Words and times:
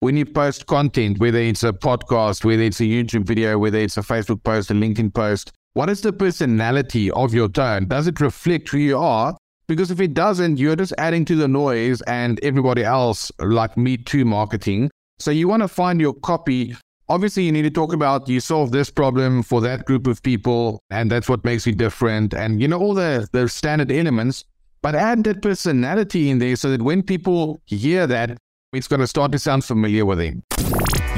when 0.00 0.16
you 0.16 0.24
post 0.24 0.66
content, 0.66 1.18
whether 1.18 1.38
it's 1.38 1.62
a 1.62 1.74
podcast, 1.74 2.42
whether 2.42 2.62
it's 2.62 2.80
a 2.80 2.84
YouTube 2.84 3.24
video, 3.24 3.58
whether 3.58 3.78
it's 3.78 3.98
a 3.98 4.00
Facebook 4.00 4.42
post, 4.42 4.70
a 4.70 4.74
LinkedIn 4.74 5.12
post, 5.12 5.52
what 5.74 5.90
is 5.90 6.00
the 6.00 6.12
personality 6.12 7.10
of 7.10 7.34
your 7.34 7.48
tone? 7.48 7.86
Does 7.86 8.06
it 8.06 8.18
reflect 8.18 8.70
who 8.70 8.78
you 8.78 8.98
are? 8.98 9.36
Because 9.68 9.90
if 9.90 10.00
it 10.00 10.14
doesn't, 10.14 10.58
you're 10.58 10.74
just 10.74 10.94
adding 10.96 11.26
to 11.26 11.36
the 11.36 11.46
noise 11.46 12.00
and 12.02 12.42
everybody 12.42 12.82
else, 12.82 13.30
like 13.40 13.76
Me 13.76 13.98
Too 13.98 14.24
marketing. 14.24 14.90
So 15.18 15.30
you 15.30 15.48
want 15.48 15.62
to 15.62 15.68
find 15.68 16.00
your 16.00 16.14
copy. 16.14 16.74
Obviously, 17.10 17.42
you 17.42 17.52
need 17.52 17.62
to 17.62 17.70
talk 17.70 17.92
about 17.92 18.26
you 18.26 18.40
solve 18.40 18.72
this 18.72 18.88
problem 18.88 19.42
for 19.42 19.60
that 19.60 19.84
group 19.84 20.06
of 20.06 20.22
people, 20.22 20.80
and 20.88 21.10
that's 21.10 21.28
what 21.28 21.44
makes 21.44 21.66
you 21.66 21.74
different. 21.74 22.32
And 22.32 22.60
you 22.60 22.68
know 22.68 22.78
all 22.78 22.94
the 22.94 23.28
the 23.32 23.48
standard 23.48 23.92
elements, 23.92 24.44
but 24.80 24.94
add 24.94 25.24
that 25.24 25.42
personality 25.42 26.30
in 26.30 26.38
there 26.38 26.56
so 26.56 26.70
that 26.70 26.80
when 26.80 27.02
people 27.02 27.60
hear 27.66 28.06
that, 28.06 28.38
it's 28.72 28.86
going 28.86 29.00
to 29.00 29.06
start 29.06 29.32
to 29.32 29.38
sound 29.38 29.64
familiar 29.64 30.06
with 30.06 30.20
him. 30.20 30.44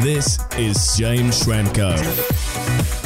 This 0.00 0.38
is 0.56 0.96
James 0.96 1.44
Schramko. 1.44 1.96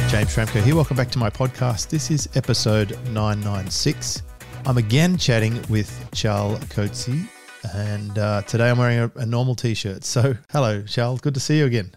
James 0.08 0.34
Schramko 0.34 0.62
here. 0.62 0.76
Welcome 0.76 0.96
back 0.96 1.10
to 1.10 1.18
my 1.18 1.30
podcast. 1.30 1.88
This 1.88 2.12
is 2.12 2.28
episode 2.36 2.90
996. 3.08 4.22
I'm 4.64 4.78
again 4.78 5.16
chatting 5.16 5.60
with 5.68 6.08
Charl 6.12 6.56
Coetzee, 6.68 7.28
and 7.74 8.16
uh, 8.18 8.42
today 8.42 8.70
I'm 8.70 8.78
wearing 8.78 9.00
a, 9.00 9.10
a 9.16 9.26
normal 9.26 9.56
t 9.56 9.74
shirt. 9.74 10.04
So, 10.04 10.36
hello, 10.50 10.82
Charl. 10.82 11.16
Good 11.16 11.34
to 11.34 11.40
see 11.40 11.58
you 11.58 11.66
again. 11.66 11.90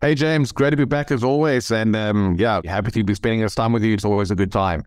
Hey, 0.00 0.16
James. 0.16 0.50
Great 0.50 0.70
to 0.70 0.76
be 0.76 0.84
back 0.84 1.12
as 1.12 1.22
always. 1.22 1.70
And 1.70 1.94
um, 1.94 2.34
yeah, 2.38 2.60
happy 2.64 2.90
to 2.90 3.04
be 3.04 3.14
spending 3.14 3.40
this 3.40 3.54
time 3.54 3.72
with 3.72 3.84
you. 3.84 3.94
It's 3.94 4.04
always 4.04 4.32
a 4.32 4.36
good 4.36 4.50
time. 4.50 4.84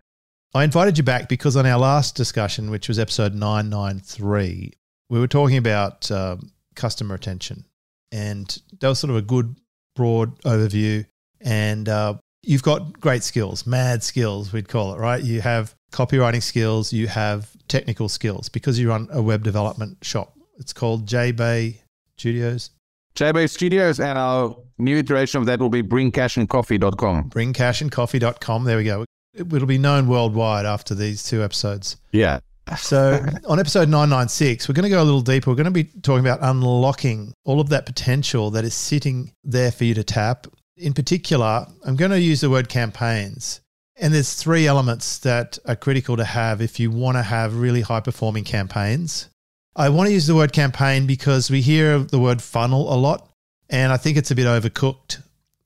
I 0.54 0.64
invited 0.64 0.98
you 0.98 1.04
back 1.04 1.28
because 1.28 1.56
on 1.56 1.64
our 1.64 1.78
last 1.78 2.16
discussion, 2.16 2.70
which 2.70 2.86
was 2.86 2.98
episode 2.98 3.34
993, 3.34 4.72
we 5.08 5.18
were 5.18 5.26
talking 5.26 5.56
about 5.56 6.10
um, 6.10 6.50
customer 6.78 7.14
retention. 7.14 7.66
And 8.10 8.58
that 8.80 8.88
was 8.88 8.98
sort 8.98 9.10
of 9.10 9.16
a 9.16 9.22
good, 9.22 9.56
broad 9.94 10.40
overview. 10.42 11.04
And 11.42 11.88
uh, 11.88 12.14
you've 12.42 12.62
got 12.62 12.98
great 12.98 13.22
skills, 13.22 13.66
mad 13.66 14.02
skills, 14.02 14.52
we'd 14.52 14.68
call 14.68 14.94
it, 14.94 14.98
right? 14.98 15.22
You 15.22 15.42
have 15.42 15.74
copywriting 15.92 16.42
skills, 16.42 16.92
you 16.92 17.06
have 17.08 17.50
technical 17.68 18.08
skills 18.08 18.48
because 18.48 18.78
you 18.78 18.88
run 18.88 19.08
a 19.10 19.20
web 19.20 19.42
development 19.42 19.98
shop. 20.02 20.34
It's 20.58 20.72
called 20.72 21.06
JBay 21.06 21.78
Studios. 22.16 22.70
JBay 23.14 23.50
Studios, 23.50 24.00
and 24.00 24.18
our 24.18 24.56
new 24.78 24.96
iteration 24.96 25.40
of 25.40 25.46
that 25.46 25.60
will 25.60 25.68
be 25.68 25.82
bringcashandcoffee.com. 25.82 27.30
Bringcashandcoffee.com. 27.30 28.64
There 28.64 28.76
we 28.76 28.84
go. 28.84 29.04
It'll 29.34 29.66
be 29.66 29.78
known 29.78 30.08
worldwide 30.08 30.66
after 30.66 30.94
these 30.94 31.22
two 31.22 31.42
episodes. 31.42 31.96
Yeah. 32.12 32.40
So, 32.76 33.24
on 33.48 33.58
episode 33.58 33.88
996, 33.88 34.68
we're 34.68 34.74
going 34.74 34.84
to 34.84 34.90
go 34.90 35.02
a 35.02 35.04
little 35.04 35.20
deeper. 35.20 35.50
We're 35.50 35.56
going 35.56 35.64
to 35.66 35.70
be 35.70 35.84
talking 35.84 36.24
about 36.24 36.40
unlocking 36.42 37.32
all 37.44 37.60
of 37.60 37.70
that 37.70 37.86
potential 37.86 38.50
that 38.50 38.64
is 38.64 38.74
sitting 38.74 39.32
there 39.44 39.72
for 39.72 39.84
you 39.84 39.94
to 39.94 40.04
tap. 40.04 40.46
In 40.76 40.92
particular, 40.92 41.66
I'm 41.84 41.96
going 41.96 42.10
to 42.10 42.20
use 42.20 42.40
the 42.40 42.50
word 42.50 42.68
campaigns. 42.68 43.60
And 43.96 44.14
there's 44.14 44.34
three 44.34 44.66
elements 44.66 45.18
that 45.18 45.58
are 45.66 45.74
critical 45.74 46.16
to 46.16 46.24
have 46.24 46.60
if 46.60 46.78
you 46.78 46.90
want 46.90 47.16
to 47.16 47.22
have 47.22 47.56
really 47.58 47.80
high 47.80 48.00
performing 48.00 48.44
campaigns. 48.44 49.28
I 49.74 49.88
want 49.88 50.08
to 50.08 50.12
use 50.12 50.26
the 50.26 50.34
word 50.34 50.52
campaign 50.52 51.06
because 51.06 51.50
we 51.50 51.60
hear 51.60 51.98
the 51.98 52.18
word 52.18 52.42
funnel 52.42 52.92
a 52.92 52.96
lot, 52.96 53.28
and 53.70 53.92
I 53.92 53.96
think 53.96 54.16
it's 54.16 54.30
a 54.30 54.34
bit 54.34 54.46
overcooked. 54.46 55.22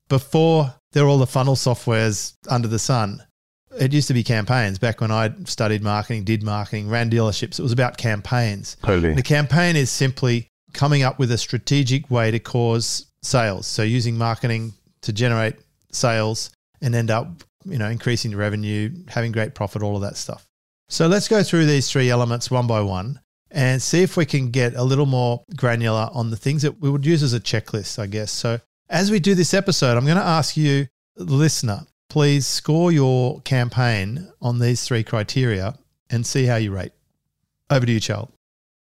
Before 0.09 0.75
there 0.92 1.05
were 1.05 1.11
all 1.11 1.19
the 1.19 1.27
funnel 1.27 1.56
softwares 1.56 2.34
under 2.48 2.69
the 2.69 2.78
sun, 2.78 3.22
it 3.78 3.92
used 3.92 4.09
to 4.09 4.15
be 4.15 4.23
campaigns 4.23 4.78
back 4.78 5.01
when 5.01 5.11
I 5.11 5.33
studied 5.45 5.83
marketing, 5.83 6.25
did 6.25 6.42
marketing, 6.42 6.89
ran 6.89 7.11
dealerships. 7.11 7.59
It 7.59 7.62
was 7.62 7.73
about 7.73 7.97
campaigns. 7.97 8.77
Totally. 8.83 9.15
The 9.15 9.23
campaign 9.23 9.77
is 9.77 9.91
simply 9.91 10.48
coming 10.73 11.03
up 11.03 11.19
with 11.19 11.31
a 11.33 11.39
strategic 11.39 12.11
way 12.11 12.31
to 12.31 12.39
cause 12.39 13.06
sales. 13.23 13.67
So 13.67 13.83
using 13.83 14.17
marketing 14.17 14.73
to 15.03 15.12
generate 15.12 15.56
sales 15.91 16.50
and 16.81 16.95
end 16.95 17.11
up, 17.11 17.28
you 17.65 17.78
know, 17.78 17.89
increasing 17.89 18.31
the 18.31 18.37
revenue, 18.37 18.91
having 19.09 19.33
great 19.33 19.55
profit, 19.55 19.83
all 19.83 19.97
of 19.97 20.03
that 20.03 20.17
stuff. 20.17 20.47
So 20.89 21.06
let's 21.06 21.28
go 21.28 21.43
through 21.43 21.66
these 21.66 21.91
three 21.91 22.10
elements 22.10 22.50
one 22.50 22.66
by 22.66 22.81
one 22.81 23.21
and 23.50 23.81
see 23.81 24.03
if 24.03 24.16
we 24.16 24.27
can 24.27 24.50
get 24.50 24.75
a 24.75 24.83
little 24.83 25.06
more 25.06 25.43
granular 25.56 26.09
on 26.12 26.31
the 26.31 26.37
things 26.37 26.62
that 26.62 26.81
we 26.81 26.91
would 26.91 27.06
use 27.06 27.22
as 27.22 27.34
a 27.34 27.41
checklist, 27.41 27.99
I 27.99 28.06
guess. 28.06 28.33
So 28.33 28.59
as 28.89 29.10
we 29.10 29.21
do 29.21 29.34
this 29.34 29.54
episode, 29.54 29.97
I'm 29.97 30.04
going 30.04 30.16
to 30.16 30.22
ask 30.22 30.56
you, 30.56 30.87
listener, 31.16 31.87
please 32.12 32.47
score 32.47 32.93
your 32.93 33.41
campaign 33.41 34.31
on 34.43 34.59
these 34.59 34.84
three 34.84 35.03
criteria 35.03 35.75
and 36.11 36.27
see 36.27 36.45
how 36.45 36.56
you 36.56 36.71
rate. 36.71 36.93
Over 37.71 37.87
to 37.87 37.93
you, 37.93 38.00
Charl. 38.00 38.31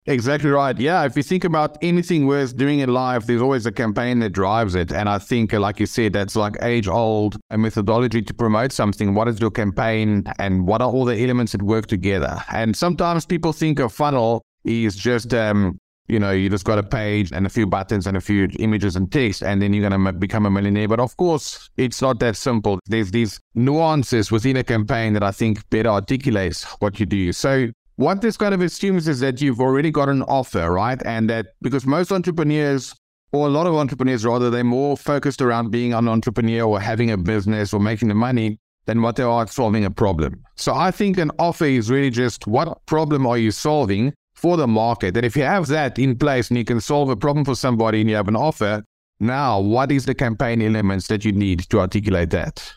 Exactly 0.05 0.49
right. 0.49 0.79
Yeah, 0.79 1.03
if 1.03 1.17
you 1.17 1.23
think 1.23 1.43
about 1.43 1.77
anything 1.81 2.25
worth 2.25 2.55
doing 2.55 2.79
in 2.79 2.93
life, 2.93 3.25
there's 3.25 3.41
always 3.41 3.65
a 3.65 3.71
campaign 3.73 4.19
that 4.19 4.29
drives 4.29 4.75
it. 4.75 4.93
And 4.93 5.09
I 5.09 5.17
think, 5.17 5.51
like 5.51 5.77
you 5.81 5.87
said, 5.87 6.13
that's 6.13 6.37
like 6.37 6.55
age 6.61 6.87
old 6.87 7.35
a 7.49 7.57
methodology 7.57 8.21
to 8.21 8.33
promote 8.33 8.71
something. 8.71 9.13
What 9.13 9.27
is 9.27 9.41
your 9.41 9.51
campaign 9.51 10.23
and 10.39 10.65
what 10.65 10.81
are 10.81 10.89
all 10.89 11.03
the 11.03 11.21
elements 11.21 11.51
that 11.51 11.61
work 11.61 11.87
together? 11.87 12.41
And 12.53 12.77
sometimes 12.77 13.25
people 13.25 13.51
think 13.51 13.77
a 13.79 13.89
funnel 13.89 14.41
is 14.63 14.95
just 14.95 15.33
um, 15.33 15.77
you 16.07 16.19
know, 16.19 16.31
you 16.31 16.49
just 16.49 16.63
got 16.63 16.79
a 16.79 16.83
page 16.83 17.31
and 17.31 17.45
a 17.45 17.49
few 17.49 17.67
buttons 17.67 18.07
and 18.07 18.15
a 18.15 18.21
few 18.21 18.47
images 18.59 18.95
and 18.95 19.11
text, 19.11 19.43
and 19.43 19.61
then 19.61 19.73
you're 19.73 19.87
going 19.89 20.05
to 20.05 20.13
become 20.13 20.45
a 20.45 20.51
millionaire. 20.51 20.87
But 20.87 20.99
of 20.99 21.15
course, 21.17 21.69
it's 21.77 22.01
not 22.01 22.19
that 22.19 22.35
simple. 22.35 22.79
There's 22.85 23.11
these 23.11 23.39
nuances 23.55 24.31
within 24.31 24.57
a 24.57 24.63
campaign 24.63 25.13
that 25.13 25.23
I 25.23 25.31
think 25.31 25.69
better 25.69 25.89
articulates 25.89 26.63
what 26.79 26.99
you 26.99 27.05
do. 27.05 27.33
So 27.33 27.69
what 27.97 28.21
this 28.21 28.37
kind 28.37 28.53
of 28.53 28.61
assumes 28.61 29.07
is 29.07 29.19
that 29.19 29.41
you've 29.41 29.59
already 29.59 29.91
got 29.91 30.07
an 30.07 30.21
offer, 30.23 30.71
right? 30.71 31.01
And 31.05 31.29
that 31.29 31.47
because 31.61 31.85
most 31.85 32.11
entrepreneurs, 32.11 32.95
or 33.33 33.47
a 33.47 33.49
lot 33.49 33.67
of 33.67 33.75
entrepreneurs 33.75 34.25
rather, 34.25 34.49
they're 34.49 34.63
more 34.63 34.95
focused 34.95 35.41
around 35.41 35.71
being 35.71 35.93
an 35.93 36.07
entrepreneur 36.07 36.61
or 36.61 36.79
having 36.79 37.11
a 37.11 37.17
business 37.17 37.73
or 37.73 37.79
making 37.81 38.07
the 38.07 38.15
money 38.15 38.59
than 38.85 39.01
what 39.01 39.17
they 39.17 39.23
are 39.23 39.45
solving 39.47 39.83
a 39.83 39.91
problem. 39.91 40.41
So 40.55 40.73
I 40.73 40.91
think 40.91 41.17
an 41.17 41.31
offer 41.37 41.65
is 41.65 41.91
really 41.91 42.09
just 42.09 42.47
what 42.47 42.85
problem 42.85 43.27
are 43.27 43.37
you 43.37 43.51
solving? 43.51 44.13
For 44.37 44.55
the 44.55 44.67
market. 44.67 45.17
And 45.17 45.25
if 45.25 45.35
you 45.35 45.43
have 45.43 45.67
that 45.67 45.97
in 45.97 46.17
place 46.17 46.49
and 46.49 46.57
you 46.57 46.63
can 46.63 46.79
solve 46.79 47.09
a 47.09 47.15
problem 47.15 47.43
for 47.43 47.55
somebody 47.55 48.01
and 48.01 48.09
you 48.09 48.15
have 48.15 48.27
an 48.27 48.35
offer, 48.35 48.83
now 49.19 49.59
what 49.59 49.91
is 49.91 50.05
the 50.05 50.13
campaign 50.13 50.61
elements 50.61 51.07
that 51.07 51.25
you 51.25 51.31
need 51.31 51.61
to 51.69 51.79
articulate 51.79 52.29
that? 52.29 52.71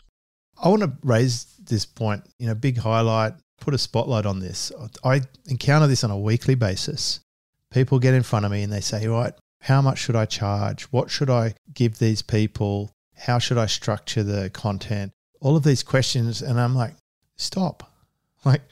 I 0.63 0.69
want 0.69 0.81
to 0.81 0.91
raise 1.03 1.45
this 1.59 1.85
point, 1.85 2.23
you 2.39 2.47
know, 2.47 2.55
big 2.55 2.79
highlight, 2.79 3.33
put 3.59 3.75
a 3.75 3.77
spotlight 3.77 4.25
on 4.25 4.39
this. 4.39 4.71
I 5.03 5.21
encounter 5.47 5.85
this 5.85 6.03
on 6.03 6.09
a 6.09 6.17
weekly 6.17 6.55
basis. 6.55 7.19
People 7.71 7.99
get 7.99 8.15
in 8.15 8.23
front 8.23 8.45
of 8.45 8.51
me 8.51 8.63
and 8.63 8.73
they 8.73 8.81
say, 8.81 9.07
right, 9.07 9.33
how 9.61 9.81
much 9.81 9.99
should 9.99 10.15
I 10.15 10.25
charge? 10.25 10.83
What 10.85 11.11
should 11.11 11.29
I 11.29 11.53
give 11.73 11.99
these 11.99 12.23
people? 12.23 12.91
How 13.15 13.37
should 13.37 13.59
I 13.59 13.67
structure 13.67 14.23
the 14.23 14.49
content? 14.49 15.11
All 15.39 15.55
of 15.55 15.63
these 15.63 15.83
questions. 15.83 16.41
And 16.41 16.59
I'm 16.59 16.75
like, 16.75 16.95
stop. 17.37 17.87
Like, 18.43 18.63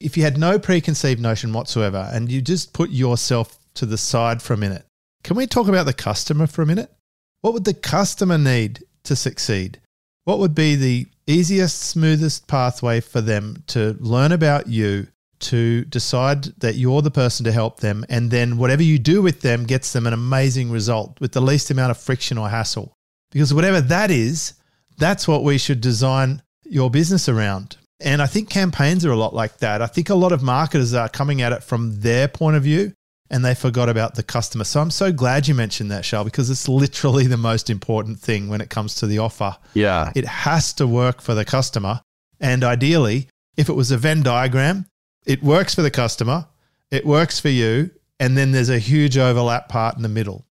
if 0.00 0.16
you 0.16 0.22
had 0.22 0.38
no 0.38 0.58
preconceived 0.58 1.20
notion 1.20 1.52
whatsoever 1.52 2.08
and 2.12 2.30
you 2.30 2.42
just 2.42 2.72
put 2.72 2.90
yourself 2.90 3.58
to 3.74 3.86
the 3.86 3.98
side 3.98 4.42
for 4.42 4.54
a 4.54 4.58
minute, 4.58 4.84
can 5.24 5.36
we 5.36 5.46
talk 5.46 5.68
about 5.68 5.86
the 5.86 5.92
customer 5.92 6.46
for 6.46 6.62
a 6.62 6.66
minute? 6.66 6.92
What 7.40 7.54
would 7.54 7.64
the 7.64 7.74
customer 7.74 8.38
need 8.38 8.84
to 9.04 9.16
succeed? 9.16 9.80
What 10.24 10.38
would 10.38 10.54
be 10.54 10.74
the 10.74 11.06
easiest, 11.26 11.80
smoothest 11.80 12.46
pathway 12.46 13.00
for 13.00 13.20
them 13.20 13.62
to 13.68 13.96
learn 14.00 14.32
about 14.32 14.66
you, 14.66 15.08
to 15.38 15.84
decide 15.84 16.44
that 16.60 16.76
you're 16.76 17.02
the 17.02 17.10
person 17.10 17.44
to 17.44 17.52
help 17.52 17.80
them, 17.80 18.04
and 18.08 18.30
then 18.30 18.56
whatever 18.56 18.82
you 18.82 18.98
do 18.98 19.22
with 19.22 19.42
them 19.42 19.64
gets 19.64 19.92
them 19.92 20.06
an 20.06 20.12
amazing 20.12 20.70
result 20.70 21.20
with 21.20 21.32
the 21.32 21.42
least 21.42 21.70
amount 21.70 21.90
of 21.90 21.98
friction 21.98 22.38
or 22.38 22.48
hassle? 22.48 22.92
Because 23.30 23.52
whatever 23.52 23.80
that 23.80 24.10
is, 24.10 24.54
that's 24.98 25.28
what 25.28 25.44
we 25.44 25.58
should 25.58 25.80
design 25.80 26.42
your 26.64 26.90
business 26.90 27.28
around. 27.28 27.76
And 28.00 28.20
I 28.20 28.26
think 28.26 28.50
campaigns 28.50 29.06
are 29.06 29.10
a 29.10 29.16
lot 29.16 29.34
like 29.34 29.58
that. 29.58 29.80
I 29.80 29.86
think 29.86 30.10
a 30.10 30.14
lot 30.14 30.32
of 30.32 30.42
marketers 30.42 30.92
are 30.92 31.08
coming 31.08 31.40
at 31.40 31.52
it 31.52 31.62
from 31.62 32.00
their 32.00 32.28
point 32.28 32.56
of 32.56 32.62
view 32.62 32.92
and 33.30 33.44
they 33.44 33.54
forgot 33.54 33.88
about 33.88 34.14
the 34.14 34.22
customer. 34.22 34.64
So 34.64 34.80
I'm 34.80 34.90
so 34.90 35.12
glad 35.12 35.48
you 35.48 35.54
mentioned 35.54 35.90
that, 35.90 36.04
Charl, 36.04 36.24
because 36.24 36.50
it's 36.50 36.68
literally 36.68 37.26
the 37.26 37.36
most 37.36 37.70
important 37.70 38.20
thing 38.20 38.48
when 38.48 38.60
it 38.60 38.70
comes 38.70 38.96
to 38.96 39.06
the 39.06 39.18
offer. 39.18 39.56
Yeah. 39.74 40.12
It 40.14 40.26
has 40.26 40.72
to 40.74 40.86
work 40.86 41.20
for 41.20 41.34
the 41.34 41.44
customer. 41.44 42.02
And 42.38 42.62
ideally, 42.62 43.28
if 43.56 43.68
it 43.68 43.72
was 43.72 43.90
a 43.90 43.96
Venn 43.96 44.22
diagram, 44.22 44.86
it 45.24 45.42
works 45.42 45.74
for 45.74 45.82
the 45.82 45.90
customer, 45.90 46.46
it 46.90 47.04
works 47.04 47.40
for 47.40 47.48
you, 47.48 47.90
and 48.20 48.36
then 48.36 48.52
there's 48.52 48.68
a 48.68 48.78
huge 48.78 49.18
overlap 49.18 49.68
part 49.68 49.96
in 49.96 50.02
the 50.02 50.08
middle. 50.08 50.46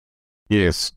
Yes. 0.48 0.92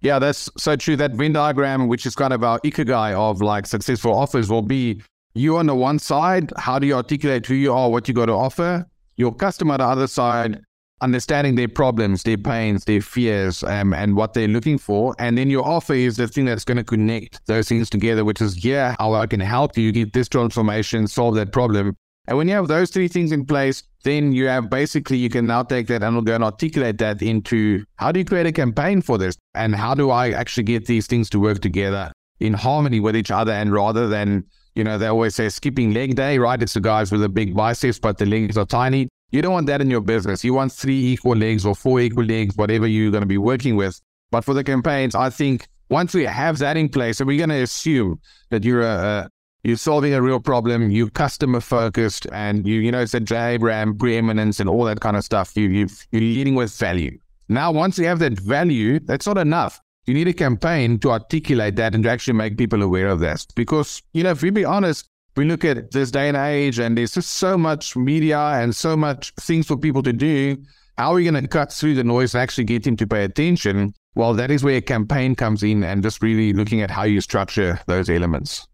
Yeah, 0.00 0.18
that's 0.18 0.48
so 0.56 0.76
true. 0.76 0.96
That 0.96 1.12
Venn 1.12 1.34
diagram, 1.34 1.86
which 1.86 2.06
is 2.06 2.14
kind 2.14 2.32
of 2.32 2.42
our 2.42 2.58
ikigai 2.60 3.12
of 3.12 3.42
like 3.42 3.66
successful 3.66 4.14
offers, 4.14 4.50
will 4.50 4.62
be 4.62 5.02
you 5.34 5.56
on 5.56 5.66
the 5.66 5.74
one 5.74 5.98
side, 5.98 6.52
how 6.56 6.78
do 6.78 6.86
you 6.86 6.94
articulate 6.94 7.46
who 7.46 7.54
you 7.54 7.72
are, 7.72 7.88
what 7.90 8.08
you 8.08 8.14
got 8.14 8.26
to 8.26 8.32
offer? 8.32 8.86
Your 9.16 9.34
customer 9.34 9.74
on 9.74 9.80
the 9.80 9.86
other 9.86 10.06
side, 10.06 10.60
understanding 11.02 11.54
their 11.54 11.68
problems, 11.68 12.22
their 12.24 12.36
pains, 12.36 12.84
their 12.84 13.00
fears, 13.00 13.62
um, 13.62 13.94
and 13.94 14.16
what 14.16 14.34
they're 14.34 14.48
looking 14.48 14.78
for. 14.78 15.14
And 15.18 15.38
then 15.38 15.48
your 15.48 15.66
offer 15.66 15.94
is 15.94 16.16
the 16.16 16.26
thing 16.26 16.46
that's 16.46 16.64
going 16.64 16.78
to 16.78 16.84
connect 16.84 17.44
those 17.46 17.68
things 17.68 17.88
together, 17.88 18.24
which 18.24 18.40
is, 18.40 18.64
yeah, 18.64 18.96
how 18.98 19.14
I 19.14 19.26
can 19.26 19.40
help 19.40 19.76
you 19.78 19.92
get 19.92 20.12
this 20.12 20.28
transformation, 20.28 21.06
solve 21.06 21.36
that 21.36 21.52
problem. 21.52 21.96
And 22.26 22.36
when 22.36 22.48
you 22.48 22.54
have 22.54 22.68
those 22.68 22.90
three 22.90 23.08
things 23.08 23.32
in 23.32 23.44
place, 23.44 23.82
then 24.04 24.32
you 24.32 24.46
have 24.46 24.70
basically, 24.70 25.16
you 25.16 25.30
can 25.30 25.46
now 25.46 25.62
take 25.62 25.86
that 25.88 26.02
and 26.02 26.24
go 26.24 26.34
and 26.34 26.44
articulate 26.44 26.98
that 26.98 27.22
into 27.22 27.84
how 27.96 28.12
do 28.12 28.20
you 28.20 28.24
create 28.24 28.46
a 28.46 28.52
campaign 28.52 29.00
for 29.02 29.18
this? 29.18 29.36
And 29.54 29.74
how 29.74 29.94
do 29.94 30.10
I 30.10 30.30
actually 30.30 30.64
get 30.64 30.86
these 30.86 31.06
things 31.06 31.30
to 31.30 31.40
work 31.40 31.60
together 31.60 32.12
in 32.38 32.52
harmony 32.52 33.00
with 33.00 33.16
each 33.16 33.30
other? 33.30 33.52
And 33.52 33.72
rather 33.72 34.08
than, 34.08 34.44
you 34.74 34.84
know, 34.84 34.98
they 34.98 35.06
always 35.06 35.34
say 35.34 35.48
skipping 35.48 35.92
leg 35.92 36.16
day, 36.16 36.38
right? 36.38 36.62
It's 36.62 36.74
the 36.74 36.80
guys 36.80 37.10
with 37.12 37.20
the 37.20 37.28
big 37.28 37.54
biceps, 37.54 37.98
but 37.98 38.18
the 38.18 38.26
legs 38.26 38.56
are 38.56 38.66
tiny. 38.66 39.08
You 39.30 39.42
don't 39.42 39.52
want 39.52 39.66
that 39.66 39.80
in 39.80 39.90
your 39.90 40.00
business. 40.00 40.44
You 40.44 40.54
want 40.54 40.72
three 40.72 40.98
equal 41.12 41.36
legs 41.36 41.64
or 41.64 41.74
four 41.74 42.00
equal 42.00 42.24
legs, 42.24 42.56
whatever 42.56 42.86
you're 42.86 43.10
going 43.10 43.22
to 43.22 43.26
be 43.26 43.38
working 43.38 43.76
with. 43.76 44.00
But 44.30 44.44
for 44.44 44.54
the 44.54 44.64
campaigns, 44.64 45.14
I 45.14 45.30
think 45.30 45.68
once 45.88 46.14
we 46.14 46.24
have 46.24 46.58
that 46.58 46.76
in 46.76 46.88
place, 46.88 47.20
and 47.20 47.26
we're 47.26 47.38
going 47.38 47.50
to 47.50 47.62
assume 47.62 48.20
that 48.50 48.64
you're 48.64 48.82
a, 48.82 48.86
a 48.86 49.28
you're 49.62 49.76
solving 49.76 50.14
a 50.14 50.22
real 50.22 50.40
problem, 50.40 50.90
you're 50.90 51.10
customer 51.10 51.60
focused, 51.60 52.26
and 52.32 52.66
you 52.66 52.80
you 52.80 52.90
know 52.90 53.00
it's 53.00 53.14
a 53.14 53.20
Jay 53.20 53.54
Abraham 53.54 53.96
preeminence 53.96 54.58
and 54.58 54.70
all 54.70 54.84
that 54.84 55.00
kind 55.00 55.16
of 55.16 55.24
stuff. 55.24 55.56
You 55.56 55.68
you 55.68 55.88
you're 56.12 56.22
leading 56.22 56.54
with 56.54 56.74
value. 56.76 57.18
Now, 57.48 57.72
once 57.72 57.98
you 57.98 58.06
have 58.06 58.20
that 58.20 58.38
value, 58.38 59.00
that's 59.00 59.26
not 59.26 59.36
enough. 59.36 59.80
You 60.10 60.14
need 60.14 60.26
a 60.26 60.32
campaign 60.32 60.98
to 60.98 61.12
articulate 61.12 61.76
that 61.76 61.94
and 61.94 62.02
to 62.02 62.10
actually 62.10 62.34
make 62.34 62.58
people 62.58 62.82
aware 62.82 63.06
of 63.06 63.20
that. 63.20 63.46
Because 63.54 64.02
you 64.12 64.24
know, 64.24 64.32
if 64.32 64.42
we 64.42 64.50
be 64.50 64.64
honest, 64.64 65.06
we 65.36 65.44
look 65.44 65.64
at 65.64 65.92
this 65.92 66.10
day 66.10 66.26
and 66.26 66.36
age, 66.36 66.80
and 66.80 66.98
there's 66.98 67.14
just 67.14 67.34
so 67.34 67.56
much 67.56 67.94
media 67.94 68.36
and 68.36 68.74
so 68.74 68.96
much 68.96 69.32
things 69.36 69.68
for 69.68 69.76
people 69.76 70.02
to 70.02 70.12
do. 70.12 70.56
How 70.98 71.12
are 71.12 71.14
we 71.14 71.22
going 71.22 71.40
to 71.40 71.46
cut 71.46 71.72
through 71.72 71.94
the 71.94 72.02
noise 72.02 72.34
and 72.34 72.42
actually 72.42 72.64
get 72.64 72.82
them 72.82 72.96
to 72.96 73.06
pay 73.06 73.22
attention? 73.22 73.94
Well, 74.16 74.34
that 74.34 74.50
is 74.50 74.64
where 74.64 74.78
a 74.78 74.80
campaign 74.80 75.36
comes 75.36 75.62
in 75.62 75.84
and 75.84 76.02
just 76.02 76.24
really 76.24 76.52
looking 76.54 76.80
at 76.82 76.90
how 76.90 77.04
you 77.04 77.20
structure 77.20 77.78
those 77.86 78.10
elements. 78.10 78.66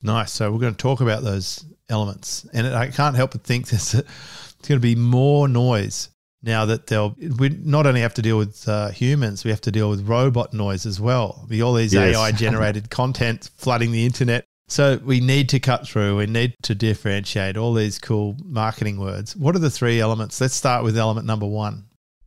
Nice. 0.00 0.32
So 0.32 0.50
we're 0.50 0.58
going 0.58 0.72
to 0.72 0.82
talk 0.82 1.02
about 1.02 1.22
those 1.22 1.66
elements, 1.90 2.48
and 2.54 2.66
I 2.66 2.88
can't 2.88 3.14
help 3.14 3.32
but 3.32 3.44
think 3.44 3.68
there's 3.68 3.92
a, 3.92 3.98
it's 3.98 4.68
going 4.68 4.80
to 4.80 4.82
be 4.82 4.94
more 4.94 5.48
noise 5.48 6.08
now 6.42 6.64
that 6.66 6.86
they'll. 6.86 7.14
We 7.38 7.50
not 7.50 7.86
only 7.86 8.00
have 8.00 8.14
to 8.14 8.22
deal 8.22 8.38
with 8.38 8.68
uh, 8.68 8.88
humans, 8.90 9.44
we 9.44 9.50
have 9.50 9.60
to 9.62 9.70
deal 9.70 9.90
with 9.90 10.06
robot 10.08 10.52
noise 10.52 10.86
as 10.86 11.00
well. 11.00 11.44
Be 11.48 11.62
all 11.62 11.74
these 11.74 11.94
Yes. 11.94 12.16
AI 12.16 12.32
generated 12.32 12.90
content 13.00 13.50
flooding 13.56 13.92
the 13.92 14.04
internet. 14.04 14.44
So 14.70 15.00
we 15.02 15.20
need 15.20 15.48
to 15.48 15.60
cut 15.60 15.88
through. 15.88 16.18
We 16.18 16.26
need 16.26 16.54
to 16.62 16.74
differentiate 16.74 17.56
all 17.56 17.72
these 17.72 17.98
cool 17.98 18.36
marketing 18.44 19.00
words. 19.00 19.34
What 19.34 19.56
are 19.56 19.60
the 19.60 19.70
three 19.70 19.98
elements? 19.98 20.40
Let's 20.40 20.54
start 20.54 20.84
with 20.84 20.96
element 20.98 21.26
number 21.26 21.46
one. 21.46 21.86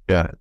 Yeah. 0.09 0.31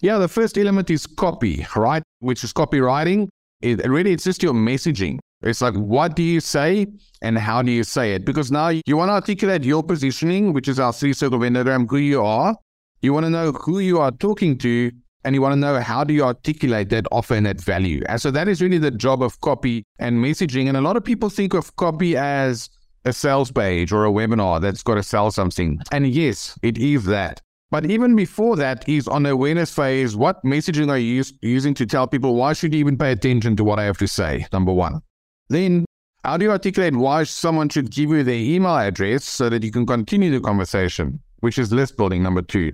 Yeah, 0.00 0.18
the 0.18 0.28
first 0.28 0.58
element 0.58 0.90
is 0.90 1.06
copy, 1.06 1.66
right? 1.76 2.02
Which 2.18 2.44
is 2.44 2.52
copywriting. 2.52 3.28
It 3.60 3.86
really 3.88 4.12
it's 4.12 4.24
just 4.24 4.42
your 4.42 4.52
messaging. 4.52 5.18
It's 5.42 5.60
like 5.62 5.74
what 5.74 6.16
do 6.16 6.22
you 6.22 6.40
say 6.40 6.86
and 7.22 7.38
how 7.38 7.62
do 7.62 7.70
you 7.70 7.84
say 7.84 8.14
it? 8.14 8.24
Because 8.24 8.50
now 8.50 8.68
you 8.68 8.96
want 8.96 9.08
to 9.10 9.12
articulate 9.14 9.64
your 9.64 9.82
positioning, 9.82 10.52
which 10.52 10.68
is 10.68 10.78
our 10.80 10.92
three 10.92 11.12
circle 11.12 11.38
Venn 11.38 11.54
diagram, 11.54 11.86
who 11.86 11.96
you 11.98 12.22
are. 12.22 12.56
You 13.04 13.12
want 13.12 13.26
to 13.26 13.30
know 13.30 13.52
who 13.52 13.80
you 13.80 13.98
are 13.98 14.12
talking 14.12 14.56
to, 14.60 14.90
and 15.26 15.34
you 15.34 15.42
want 15.42 15.52
to 15.52 15.60
know 15.60 15.78
how 15.78 16.04
do 16.04 16.14
you 16.14 16.24
articulate 16.24 16.88
that 16.88 17.06
offer 17.12 17.34
and 17.34 17.44
that 17.44 17.60
value. 17.60 18.02
And 18.08 18.18
so 18.18 18.30
that 18.30 18.48
is 18.48 18.62
really 18.62 18.78
the 18.78 18.90
job 18.90 19.22
of 19.22 19.38
copy 19.42 19.84
and 19.98 20.24
messaging. 20.24 20.68
And 20.68 20.76
a 20.78 20.80
lot 20.80 20.96
of 20.96 21.04
people 21.04 21.28
think 21.28 21.52
of 21.52 21.76
copy 21.76 22.16
as 22.16 22.70
a 23.04 23.12
sales 23.12 23.52
page 23.52 23.92
or 23.92 24.06
a 24.06 24.10
webinar 24.10 24.58
that's 24.58 24.82
got 24.82 24.94
to 24.94 25.02
sell 25.02 25.30
something. 25.30 25.80
And 25.92 26.06
yes, 26.06 26.58
it 26.62 26.78
is 26.78 27.04
that. 27.04 27.42
But 27.70 27.84
even 27.90 28.16
before 28.16 28.56
that 28.56 28.88
is 28.88 29.06
on 29.06 29.24
the 29.24 29.32
awareness 29.32 29.70
phase, 29.70 30.16
what 30.16 30.42
messaging 30.42 30.88
are 30.88 30.96
you 30.96 31.24
using 31.42 31.74
to 31.74 31.84
tell 31.84 32.06
people 32.06 32.34
why 32.34 32.54
should 32.54 32.72
you 32.72 32.80
even 32.80 32.96
pay 32.96 33.12
attention 33.12 33.54
to 33.56 33.64
what 33.64 33.78
I 33.78 33.84
have 33.84 33.98
to 33.98 34.08
say? 34.08 34.46
Number 34.50 34.72
one. 34.72 35.02
Then 35.50 35.84
how 36.24 36.38
do 36.38 36.46
you 36.46 36.52
articulate 36.52 36.96
why 36.96 37.24
someone 37.24 37.68
should 37.68 37.90
give 37.90 38.08
you 38.08 38.22
their 38.24 38.34
email 38.34 38.78
address 38.78 39.24
so 39.24 39.50
that 39.50 39.62
you 39.62 39.70
can 39.70 39.84
continue 39.84 40.30
the 40.30 40.40
conversation, 40.40 41.20
which 41.40 41.58
is 41.58 41.70
list 41.70 41.98
building, 41.98 42.22
number 42.22 42.40
two. 42.40 42.72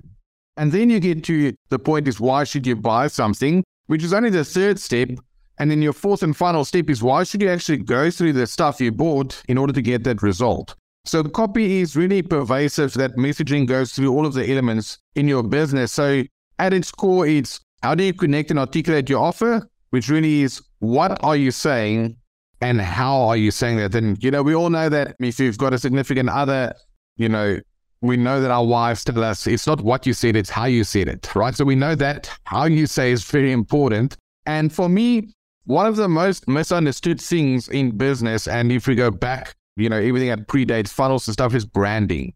And 0.57 0.73
then 0.73 0.91
you 0.91 1.01
get 1.01 1.25
to 1.25 1.55
the 1.71 1.79
point 1.79 2.09
is 2.09 2.21
why 2.21 2.45
should 2.45 2.67
you 2.67 2.77
buy 2.77 3.07
something, 3.07 3.65
which 3.87 4.05
is 4.05 4.13
only 4.13 4.31
the 4.31 4.45
third 4.45 4.79
step. 4.79 5.11
And 5.59 5.71
then 5.71 5.83
your 5.83 5.93
fourth 5.93 6.23
and 6.23 6.37
final 6.37 6.65
step 6.65 6.89
is 6.89 7.03
why 7.03 7.25
should 7.25 7.43
you 7.43 7.51
actually 7.51 7.79
go 7.79 8.11
through 8.11 8.33
the 8.33 8.47
stuff 8.47 8.81
you 8.81 8.93
bought 8.93 9.43
in 9.49 9.59
order 9.59 9.73
to 9.73 9.83
get 9.83 10.05
that 10.05 10.23
result? 10.23 10.75
So 11.05 11.23
the 11.23 11.31
copy 11.31 11.81
is 11.81 11.97
really 11.97 12.23
pervasive. 12.23 12.95
That 12.95 13.17
messaging 13.17 13.67
goes 13.67 13.93
through 13.93 14.13
all 14.13 14.27
of 14.27 14.35
the 14.35 14.51
elements 14.51 14.99
in 15.15 15.29
your 15.29 15.43
business. 15.43 15.93
So 15.93 16.23
at 16.59 16.73
its 16.73 16.91
core, 16.91 17.27
it's 17.27 17.61
how 17.83 17.95
do 17.95 18.05
you 18.05 18.13
connect 18.13 18.51
and 18.51 18.59
articulate 18.59 19.09
your 19.09 19.23
offer, 19.23 19.69
which 19.91 20.09
really 20.09 20.43
is 20.43 20.63
what 20.79 21.23
are 21.25 21.37
you 21.37 21.51
saying 21.51 22.17
and 22.61 22.81
how 22.81 23.23
are 23.23 23.37
you 23.37 23.51
saying 23.51 23.79
that? 23.79 23.95
And, 23.95 24.23
you 24.23 24.31
know, 24.31 24.43
we 24.43 24.55
all 24.55 24.71
know 24.71 24.89
that 24.89 25.17
if 25.19 25.41
you've 25.41 25.59
got 25.59 25.73
a 25.73 25.79
significant 25.79 26.29
other, 26.29 26.75
you 27.17 27.29
know, 27.29 27.59
we 28.03 28.17
know 28.17 28.41
that 28.41 28.51
our 28.51 28.65
wives 28.65 29.05
tell 29.05 29.23
us 29.23 29.47
it's 29.47 29.67
not 29.67 29.83
what 29.83 30.07
you 30.07 30.13
said, 30.13 30.37
it's 30.37 30.51
how 30.51 30.65
you 30.65 30.85
said 30.85 31.09
it, 31.09 31.35
right? 31.35 31.55
So 31.55 31.65
we 31.65 31.75
know 31.75 31.95
that 31.95 32.31
how 32.45 32.65
you 32.65 32.87
say 32.87 33.13
is 33.13 33.25
very 33.25 33.53
important. 33.53 34.17
And 34.47 34.73
for 34.73 34.89
me, 34.89 35.33
one 35.65 35.87
of 35.87 35.97
the 35.97 36.09
most 36.09 36.49
misunderstood 36.49 37.21
things 37.21 37.69
in 37.69 37.97
business, 37.97 38.49
and 38.49 38.73
if 38.73 38.87
we 38.87 38.95
go 38.95 39.11
back, 39.11 39.55
you 39.77 39.89
know, 39.89 39.99
everything 39.99 40.29
that 40.29 40.49
predates 40.49 40.89
funnels 40.89 41.29
and 41.29 41.33
stuff 41.33 41.55
is 41.55 41.65
branding. 41.65 42.33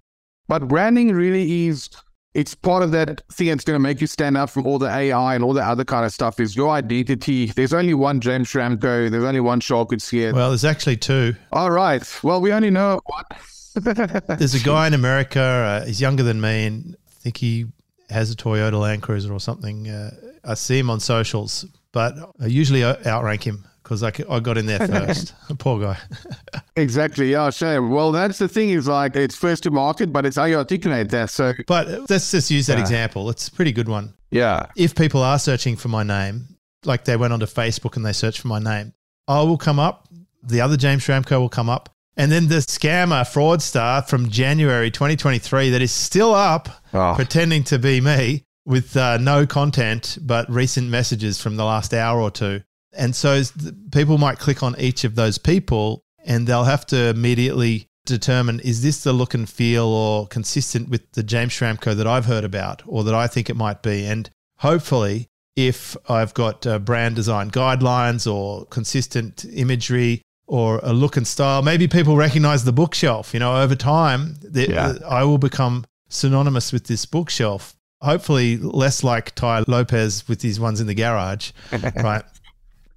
But 0.46 0.68
branding 0.68 1.12
really 1.14 1.66
is 1.66 1.88
it's 2.34 2.54
part 2.54 2.82
of 2.82 2.90
that 2.90 3.22
thing 3.32 3.46
that's 3.48 3.64
going 3.64 3.76
to 3.76 3.80
make 3.80 4.00
you 4.00 4.06
stand 4.06 4.36
out 4.36 4.50
from 4.50 4.66
all 4.66 4.78
the 4.78 4.88
AI 4.88 5.34
and 5.34 5.44
all 5.44 5.52
the 5.52 5.64
other 5.64 5.84
kind 5.84 6.04
of 6.04 6.12
stuff 6.12 6.40
is 6.40 6.56
your 6.56 6.70
identity. 6.70 7.46
There's 7.46 7.72
only 7.72 7.94
one 7.94 8.20
James 8.20 8.48
Schramko. 8.48 9.08
There's 9.08 9.24
only 9.24 9.40
one 9.40 9.60
Charl 9.60 9.88
here. 10.10 10.34
Well, 10.34 10.50
there's 10.50 10.64
actually 10.64 10.96
two. 10.96 11.36
all 11.52 11.70
right. 11.70 12.02
Well, 12.22 12.40
we 12.40 12.52
only 12.52 12.70
know 12.70 13.00
one. 13.06 13.24
There's 13.74 14.54
a 14.54 14.60
guy 14.64 14.86
in 14.86 14.94
America. 14.94 15.40
Uh, 15.40 15.84
he's 15.86 16.00
younger 16.00 16.22
than 16.22 16.40
me, 16.40 16.66
and 16.66 16.96
I 17.08 17.10
think 17.20 17.36
he 17.36 17.66
has 18.10 18.30
a 18.30 18.36
Toyota 18.36 18.78
Land 18.80 19.02
Cruiser 19.02 19.32
or 19.32 19.40
something. 19.40 19.88
Uh, 19.88 20.10
I 20.44 20.54
see 20.54 20.78
him 20.78 20.90
on 20.90 21.00
socials, 21.00 21.64
but 21.92 22.14
I 22.40 22.46
usually 22.46 22.84
outrank 22.84 23.42
him 23.44 23.64
because 23.82 24.02
I 24.02 24.10
got 24.10 24.56
in 24.58 24.66
there 24.66 24.86
first. 24.86 25.34
Poor 25.58 25.80
guy. 25.80 25.98
exactly. 26.76 27.32
Yeah, 27.32 27.50
sure. 27.50 27.86
Well, 27.86 28.12
that's 28.12 28.38
the 28.38 28.48
thing 28.48 28.70
is 28.70 28.86
like 28.88 29.16
it's 29.16 29.36
first 29.36 29.62
to 29.64 29.70
market, 29.70 30.12
but 30.12 30.24
it's 30.26 30.36
how 30.36 30.44
you 30.44 30.56
articulate 30.56 31.10
that. 31.10 31.30
So, 31.30 31.52
But 31.66 32.08
let's 32.08 32.30
just 32.30 32.50
use 32.50 32.66
that 32.66 32.76
Yeah. 32.78 32.82
example. 32.82 33.28
It's 33.30 33.48
a 33.48 33.52
pretty 33.52 33.72
good 33.72 33.88
one. 33.88 34.14
yeah. 34.30 34.66
If 34.76 34.94
people 34.94 35.22
are 35.22 35.38
searching 35.38 35.76
for 35.76 35.88
my 35.88 36.02
name, 36.02 36.56
like 36.84 37.04
they 37.04 37.16
went 37.16 37.32
onto 37.32 37.46
Facebook 37.46 37.96
and 37.96 38.04
they 38.04 38.12
searched 38.12 38.40
for 38.40 38.48
my 38.48 38.58
name, 38.58 38.92
I 39.28 39.42
will 39.42 39.58
come 39.58 39.78
up. 39.78 40.08
The 40.42 40.60
other 40.60 40.76
James 40.76 41.02
Schramko 41.06 41.38
will 41.40 41.48
come 41.48 41.70
up. 41.70 41.93
And 42.16 42.30
then 42.30 42.48
the 42.48 42.56
scammer 42.56 43.22
fraudster 43.22 44.06
from 44.08 44.30
January 44.30 44.90
2023 44.90 45.70
that 45.70 45.82
is 45.82 45.90
still 45.90 46.34
up 46.34 46.68
Oh, 46.92 47.14
pretending 47.16 47.64
to 47.64 47.78
be 47.78 48.00
me 48.00 48.44
with 48.64 48.96
uh, 48.96 49.18
no 49.18 49.46
content 49.46 50.16
but 50.22 50.48
recent 50.48 50.88
messages 50.88 51.40
from 51.40 51.56
the 51.56 51.64
last 51.64 51.92
hour 51.92 52.20
or 52.20 52.30
two. 52.30 52.62
And 52.96 53.14
so 53.16 53.42
people 53.90 54.18
might 54.18 54.38
click 54.38 54.62
on 54.62 54.78
each 54.78 55.02
of 55.02 55.16
those 55.16 55.38
people 55.38 56.04
and 56.24 56.46
they'll 56.46 56.64
have 56.64 56.86
to 56.86 57.08
immediately 57.08 57.88
determine 58.06 58.60
is 58.60 58.82
this 58.82 59.02
the 59.02 59.12
look 59.12 59.34
and 59.34 59.48
feel 59.48 59.86
or 59.86 60.26
consistent 60.28 60.88
with 60.88 61.10
the 61.12 61.22
James 61.22 61.52
Schramko 61.52 61.96
that 61.96 62.06
I've 62.06 62.26
heard 62.26 62.44
about 62.44 62.82
or 62.86 63.02
that 63.04 63.14
I 63.14 63.26
think 63.26 63.50
it 63.50 63.56
might 63.56 63.82
be. 63.82 64.04
And 64.04 64.30
hopefully, 64.58 65.26
if 65.56 65.96
I've 66.08 66.34
got 66.34 66.66
uh, 66.66 66.78
brand 66.78 67.16
design 67.16 67.50
guidelines 67.50 68.32
or 68.32 68.66
consistent 68.66 69.44
imagery 69.52 70.22
or 70.46 70.80
a 70.82 70.92
look 70.92 71.16
and 71.16 71.26
style, 71.26 71.62
maybe 71.62 71.88
people 71.88 72.16
recognize 72.16 72.64
the 72.64 72.72
bookshelf. 72.72 73.32
You 73.34 73.40
know, 73.40 73.56
over 73.62 73.74
time, 73.74 74.36
the, 74.42 74.68
Yeah. 74.68 74.94
I 75.08 75.24
will 75.24 75.38
become 75.38 75.84
synonymous 76.08 76.72
with 76.72 76.86
this 76.86 77.06
bookshelf. 77.06 77.74
Hopefully, 78.02 78.58
less 78.58 79.02
like 79.02 79.34
Tai 79.34 79.64
Lopez 79.66 80.28
with 80.28 80.42
his 80.42 80.60
ones 80.60 80.80
in 80.80 80.86
the 80.86 80.94
garage, 80.94 81.52
right? 81.96 82.22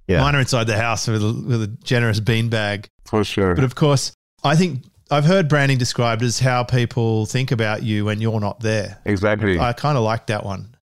Yeah. 0.06 0.20
Mine 0.20 0.36
are 0.36 0.40
inside 0.40 0.64
the 0.64 0.76
house 0.76 1.06
with 1.08 1.22
a, 1.22 1.32
with 1.46 1.62
a 1.62 1.66
generous 1.82 2.20
beanbag. 2.20 2.86
for 3.06 3.24
sure. 3.24 3.54
But 3.54 3.64
of 3.64 3.74
course, 3.74 4.12
I 4.44 4.54
think 4.56 4.84
I've 5.10 5.24
heard 5.24 5.48
branding 5.48 5.78
described 5.78 6.22
as 6.22 6.38
how 6.40 6.64
people 6.64 7.24
think 7.26 7.50
about 7.50 7.82
you 7.82 8.04
when 8.04 8.20
you're 8.20 8.40
not 8.40 8.60
there. 8.60 8.98
exactly. 9.06 9.58
I 9.58 9.72
kind 9.72 9.96
of 9.96 10.04
like 10.04 10.26
that 10.26 10.44
one. 10.44 10.74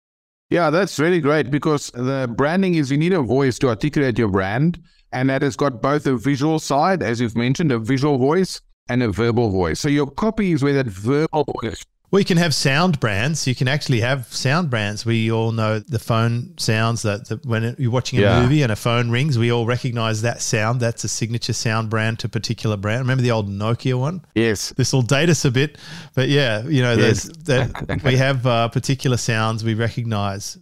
Yeah, 0.50 0.70
that's 0.70 0.98
really 0.98 1.20
great 1.20 1.50
because 1.50 1.90
the 1.92 2.32
branding 2.34 2.74
is 2.76 2.90
you 2.90 2.96
need 2.98 3.12
a 3.12 3.20
voice 3.22 3.58
to 3.60 3.68
articulate 3.68 4.18
your 4.18 4.28
brand. 4.28 4.78
And 5.14 5.30
that 5.30 5.42
has 5.42 5.56
got 5.56 5.80
both 5.80 6.06
a 6.06 6.16
visual 6.16 6.58
side, 6.58 7.02
as 7.02 7.20
you've 7.20 7.36
mentioned, 7.36 7.70
a 7.72 7.78
visual 7.78 8.18
voice 8.18 8.60
and 8.88 9.02
a 9.02 9.10
verbal 9.10 9.48
voice. 9.50 9.80
So 9.80 9.88
your 9.88 10.10
copy 10.10 10.52
is 10.52 10.62
where 10.62 10.74
that 10.74 10.86
verbal 10.86 11.46
voice. 11.62 11.82
We 12.10 12.22
can 12.22 12.36
have 12.36 12.54
sound 12.54 13.00
brands. 13.00 13.46
You 13.46 13.54
can 13.56 13.66
actually 13.66 14.00
have 14.00 14.26
sound 14.32 14.70
brands. 14.70 15.04
We 15.06 15.32
all 15.32 15.50
know 15.50 15.80
the 15.80 15.98
phone 15.98 16.54
sounds 16.58 17.02
that, 17.02 17.28
that 17.28 17.44
when 17.46 17.74
you're 17.78 17.90
watching 17.90 18.18
a 18.20 18.22
Yeah. 18.22 18.42
movie 18.42 18.62
and 18.62 18.70
a 18.70 18.76
phone 18.76 19.10
rings, 19.10 19.36
we 19.38 19.50
all 19.50 19.66
recognize 19.66 20.22
that 20.22 20.40
sound. 20.42 20.78
That's 20.80 21.02
a 21.02 21.08
signature 21.08 21.52
sound 21.54 21.90
brand 21.90 22.20
to 22.20 22.26
a 22.28 22.30
particular 22.30 22.76
brand. 22.76 23.00
Remember 23.00 23.22
the 23.22 23.32
old 23.32 23.48
Nokia 23.48 23.98
one? 23.98 24.24
Yes. 24.36 24.72
This 24.76 24.92
will 24.92 25.02
date 25.02 25.28
us 25.28 25.44
a 25.44 25.50
bit, 25.50 25.78
but 26.14 26.28
yeah, 26.28 26.62
you 26.66 26.82
know, 26.82 26.94
Yes. 26.94 27.24
that 27.46 28.02
we 28.04 28.16
have 28.16 28.46
uh, 28.46 28.68
particular 28.68 29.16
sounds 29.16 29.64
we 29.64 29.74
recognize. 29.74 30.56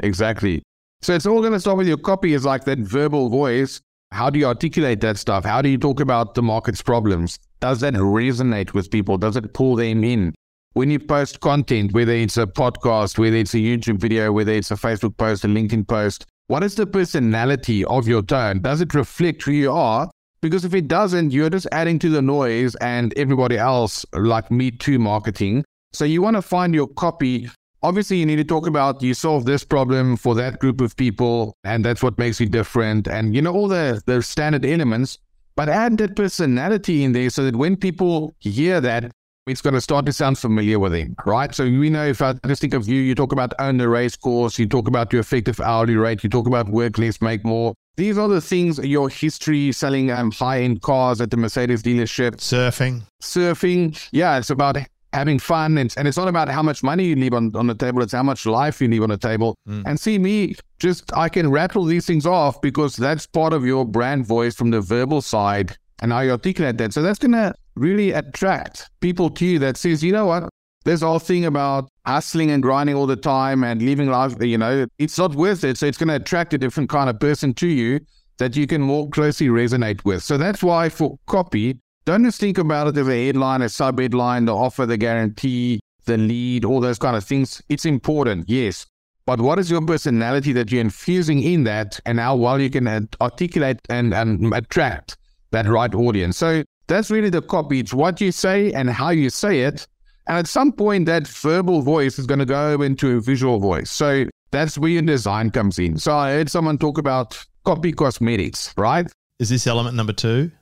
Exactly. 0.00 0.62
So 1.02 1.14
it's 1.14 1.26
all 1.26 1.40
going 1.40 1.52
to 1.52 1.60
start 1.60 1.76
with 1.76 1.88
your 1.88 1.98
copy 1.98 2.32
is 2.32 2.44
like 2.44 2.64
that 2.64 2.78
verbal 2.78 3.28
voice. 3.28 3.82
How 4.16 4.30
do 4.30 4.38
you 4.38 4.46
articulate 4.46 5.00
that 5.02 5.18
stuff? 5.18 5.44
How 5.44 5.60
do 5.60 5.68
you 5.68 5.76
talk 5.76 6.00
about 6.00 6.34
the 6.34 6.42
market's 6.42 6.80
problems? 6.80 7.38
does 7.60 7.80
that 7.80 7.94
resonate 7.94 8.74
with 8.74 8.90
people? 8.90 9.18
Does 9.18 9.36
it 9.36 9.54
pull 9.54 9.76
them 9.76 10.04
in? 10.04 10.34
When 10.74 10.90
you 10.90 10.98
post 10.98 11.40
content, 11.40 11.92
whether 11.92 12.12
it's 12.12 12.36
a 12.36 12.46
podcast, 12.46 13.18
whether 13.18 13.36
it's 13.36 13.54
a 13.54 13.58
YouTube 13.58 13.98
video, 13.98 14.30
whether 14.30 14.52
it's 14.52 14.70
a 14.70 14.74
Facebook 14.74 15.16
post, 15.16 15.44
a 15.44 15.48
LinkedIn 15.48 15.88
post, 15.88 16.26
what 16.48 16.62
is 16.62 16.74
the 16.74 16.86
personality 16.86 17.84
of 17.86 18.06
your 18.06 18.22
tone? 18.22 18.60
Does 18.60 18.80
it 18.80 18.94
reflect 18.94 19.42
who 19.42 19.52
you 19.52 19.72
are? 19.72 20.10
Because 20.42 20.64
if 20.64 20.74
it 20.74 20.86
doesn't, 20.86 21.32
you're 21.32 21.50
just 21.50 21.66
adding 21.72 21.98
to 22.00 22.10
the 22.10 22.22
noise 22.22 22.76
and 22.76 23.12
everybody 23.16 23.56
else, 23.56 24.04
like 24.12 24.50
Me 24.50 24.70
Too 24.70 24.98
marketing. 24.98 25.64
So 25.92 26.04
you 26.04 26.20
want 26.20 26.36
to 26.36 26.42
find 26.42 26.74
your 26.74 26.88
copy. 26.88 27.48
Obviously, 27.82 28.16
you 28.16 28.26
need 28.26 28.36
to 28.36 28.44
talk 28.44 28.66
about 28.66 29.02
you 29.02 29.14
solve 29.14 29.44
this 29.44 29.62
problem 29.64 30.16
for 30.16 30.34
that 30.34 30.58
group 30.58 30.80
of 30.80 30.96
people, 30.96 31.54
and 31.64 31.84
that's 31.84 32.02
what 32.02 32.18
makes 32.18 32.40
you 32.40 32.46
different. 32.46 33.06
And 33.06 33.34
you 33.34 33.42
know, 33.42 33.52
all 33.52 33.68
the, 33.68 34.02
the 34.06 34.22
standard 34.22 34.64
elements, 34.64 35.18
but 35.54 35.68
add 35.68 35.98
that 35.98 36.16
personality 36.16 37.04
in 37.04 37.12
there 37.12 37.30
so 37.30 37.44
that 37.44 37.56
when 37.56 37.76
people 37.76 38.34
hear 38.40 38.80
that, 38.80 39.10
it's 39.46 39.62
going 39.62 39.74
to 39.74 39.80
start 39.80 40.04
to 40.06 40.12
sound 40.12 40.38
familiar 40.38 40.78
with 40.78 40.92
them, 40.92 41.14
right? 41.24 41.54
So 41.54 41.64
we 41.64 41.88
know 41.88 42.04
if 42.04 42.20
I 42.20 42.34
just 42.46 42.60
think 42.60 42.74
of 42.74 42.88
you, 42.88 43.00
you 43.00 43.14
talk 43.14 43.30
about 43.30 43.52
own 43.60 43.76
the 43.76 43.88
race 43.88 44.16
course, 44.16 44.58
you 44.58 44.66
talk 44.66 44.88
about 44.88 45.12
your 45.12 45.20
effective 45.20 45.60
hourly 45.60 45.94
rate, 45.94 46.24
you 46.24 46.30
talk 46.30 46.48
about 46.48 46.68
work 46.68 46.98
less, 46.98 47.22
make 47.22 47.44
more. 47.44 47.72
These 47.96 48.18
are 48.18 48.28
the 48.28 48.40
things, 48.40 48.78
your 48.80 49.08
history 49.08 49.70
selling 49.72 50.10
um, 50.10 50.32
high 50.32 50.62
end 50.62 50.82
cars 50.82 51.20
at 51.20 51.30
the 51.30 51.36
Mercedes 51.36 51.82
dealership, 51.82 52.36
Surfing. 52.38 53.04
surfing. 53.22 54.08
Yeah, 54.10 54.36
it's 54.36 54.50
about 54.50 54.76
having 55.16 55.38
fun. 55.38 55.78
And, 55.78 55.92
and 55.96 56.06
it's 56.06 56.18
not 56.18 56.28
about 56.28 56.48
how 56.48 56.62
much 56.62 56.82
money 56.82 57.04
you 57.04 57.16
leave 57.16 57.32
on, 57.32 57.50
on 57.56 57.66
the 57.66 57.74
table, 57.74 58.02
it's 58.02 58.12
how 58.12 58.22
much 58.22 58.44
life 58.44 58.80
you 58.82 58.88
leave 58.88 59.02
on 59.02 59.08
the 59.08 59.16
table. 59.16 59.56
Mm. 59.66 59.82
And 59.86 59.98
see 59.98 60.18
me, 60.18 60.54
just 60.78 61.10
I 61.16 61.28
can 61.30 61.50
rattle 61.50 61.84
these 61.84 62.06
things 62.06 62.26
off 62.26 62.60
because 62.60 62.96
that's 62.96 63.26
part 63.26 63.52
of 63.54 63.64
your 63.64 63.84
brand 63.86 64.26
voice 64.26 64.54
from 64.54 64.70
the 64.70 64.82
verbal 64.82 65.22
side 65.22 65.76
and 66.00 66.12
how 66.12 66.20
you 66.20 66.32
articulate 66.32 66.76
that. 66.78 66.92
So 66.92 67.00
that's 67.00 67.18
going 67.18 67.32
to 67.32 67.54
really 67.74 68.12
attract 68.12 68.90
people 69.00 69.30
to 69.30 69.46
you 69.46 69.58
that 69.60 69.78
says, 69.78 70.04
you 70.04 70.12
know 70.12 70.26
what? 70.26 70.50
This 70.84 71.00
whole 71.00 71.18
thing 71.18 71.46
about 71.46 71.88
hustling 72.04 72.50
and 72.50 72.62
grinding 72.62 72.94
all 72.94 73.06
the 73.06 73.16
time 73.16 73.64
and 73.64 73.82
living 73.82 74.08
life, 74.08 74.34
you 74.40 74.58
know, 74.58 74.86
it's 74.98 75.18
not 75.18 75.34
worth 75.34 75.64
it. 75.64 75.78
So 75.78 75.86
it's 75.86 75.98
going 75.98 76.10
to 76.10 76.16
attract 76.16 76.52
a 76.54 76.58
different 76.58 76.90
kind 76.90 77.08
of 77.08 77.18
person 77.18 77.54
to 77.54 77.66
you 77.66 78.00
that 78.38 78.54
you 78.54 78.66
can 78.66 78.82
more 78.82 79.08
closely 79.08 79.48
resonate 79.48 80.04
with. 80.04 80.22
So 80.22 80.36
that's 80.36 80.62
why 80.62 80.90
for 80.90 81.18
copy, 81.26 81.80
don't 82.06 82.24
just 82.24 82.40
think 82.40 82.56
about 82.56 82.86
it 82.86 82.96
as 82.96 83.08
a 83.08 83.26
headline, 83.26 83.62
a 83.62 83.68
sub 83.68 83.98
headline, 83.98 84.44
the 84.44 84.54
offer, 84.54 84.86
the 84.86 84.96
guarantee, 84.96 85.80
the 86.04 86.16
lead, 86.16 86.64
all 86.64 86.80
those 86.80 86.98
kind 86.98 87.16
of 87.16 87.24
things. 87.24 87.60
It's 87.68 87.84
important, 87.84 88.48
yes. 88.48 88.86
But 89.26 89.40
what 89.40 89.58
is 89.58 89.68
your 89.68 89.84
personality 89.84 90.52
that 90.52 90.70
you're 90.70 90.80
infusing 90.80 91.42
in 91.42 91.64
that 91.64 91.98
and 92.06 92.20
how 92.20 92.36
well 92.36 92.60
you 92.60 92.70
can 92.70 93.08
articulate 93.20 93.80
and, 93.90 94.14
and 94.14 94.54
attract 94.54 95.16
that 95.50 95.66
right 95.66 95.92
audience? 95.92 96.38
So 96.38 96.62
that's 96.86 97.10
really 97.10 97.28
the 97.28 97.42
copy. 97.42 97.80
It's 97.80 97.92
what 97.92 98.20
you 98.20 98.30
say 98.30 98.72
and 98.72 98.88
how 98.88 99.10
you 99.10 99.28
say 99.28 99.62
it. 99.62 99.88
And 100.28 100.38
at 100.38 100.46
some 100.46 100.70
point, 100.70 101.06
that 101.06 101.26
verbal 101.26 101.82
voice 101.82 102.20
is 102.20 102.26
going 102.26 102.38
to 102.38 102.46
go 102.46 102.80
into 102.82 103.16
a 103.16 103.20
visual 103.20 103.58
voice. 103.58 103.90
So 103.90 104.26
that's 104.52 104.78
where 104.78 104.90
your 104.90 105.02
design 105.02 105.50
comes 105.50 105.80
in. 105.80 105.98
So 105.98 106.16
I 106.16 106.34
heard 106.34 106.50
someone 106.50 106.78
talk 106.78 106.98
about 106.98 107.44
copy 107.64 107.90
cosmetics, 107.90 108.72
right? 108.76 109.10
Is 109.40 109.48
this 109.48 109.66
element 109.66 109.96
number 109.96 110.12
two? 110.12 110.52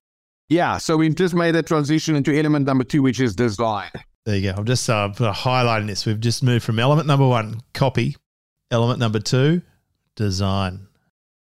Yeah. 0.48 0.78
So 0.78 0.96
we've 0.96 1.14
just 1.14 1.34
made 1.34 1.52
that 1.52 1.66
transition 1.66 2.16
into 2.16 2.36
element 2.36 2.66
number 2.66 2.84
two, 2.84 3.02
which 3.02 3.20
is 3.20 3.34
design. 3.34 3.90
There 4.26 4.36
you 4.36 4.52
go. 4.52 4.58
I'm 4.58 4.64
just 4.64 4.88
uh, 4.88 5.10
highlighting 5.18 5.86
this. 5.86 6.06
We've 6.06 6.20
just 6.20 6.42
moved 6.42 6.64
from 6.64 6.78
element 6.78 7.06
number 7.06 7.26
one, 7.26 7.60
copy, 7.74 8.16
element 8.70 8.98
number 8.98 9.20
two, 9.20 9.62
design. 10.16 10.86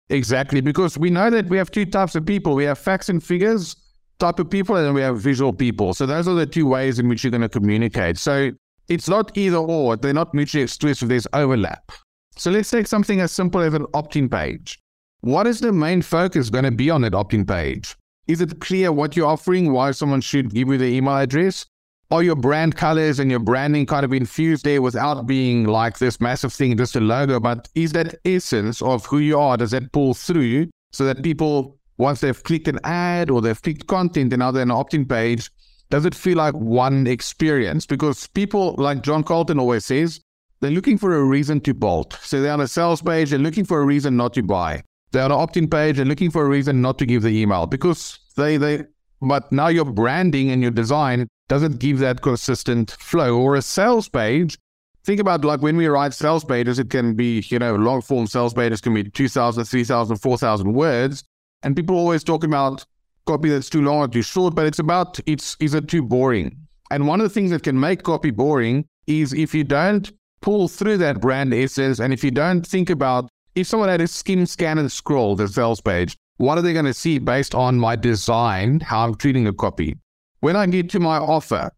Exactly. 0.10 0.62
Because 0.62 0.98
we 0.98 1.10
know 1.10 1.30
that 1.30 1.48
we 1.48 1.58
have 1.58 1.72
two 1.72 1.86
types 1.86 2.16
of 2.16 2.26
people 2.26 2.56
we 2.56 2.66
have 2.66 2.78
facts 2.78 3.10
and 3.10 3.24
figures 3.24 3.76
type 4.20 4.40
of 4.40 4.50
people, 4.50 4.76
and 4.76 4.86
then 4.86 4.94
we 4.94 5.02
have 5.02 5.20
visual 5.20 5.52
people. 5.52 5.94
So 5.94 6.06
those 6.06 6.28
are 6.28 6.36
the 6.36 6.46
two 6.46 6.68
ways 6.68 7.00
in 7.00 7.10
which 7.10 7.24
you're 7.24 7.32
going 7.32 7.42
to 7.42 7.50
communicate. 7.50 8.18
So 8.18 8.52
it's 8.88 9.10
not 9.10 9.36
either 9.38 9.58
or, 9.58 9.98
they're 9.98 10.14
not 10.14 10.34
mutually 10.34 10.64
exclusive, 10.64 11.10
there's 11.10 11.28
overlap. 11.34 11.92
So 12.38 12.52
let's 12.52 12.70
take 12.70 12.88
something 12.88 13.20
as 13.20 13.32
simple 13.32 13.62
as 13.62 13.74
an 13.74 13.86
opt 13.94 14.16
in 14.16 14.30
page. 14.30 14.80
What 15.22 15.48
is 15.48 15.60
the 15.60 15.74
main 15.74 16.02
focus 16.02 16.50
going 16.50 16.66
to 16.66 16.72
be 16.72 16.90
on 16.90 17.02
that 17.02 17.16
opt 17.16 17.34
in 17.34 17.46
page? 17.46 17.96
Is 18.32 18.40
it 18.40 18.62
clear 18.62 18.94
what 18.94 19.18
you're 19.18 19.28
offering, 19.28 19.74
why 19.74 19.92
someone 19.92 20.22
should 20.22 20.54
give 20.54 20.70
you 20.70 20.78
the 20.78 20.86
email 20.86 21.18
address? 21.18 21.66
Are 22.12 22.24
your 22.24 22.38
brand 22.38 22.78
colors 22.78 23.20
and 23.20 23.30
your 23.30 23.42
branding 23.42 23.86
kind 23.86 24.06
of 24.06 24.14
infused 24.14 24.64
there 24.64 24.82
without 24.82 25.28
being 25.28 25.66
like 25.66 25.98
this 25.98 26.22
massive 26.22 26.54
thing, 26.54 26.78
just 26.78 26.96
a 26.96 27.02
logo? 27.02 27.42
But 27.42 27.68
is 27.76 27.92
that 27.92 28.16
essence 28.24 28.82
of 28.82 29.06
who 29.06 29.18
you 29.18 29.38
are, 29.38 29.58
does 29.58 29.72
that 29.72 29.92
pull 29.92 30.14
through 30.14 30.70
so 30.94 31.04
that 31.04 31.24
people, 31.24 31.78
once 31.98 32.22
they've 32.22 32.42
clicked 32.42 32.70
an 32.70 32.80
ad 32.86 33.30
or 33.30 33.42
they've 33.42 33.62
clicked 33.62 33.88
content 33.88 34.32
and 34.32 34.40
now 34.40 34.50
they're 34.50 34.64
an 34.64 34.72
opt 34.72 34.94
in 34.94 35.06
page, 35.06 35.52
does 35.90 36.06
it 36.06 36.16
feel 36.16 36.38
like 36.38 36.54
one 36.54 37.08
experience? 37.08 37.86
Because 37.86 38.28
people, 38.28 38.76
like 38.78 39.04
John 39.04 39.26
Colton 39.26 39.60
always 39.60 39.84
says, 39.84 40.22
they're 40.62 40.72
looking 40.72 40.98
for 40.98 41.18
a 41.18 41.24
reason 41.26 41.60
to 41.60 41.74
bolt. 41.74 42.18
So 42.22 42.42
they're 42.42 42.54
on 42.54 42.62
a 42.62 42.68
sales 42.70 43.02
page, 43.02 43.32
they're 43.32 43.40
looking 43.40 43.66
for 43.66 43.82
a 43.82 43.86
reason 43.86 44.16
not 44.16 44.34
to 44.36 44.42
buy. 44.42 44.84
They're 45.12 45.26
on 45.26 45.32
an 45.34 45.38
opt 45.38 45.58
in 45.58 45.70
page, 45.70 45.98
they're 45.98 46.06
looking 46.06 46.32
for 46.32 46.46
a 46.46 46.50
reason 46.50 46.82
not 46.82 46.98
to 47.00 47.06
give 47.06 47.24
the 47.24 47.38
email 47.38 47.68
because 47.68 48.18
they, 48.36 48.58
they, 48.58 48.86
but 49.22 49.52
now 49.52 49.68
your 49.68 49.86
branding 49.86 50.50
and 50.52 50.62
your 50.62 50.72
design 50.72 51.28
doesn't 51.48 51.80
give 51.80 52.00
that 52.00 52.22
consistent 52.22 52.92
flow. 52.92 53.38
Or 53.40 53.56
a 53.56 53.62
sales 53.62 54.08
page, 54.10 54.58
think 55.04 55.20
about 55.20 55.44
like 55.46 55.62
when 55.62 55.78
we 55.78 55.88
write 55.88 56.14
sales 56.14 56.44
pages, 56.44 56.80
it 56.80 56.90
can 56.90 57.16
be, 57.16 57.44
you 57.48 57.60
know, 57.60 57.76
long 57.76 58.02
form 58.02 58.28
sales 58.28 58.54
pages 58.54 58.82
can 58.82 58.94
be 58.94 59.04
2,000, 59.04 59.66
3,000, 59.66 60.16
4,000 60.18 60.74
words. 60.74 61.24
And 61.64 61.76
people 61.76 61.96
always 61.96 62.24
talk 62.24 62.44
about 62.44 62.86
copy 63.26 63.50
that's 63.50 63.70
too 63.70 63.82
long 63.82 64.00
or 64.00 64.08
too 64.08 64.22
short, 64.22 64.56
but 64.56 64.66
it's 64.66 64.80
about, 64.80 65.20
it's, 65.26 65.56
is 65.60 65.74
it 65.74 65.88
too 65.88 66.02
boring? 66.02 66.58
And 66.90 67.08
one 67.08 67.22
of 67.22 67.26
the 67.26 67.34
things 67.34 67.52
that 67.52 67.64
can 67.64 67.80
make 67.80 68.04
copy 68.04 68.32
boring 68.32 68.86
is 69.08 69.34
if 69.34 69.54
you 69.54 69.64
don't 69.64 70.12
pull 70.42 70.68
through 70.68 70.98
that 70.98 71.22
brand 71.22 71.54
essence 71.54 72.00
and 72.00 72.12
if 72.12 72.24
you 72.24 72.32
don't 72.32 72.66
think 72.66 72.90
about 72.90 73.30
if 73.56 73.68
someone 73.68 73.90
had 73.90 74.02
a 74.02 74.08
skim 74.08 74.46
scan 74.46 74.78
and 74.78 74.92
scroll 74.92 75.36
the 75.36 75.48
sales 75.48 75.82
page, 75.82 76.18
what 76.42 76.58
are 76.58 76.62
they 76.62 76.74
going 76.74 76.86
to 76.86 76.94
see 76.94 77.20
based 77.20 77.54
on 77.54 77.78
my 77.78 77.96
design, 77.96 78.80
how 78.80 79.06
I'm 79.06 79.16
treating 79.16 79.46
a 79.46 79.54
copy? 79.54 79.96
When 80.40 80.56
I 80.56 80.66
get 80.66 80.90
to 80.90 81.00
my 81.00 81.18
offer, 81.18 81.72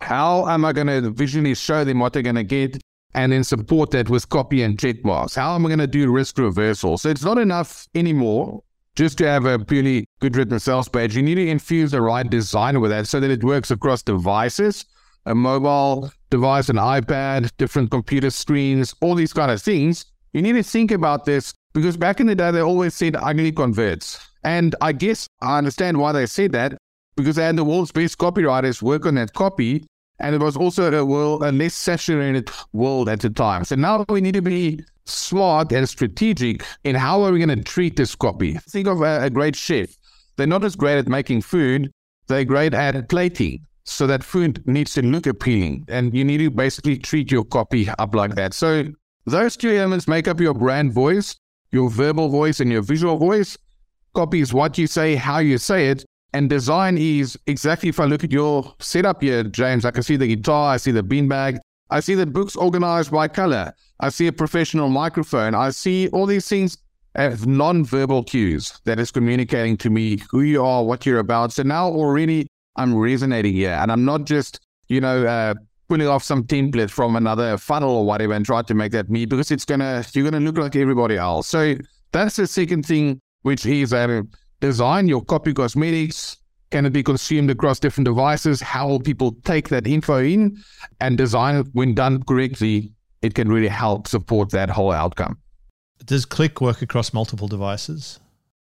how 0.00 0.48
am 0.48 0.64
I 0.64 0.72
going 0.72 0.88
to 0.88 1.10
visually 1.10 1.54
show 1.54 1.84
them 1.84 2.00
what 2.00 2.12
they're 2.12 2.22
going 2.22 2.34
to 2.34 2.42
get 2.42 2.82
and 3.14 3.30
then 3.30 3.44
support 3.44 3.92
that 3.92 4.10
with 4.10 4.28
copy 4.28 4.62
and 4.62 4.78
check 4.78 5.04
marks? 5.04 5.36
How 5.36 5.54
am 5.54 5.64
I 5.64 5.68
going 5.68 5.78
to 5.78 5.86
do 5.86 6.10
risk 6.10 6.36
reversal? 6.38 6.98
So 6.98 7.08
it's 7.10 7.22
not 7.22 7.38
enough 7.38 7.86
anymore 7.94 8.64
just 8.96 9.18
to 9.18 9.26
have 9.28 9.44
a 9.44 9.56
purely 9.56 10.04
good 10.18 10.34
written 10.34 10.58
sales 10.58 10.88
page. 10.88 11.16
You 11.16 11.22
need 11.22 11.36
to 11.36 11.46
infuse 11.46 11.92
the 11.92 12.02
right 12.02 12.28
design 12.28 12.80
with 12.80 12.90
that 12.90 13.06
so 13.06 13.20
that 13.20 13.30
it 13.30 13.44
works 13.44 13.70
across 13.70 14.02
devices, 14.02 14.84
a 15.26 15.34
mobile 15.34 16.10
device, 16.30 16.68
an 16.68 16.76
iPad, 16.76 17.52
different 17.56 17.92
computer 17.92 18.30
screens, 18.30 18.96
all 19.00 19.14
these 19.14 19.32
kind 19.32 19.52
of 19.52 19.62
things. 19.62 20.06
You 20.32 20.42
need 20.42 20.54
to 20.54 20.64
think 20.64 20.90
about 20.90 21.24
this 21.24 21.54
because 21.74 21.96
back 21.96 22.20
in 22.20 22.26
the 22.26 22.34
day, 22.34 22.50
they 22.50 22.60
always 22.60 22.94
said 22.94 23.16
ugly 23.16 23.52
converts. 23.52 24.18
And 24.44 24.74
I 24.80 24.92
guess 24.92 25.28
I 25.40 25.58
understand 25.58 25.98
why 25.98 26.12
they 26.12 26.26
said 26.26 26.52
that 26.52 26.78
because 27.16 27.36
they 27.36 27.44
had 27.44 27.56
the 27.56 27.64
world's 27.64 27.92
best 27.92 28.18
copywriters 28.18 28.80
work 28.80 29.04
on 29.04 29.16
that 29.16 29.34
copy. 29.34 29.86
And 30.20 30.34
it 30.34 30.40
was 30.40 30.56
also 30.56 30.92
a, 30.92 31.04
world, 31.04 31.44
a 31.44 31.52
less 31.52 31.74
saturated 31.74 32.50
world 32.72 33.08
at 33.08 33.20
the 33.20 33.30
time. 33.30 33.64
So 33.64 33.76
now 33.76 34.04
we 34.08 34.20
need 34.20 34.34
to 34.34 34.42
be 34.42 34.80
smart 35.04 35.72
and 35.72 35.88
strategic 35.88 36.64
in 36.84 36.94
how 36.94 37.22
are 37.22 37.32
we 37.32 37.38
going 37.38 37.56
to 37.56 37.64
treat 37.64 37.96
this 37.96 38.14
copy. 38.14 38.54
Think 38.70 38.88
of 38.88 39.00
a, 39.00 39.24
a 39.24 39.30
great 39.30 39.54
chef. 39.54 39.90
They're 40.36 40.46
not 40.46 40.64
as 40.64 40.76
great 40.76 40.98
at 40.98 41.08
making 41.08 41.42
food, 41.42 41.90
they're 42.26 42.44
great 42.44 42.74
at 42.74 43.08
plating. 43.08 43.60
So 43.84 44.06
that 44.06 44.22
food 44.22 44.62
needs 44.66 44.92
to 44.94 45.02
look 45.02 45.26
appealing. 45.26 45.86
And 45.88 46.14
you 46.14 46.24
need 46.24 46.38
to 46.38 46.50
basically 46.50 46.98
treat 46.98 47.30
your 47.30 47.44
copy 47.44 47.88
up 47.98 48.14
like 48.14 48.34
that. 48.34 48.54
So 48.54 48.84
those 49.24 49.56
two 49.56 49.70
elements 49.70 50.06
make 50.06 50.28
up 50.28 50.40
your 50.40 50.54
brand 50.54 50.92
voice, 50.92 51.36
your 51.70 51.90
verbal 51.90 52.28
voice 52.28 52.60
and 52.60 52.70
your 52.70 52.82
visual 52.82 53.16
voice. 53.16 53.56
Copy 54.14 54.40
is 54.40 54.52
what 54.54 54.78
you 54.78 54.86
say, 54.86 55.14
how 55.14 55.38
you 55.38 55.58
say 55.58 55.88
it. 55.88 56.04
And 56.32 56.50
design 56.50 56.98
is 56.98 57.38
exactly 57.46 57.88
if 57.88 57.98
I 58.00 58.04
look 58.04 58.22
at 58.22 58.32
your 58.32 58.74
setup 58.80 59.22
here, 59.22 59.44
James, 59.44 59.84
I 59.84 59.90
can 59.90 60.02
see 60.02 60.16
the 60.16 60.26
guitar, 60.26 60.74
I 60.74 60.76
see 60.76 60.90
the 60.90 61.02
beanbag, 61.02 61.58
I 61.90 62.00
see 62.00 62.14
the 62.14 62.26
books 62.26 62.54
organized 62.54 63.10
by 63.10 63.28
color, 63.28 63.72
I 64.00 64.10
see 64.10 64.26
a 64.26 64.32
professional 64.32 64.90
microphone, 64.90 65.54
I 65.54 65.70
see 65.70 66.08
all 66.10 66.26
these 66.26 66.46
things 66.46 66.76
as 67.14 67.46
non-verbal 67.46 68.24
cues 68.24 68.78
that 68.84 69.00
is 69.00 69.10
communicating 69.10 69.76
to 69.78 69.90
me 69.90 70.20
who 70.30 70.42
you 70.42 70.62
are, 70.62 70.84
what 70.84 71.06
you're 71.06 71.18
about. 71.18 71.52
So 71.52 71.62
now 71.62 71.88
already 71.88 72.46
I'm 72.76 72.94
resonating 72.94 73.54
here 73.54 73.72
and 73.72 73.90
I'm 73.90 74.04
not 74.04 74.24
just, 74.24 74.60
you 74.88 75.00
know, 75.00 75.26
uh, 75.26 75.54
pulling 75.88 76.06
off 76.06 76.22
some 76.22 76.44
template 76.44 76.90
from 76.90 77.16
another 77.16 77.56
funnel 77.56 77.90
or 77.90 78.06
whatever 78.06 78.34
and 78.34 78.44
try 78.44 78.62
to 78.62 78.74
make 78.74 78.92
that 78.92 79.08
me 79.08 79.24
because 79.26 79.50
it's 79.50 79.64
gonna 79.64 80.04
you're 80.12 80.30
gonna 80.30 80.44
look 80.44 80.58
like 80.58 80.76
everybody 80.76 81.16
else. 81.16 81.48
So 81.48 81.74
that's 82.12 82.36
the 82.36 82.46
second 82.46 82.86
thing, 82.86 83.20
which 83.42 83.66
is 83.66 83.92
uh, 83.92 84.22
design 84.60 85.08
your 85.08 85.24
copy 85.24 85.52
cosmetics. 85.52 86.36
Can 86.70 86.84
it 86.84 86.90
be 86.90 87.02
consumed 87.02 87.50
across 87.50 87.80
different 87.80 88.04
devices? 88.04 88.60
How 88.60 88.88
will 88.88 89.00
people 89.00 89.32
take 89.44 89.70
that 89.70 89.86
info 89.86 90.18
in 90.18 90.58
and 91.00 91.16
design 91.16 91.56
it 91.56 91.66
when 91.72 91.94
done 91.94 92.22
correctly? 92.22 92.92
It 93.22 93.34
can 93.34 93.48
really 93.48 93.68
help 93.68 94.06
support 94.06 94.50
that 94.50 94.68
whole 94.68 94.92
outcome. 94.92 95.38
Does 96.04 96.26
Kleq 96.26 96.60
work 96.60 96.82
across 96.82 97.12
multiple 97.12 97.48
devices? 97.48 98.20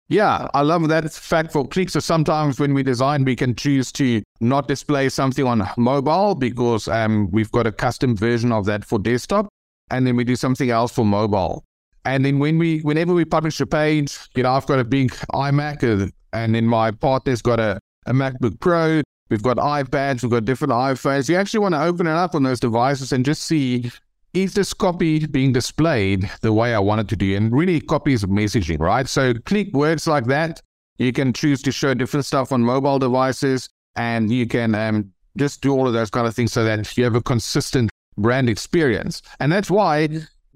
Yeah, 0.08 0.49
I 0.52 0.61
love 0.61 0.87
that 0.88 1.11
fact 1.12 1.52
for 1.52 1.66
Kleq. 1.66 1.90
So 1.90 2.00
sometimes 2.00 2.61
when 2.61 2.75
we 2.75 2.82
design, 2.82 3.25
we 3.25 3.34
can 3.34 3.54
choose 3.54 3.90
to 3.92 4.23
not 4.40 4.68
display 4.68 5.08
something 5.08 5.46
on 5.46 5.66
mobile 5.78 6.34
because 6.34 6.88
um, 6.88 7.30
we've 7.30 7.50
got 7.50 7.66
a 7.66 7.73
custom 7.73 8.14
version 8.14 8.52
of 8.52 8.66
that 8.66 8.84
for 8.84 8.99
desktop, 8.99 9.49
and 9.90 10.06
then 10.06 10.16
we 10.16 10.25
do 10.25 10.37
something 10.37 10.68
else 10.68 10.92
for 10.92 11.06
mobile. 11.06 11.64
And 12.04 12.23
then 12.23 12.38
when 12.38 12.58
we, 12.58 12.80
whenever 12.80 13.14
we 13.14 13.25
publish 13.25 13.58
a 13.61 13.66
page, 13.66 14.18
you 14.34 14.42
know, 14.42 14.52
I've 14.52 14.66
got 14.66 14.78
a 14.78 14.84
big 14.84 15.11
iMac, 15.32 15.82
uh, 15.82 16.11
and 16.34 16.54
then 16.54 16.66
my 16.66 16.90
partner's 16.90 17.40
got 17.40 17.58
a, 17.58 17.78
a 18.04 18.12
MacBook 18.12 18.61
Pro. 18.61 19.00
We've 19.30 19.42
got 19.42 19.56
iPads, 19.56 20.23
we've 20.23 20.30
got 20.30 20.44
different 20.44 20.75
iPhones. 20.75 21.30
You 21.30 21.37
actually 21.37 21.61
want 21.61 21.75
to 21.75 21.82
open 21.82 22.06
it 22.06 22.12
up 22.12 22.34
on 22.34 22.42
those 22.42 22.61
devices 22.61 23.11
and 23.11 23.25
just 23.25 23.44
see 23.44 23.90
is 24.34 24.54
this 24.54 24.74
copy 24.74 25.26
being 25.26 25.52
displayed 25.52 26.28
the 26.42 26.52
way 26.52 26.74
I 26.74 26.80
want 26.80 27.00
it 27.00 27.08
to 27.08 27.16
do? 27.16 27.36
And 27.36 27.52
really 27.52 27.80
copy 27.80 28.12
is 28.12 28.24
messaging, 28.24 28.80
right? 28.80 29.08
So 29.08 29.32
Kleq 29.32 29.72
words 29.72 30.06
like 30.06 30.26
that. 30.26 30.60
You 30.98 31.12
can 31.12 31.32
choose 31.32 31.62
to 31.62 31.72
show 31.72 31.94
different 31.94 32.26
stuff 32.26 32.52
on 32.52 32.62
mobile 32.62 32.98
devices 32.98 33.68
and 33.96 34.30
you 34.30 34.46
can 34.46 34.74
um, 34.74 35.12
just 35.36 35.60
do 35.60 35.72
all 35.72 35.86
of 35.86 35.92
those 35.92 36.10
kind 36.10 36.26
of 36.26 36.34
things 36.34 36.52
so 36.52 36.64
that 36.64 36.96
you 36.96 37.04
have 37.04 37.14
a 37.14 37.22
consistent 37.22 37.90
brand 38.16 38.48
experience. 38.48 39.22
And 39.40 39.50
that's 39.50 39.70
why 39.70 40.08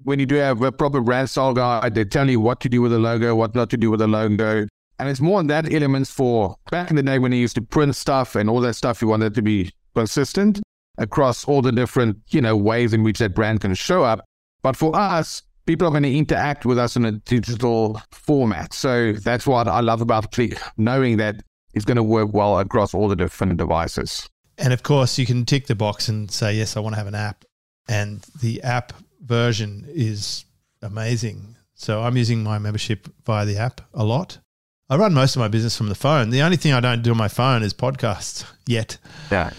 when 0.03 0.19
you 0.19 0.25
do 0.25 0.35
have 0.35 0.61
a 0.61 0.71
proper 0.71 1.01
brand 1.01 1.29
style 1.29 1.53
guide, 1.53 1.95
they 1.95 2.05
tell 2.05 2.29
you 2.29 2.39
what 2.39 2.59
to 2.61 2.69
do 2.69 2.81
with 2.81 2.91
the 2.91 2.99
logo, 2.99 3.35
what 3.35 3.55
not 3.55 3.69
to 3.71 3.77
do 3.77 3.91
with 3.91 3.99
the 3.99 4.07
logo. 4.07 4.67
And 4.97 5.09
it's 5.09 5.21
more 5.21 5.39
on 5.39 5.47
that 5.47 5.73
elements 5.73 6.11
for 6.11 6.55
back 6.71 6.89
in 6.89 6.97
the 6.97 7.03
day 7.03 7.19
when 7.19 7.31
you 7.31 7.39
used 7.39 7.55
to 7.55 7.61
print 7.61 7.95
stuff 7.95 8.35
and 8.35 8.49
all 8.49 8.59
that 8.61 8.73
stuff, 8.73 9.01
you 9.01 9.07
wanted 9.07 9.33
to 9.35 9.41
be 9.41 9.71
consistent 9.95 10.61
across 10.99 11.45
all 11.45 11.61
the 11.61 11.71
different, 11.71 12.17
you 12.29 12.41
know, 12.41 12.55
ways 12.55 12.93
in 12.93 13.03
which 13.03 13.19
that 13.19 13.33
brand 13.33 13.61
can 13.61 13.73
show 13.73 14.03
up. 14.03 14.23
But 14.61 14.75
for 14.75 14.95
us, 14.95 15.41
people 15.65 15.87
are 15.87 15.91
going 15.91 16.03
to 16.03 16.15
interact 16.15 16.65
with 16.65 16.77
us 16.77 16.95
in 16.95 17.05
a 17.05 17.13
digital 17.13 18.01
format. 18.11 18.73
So 18.73 19.13
that's 19.13 19.47
what 19.47 19.67
I 19.67 19.79
love 19.79 20.01
about 20.01 20.31
Kleq, 20.31 20.59
knowing 20.77 21.17
that 21.17 21.43
it's 21.73 21.85
going 21.85 21.97
to 21.97 22.03
work 22.03 22.33
well 22.33 22.59
across 22.59 22.93
all 22.93 23.07
the 23.07 23.15
different 23.15 23.57
devices. 23.57 24.29
And 24.57 24.73
of 24.73 24.83
course, 24.83 25.17
you 25.17 25.25
can 25.25 25.45
tick 25.45 25.67
the 25.67 25.75
box 25.75 26.09
and 26.09 26.29
say, 26.29 26.55
yes, 26.55 26.75
I 26.75 26.81
want 26.81 26.93
to 26.93 26.97
have 26.97 27.07
an 27.07 27.15
app. 27.15 27.45
And 27.87 28.21
the 28.41 28.61
app 28.61 28.93
version 29.21 29.85
is 29.87 30.45
amazing. 30.81 31.55
So 31.75 32.01
I'm 32.01 32.17
using 32.17 32.43
my 32.43 32.59
membership 32.59 33.07
via 33.25 33.45
the 33.45 33.57
app 33.57 33.81
a 33.93 34.03
lot. 34.03 34.39
I 34.89 34.97
run 34.97 35.13
most 35.13 35.35
of 35.35 35.39
my 35.39 35.47
business 35.47 35.77
from 35.77 35.87
the 35.89 35.95
phone. 35.95 36.29
The 36.31 36.41
only 36.41 36.57
thing 36.57 36.73
I 36.73 36.79
don't 36.79 37.01
do 37.03 37.11
on 37.11 37.17
my 37.17 37.27
phone 37.27 37.61
is 37.63 37.73
podcasts 37.73 38.43
yet. 38.67 38.97
Yeah, 39.31 39.51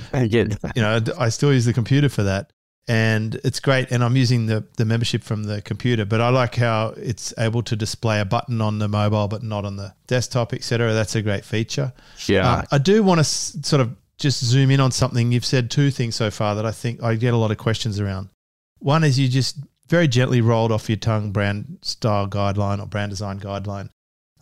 you 0.76 0.82
know, 0.82 1.00
I 1.18 1.28
still 1.28 1.52
use 1.52 1.64
the 1.64 1.72
computer 1.72 2.08
for 2.08 2.25
that, 2.25 2.52
and 2.88 3.37
it's 3.44 3.60
great. 3.60 3.92
And 3.92 4.02
I'm 4.02 4.16
using 4.16 4.46
the 4.46 4.64
the 4.76 4.84
membership 4.84 5.22
from 5.22 5.44
the 5.44 5.62
computer, 5.62 6.04
but 6.04 6.20
I 6.20 6.30
like 6.30 6.56
how 6.56 6.94
it's 6.96 7.32
able 7.38 7.62
to 7.64 7.76
display 7.76 8.20
a 8.20 8.25
button 8.25 8.60
on 8.60 8.78
the 8.80 8.88
mobile, 8.88 9.28
but 9.28 9.42
not 9.42 9.64
on 9.64 9.76
the 9.76 9.94
desktop, 10.08 10.52
etc. 10.52 10.92
That's 10.92 11.14
a 11.14 11.22
great 11.22 11.44
feature. 11.44 11.92
Yeah, 12.26 12.49
uh, 12.50 12.62
I 12.72 12.78
do 12.78 13.02
want 13.02 13.18
to 13.18 13.22
s- 13.22 13.56
sort 13.62 13.80
of 13.80 13.94
just 14.18 14.44
zoom 14.44 14.70
in 14.70 14.80
on 14.80 14.90
something. 14.90 15.30
You've 15.32 15.46
said 15.46 15.70
two 15.70 15.90
things 15.90 16.16
so 16.16 16.30
far 16.30 16.54
that 16.56 16.66
I 16.66 16.72
think 16.72 17.02
I 17.02 17.14
get 17.14 17.32
a 17.34 17.37
lot 17.38 17.50
of 17.52 17.58
questions 17.58 18.00
around. 18.00 18.28
One 18.80 19.04
is 19.04 19.18
you 19.18 19.28
just 19.28 19.58
very 19.88 20.08
gently 20.08 20.40
rolled 20.40 20.72
off 20.72 20.88
your 20.88 20.96
tongue 20.96 21.30
brand 21.32 21.78
style 21.82 22.26
guideline 22.28 22.82
or 22.82 22.87
brand 22.87 23.10
design 23.10 23.38
guideline. 23.40 23.90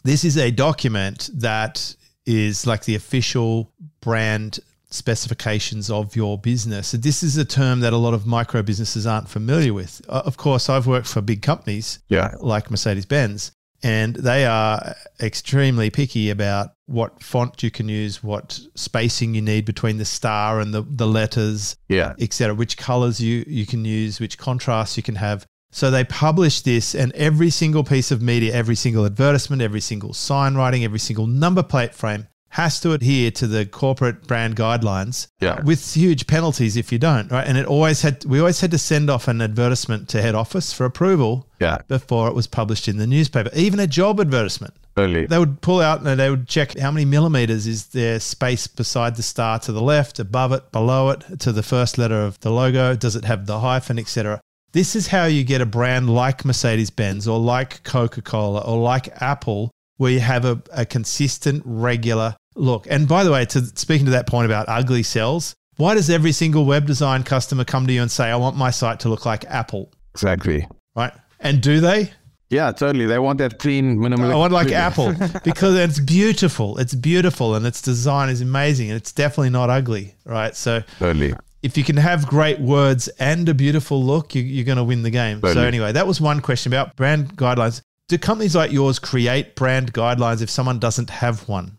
This 0.05 0.25
is 0.25 0.37
a 0.37 0.50
document 0.50 1.31
that 1.35 1.95
is 2.26 2.67
like 2.67 2.85
the 2.85 2.95
official 2.95 3.73
brand 4.00 4.61
specifications 4.90 5.90
of 5.90 6.17
your 6.17 6.38
business. 6.38 6.93
This 6.93 7.23
is 7.23 7.37
a 7.37 7.45
term 7.45 7.81
that 7.81 7.93
a 7.93 7.97
lot 7.97 8.14
of 8.14 8.26
micro 8.26 8.62
businesses 8.62 9.07
aren't 9.07 9.28
familiar 9.28 9.75
with. 9.75 10.00
Uh, 10.09 10.23
of 10.25 10.37
course, 10.37 10.69
I've 10.69 10.87
worked 10.87 11.09
for 11.09 11.21
big 11.21 11.43
companies 11.43 11.99
yeah. 12.09 12.35
like 12.40 12.71
Mercedes 12.71 13.07
Benz, 13.07 13.52
and 13.83 14.17
they 14.17 14.47
are 14.47 14.95
extremely 15.21 15.90
picky 15.90 16.31
about 16.31 16.71
what 16.87 17.23
font 17.23 17.62
you 17.62 17.71
can 17.71 17.88
use, 17.88 18.23
what 18.23 18.59
spacing 18.75 19.35
you 19.35 19.43
need 19.43 19.67
between 19.67 19.99
the 19.99 20.05
star 20.05 20.61
and 20.61 20.73
the, 20.73 20.83
the 20.88 21.07
letters, 21.07 21.76
yeah, 21.88 22.14
etc. 22.19 22.55
Which 22.55 22.76
colors 22.76 23.21
you, 23.21 23.45
you 23.47 23.67
can 23.67 23.85
use, 23.85 24.21
which 24.21 24.38
contrasts 24.38 24.97
you 24.97 25.02
can 25.02 25.17
have. 25.17 25.47
So 25.71 25.91
they 25.91 26.05
publish 26.05 26.63
this, 26.63 26.95
and 26.95 27.13
every 27.13 27.51
single 27.51 27.85
piece 27.85 28.11
of 28.11 28.23
media, 28.23 28.55
every 28.55 28.75
single 28.75 29.05
advertisement, 29.05 29.61
every 29.63 29.81
single 29.81 30.15
sign 30.15 30.55
writing, 30.55 30.83
every 30.83 30.99
single 30.99 31.27
number 31.27 31.63
plate 31.63 31.95
frame 31.95 32.27
has 32.51 32.81
to 32.81 32.93
adhere 32.93 33.31
to 33.31 33.47
the 33.47 33.67
corporate 33.67 34.26
brand 34.26 34.57
guidelines 34.57 35.28
yeah. 35.41 35.61
with 35.63 35.95
huge 35.95 36.26
penalties 36.26 36.76
if 36.76 36.91
you 36.91 36.99
don't 36.99 37.31
right 37.31 37.47
and 37.47 37.59
it 37.59 37.67
always 37.67 38.02
had 38.02 38.25
we 38.25 38.39
always 38.39 38.61
had 38.61 38.71
to 38.71 38.78
send 38.78 39.11
off 39.11 39.28
an 39.28 39.43
advertisement 39.43 40.09
to 40.09 40.23
head 40.23 40.35
office 40.35 40.73
for 40.73 40.87
approval 40.87 41.47
yeah. 41.61 41.78
before 41.89 42.28
it 42.28 42.35
was 42.35 42.47
published 42.47 42.89
in 42.89 42.97
the 42.97 43.07
newspaper 43.07 43.50
even 43.54 43.78
a 43.78 43.87
job 43.87 44.21
advertisement 44.21 44.75
Early. 44.97 45.26
they 45.26 45.39
would 45.39 45.61
pull 45.61 45.81
out 45.81 46.04
and 46.04 46.19
they 46.19 46.31
would 46.31 46.49
check 46.49 46.76
how 46.78 46.91
many 46.91 47.04
millimeters 47.04 47.67
is 47.67 47.89
there 47.89 48.19
space 48.19 48.67
beside 48.67 49.17
the 49.17 49.23
star 49.23 49.59
to 49.61 49.73
the 49.73 49.83
left 49.83 50.19
above 50.19 50.52
it 50.52 50.73
below 50.73 51.11
it 51.11 51.41
to 51.41 51.52
the 51.52 51.63
first 51.63 51.99
letter 51.99 52.21
of 52.21 52.41
the 52.41 52.50
logo 52.50 52.97
does 52.97 53.15
it 53.15 53.25
have 53.25 53.47
the 53.47 53.61
hyphen 53.61 53.99
etc 53.99 54.41
this 54.73 54.95
is 54.95 55.07
how 55.07 55.25
you 55.25 55.45
get 55.45 55.61
a 55.61 55.67
brand 55.67 56.11
like 56.11 56.45
Mercedes 56.45 56.91
Benz 56.91 57.26
or 57.26 57.39
like 57.39 57.83
Coca 57.85 58.23
Cola 58.23 58.61
or 58.61 58.78
like 58.78 59.09
Apple, 59.23 59.71
where 59.97 60.13
you 60.13 60.21
have 60.21 60.45
a, 60.45 60.63
a 60.73 60.85
consistent, 60.85 61.63
regular 61.65 62.37
look. 62.54 62.87
And 62.91 63.09
by 63.09 63.25
the 63.25 63.33
way, 63.33 63.45
to 63.47 63.65
speaking 63.78 64.07
to 64.07 64.13
that 64.13 64.26
point 64.26 64.47
about 64.47 64.69
ugly 64.69 65.02
sells, 65.02 65.54
why 65.76 65.95
does 65.95 66.11
every 66.11 66.33
single 66.33 66.65
web 66.65 66.87
design 66.87 67.23
customer 67.23 67.65
come 67.65 67.87
to 67.87 67.93
you 67.93 68.02
and 68.02 68.11
say, 68.11 68.31
I 68.31 68.37
want 68.37 68.57
my 68.57 68.71
site 68.71 69.00
to 69.00 69.09
look 69.09 69.25
like 69.25 69.45
Apple? 69.47 69.91
Exactly. 70.15 70.67
Right. 70.95 71.13
And 71.41 71.63
do 71.63 71.81
they? 71.81 72.13
Yeah, 72.50 72.73
totally. 72.73 73.07
They 73.07 73.19
want 73.19 73.39
that 73.39 73.59
clean, 73.59 74.00
minimal. 74.00 74.33
I 74.33 74.35
want 74.35 74.52
like 74.52 74.73
Apple 74.73 75.15
because 75.45 75.76
it's 75.76 76.00
beautiful. 76.00 76.78
It's 76.78 76.95
beautiful 76.95 77.54
and 77.54 77.67
its 77.67 77.83
design 77.83 78.28
is 78.31 78.41
amazing 78.41 78.91
and 78.91 78.97
it's 78.97 79.13
definitely 79.13 79.50
not 79.50 79.71
ugly. 79.71 80.15
Right. 80.25 80.57
So, 80.57 80.83
totally 80.99 81.35
if 81.69 81.76
you 81.76 81.85
can 81.85 81.99
have 81.99 82.26
great 82.26 82.59
words 82.61 83.09
and 83.19 83.47
a 83.47 83.52
beautiful 83.52 84.02
look, 84.02 84.35
you, 84.35 84.63
are 84.63 84.65
going 84.65 84.78
to 84.78 84.85
win 84.85 85.02
the 85.02 85.11
game. 85.11 85.43
Totally. 85.43 85.54
So 85.54 85.67
anyway, 85.67 85.93
that 85.93 86.07
was 86.07 86.19
one 86.19 86.41
question 86.41 86.73
about 86.73 86.97
brand 86.97 87.37
guidelines. 87.37 87.83
Do 88.09 88.17
companies 88.17 88.57
like 88.57 88.73
yours 88.73 88.99
create 88.99 89.54
brand 89.54 89.93
guidelines 89.93 90.41
if 90.41 90.49
someone 90.49 90.78
doesn't 90.78 91.11
have 91.11 91.47
one? 91.47 91.78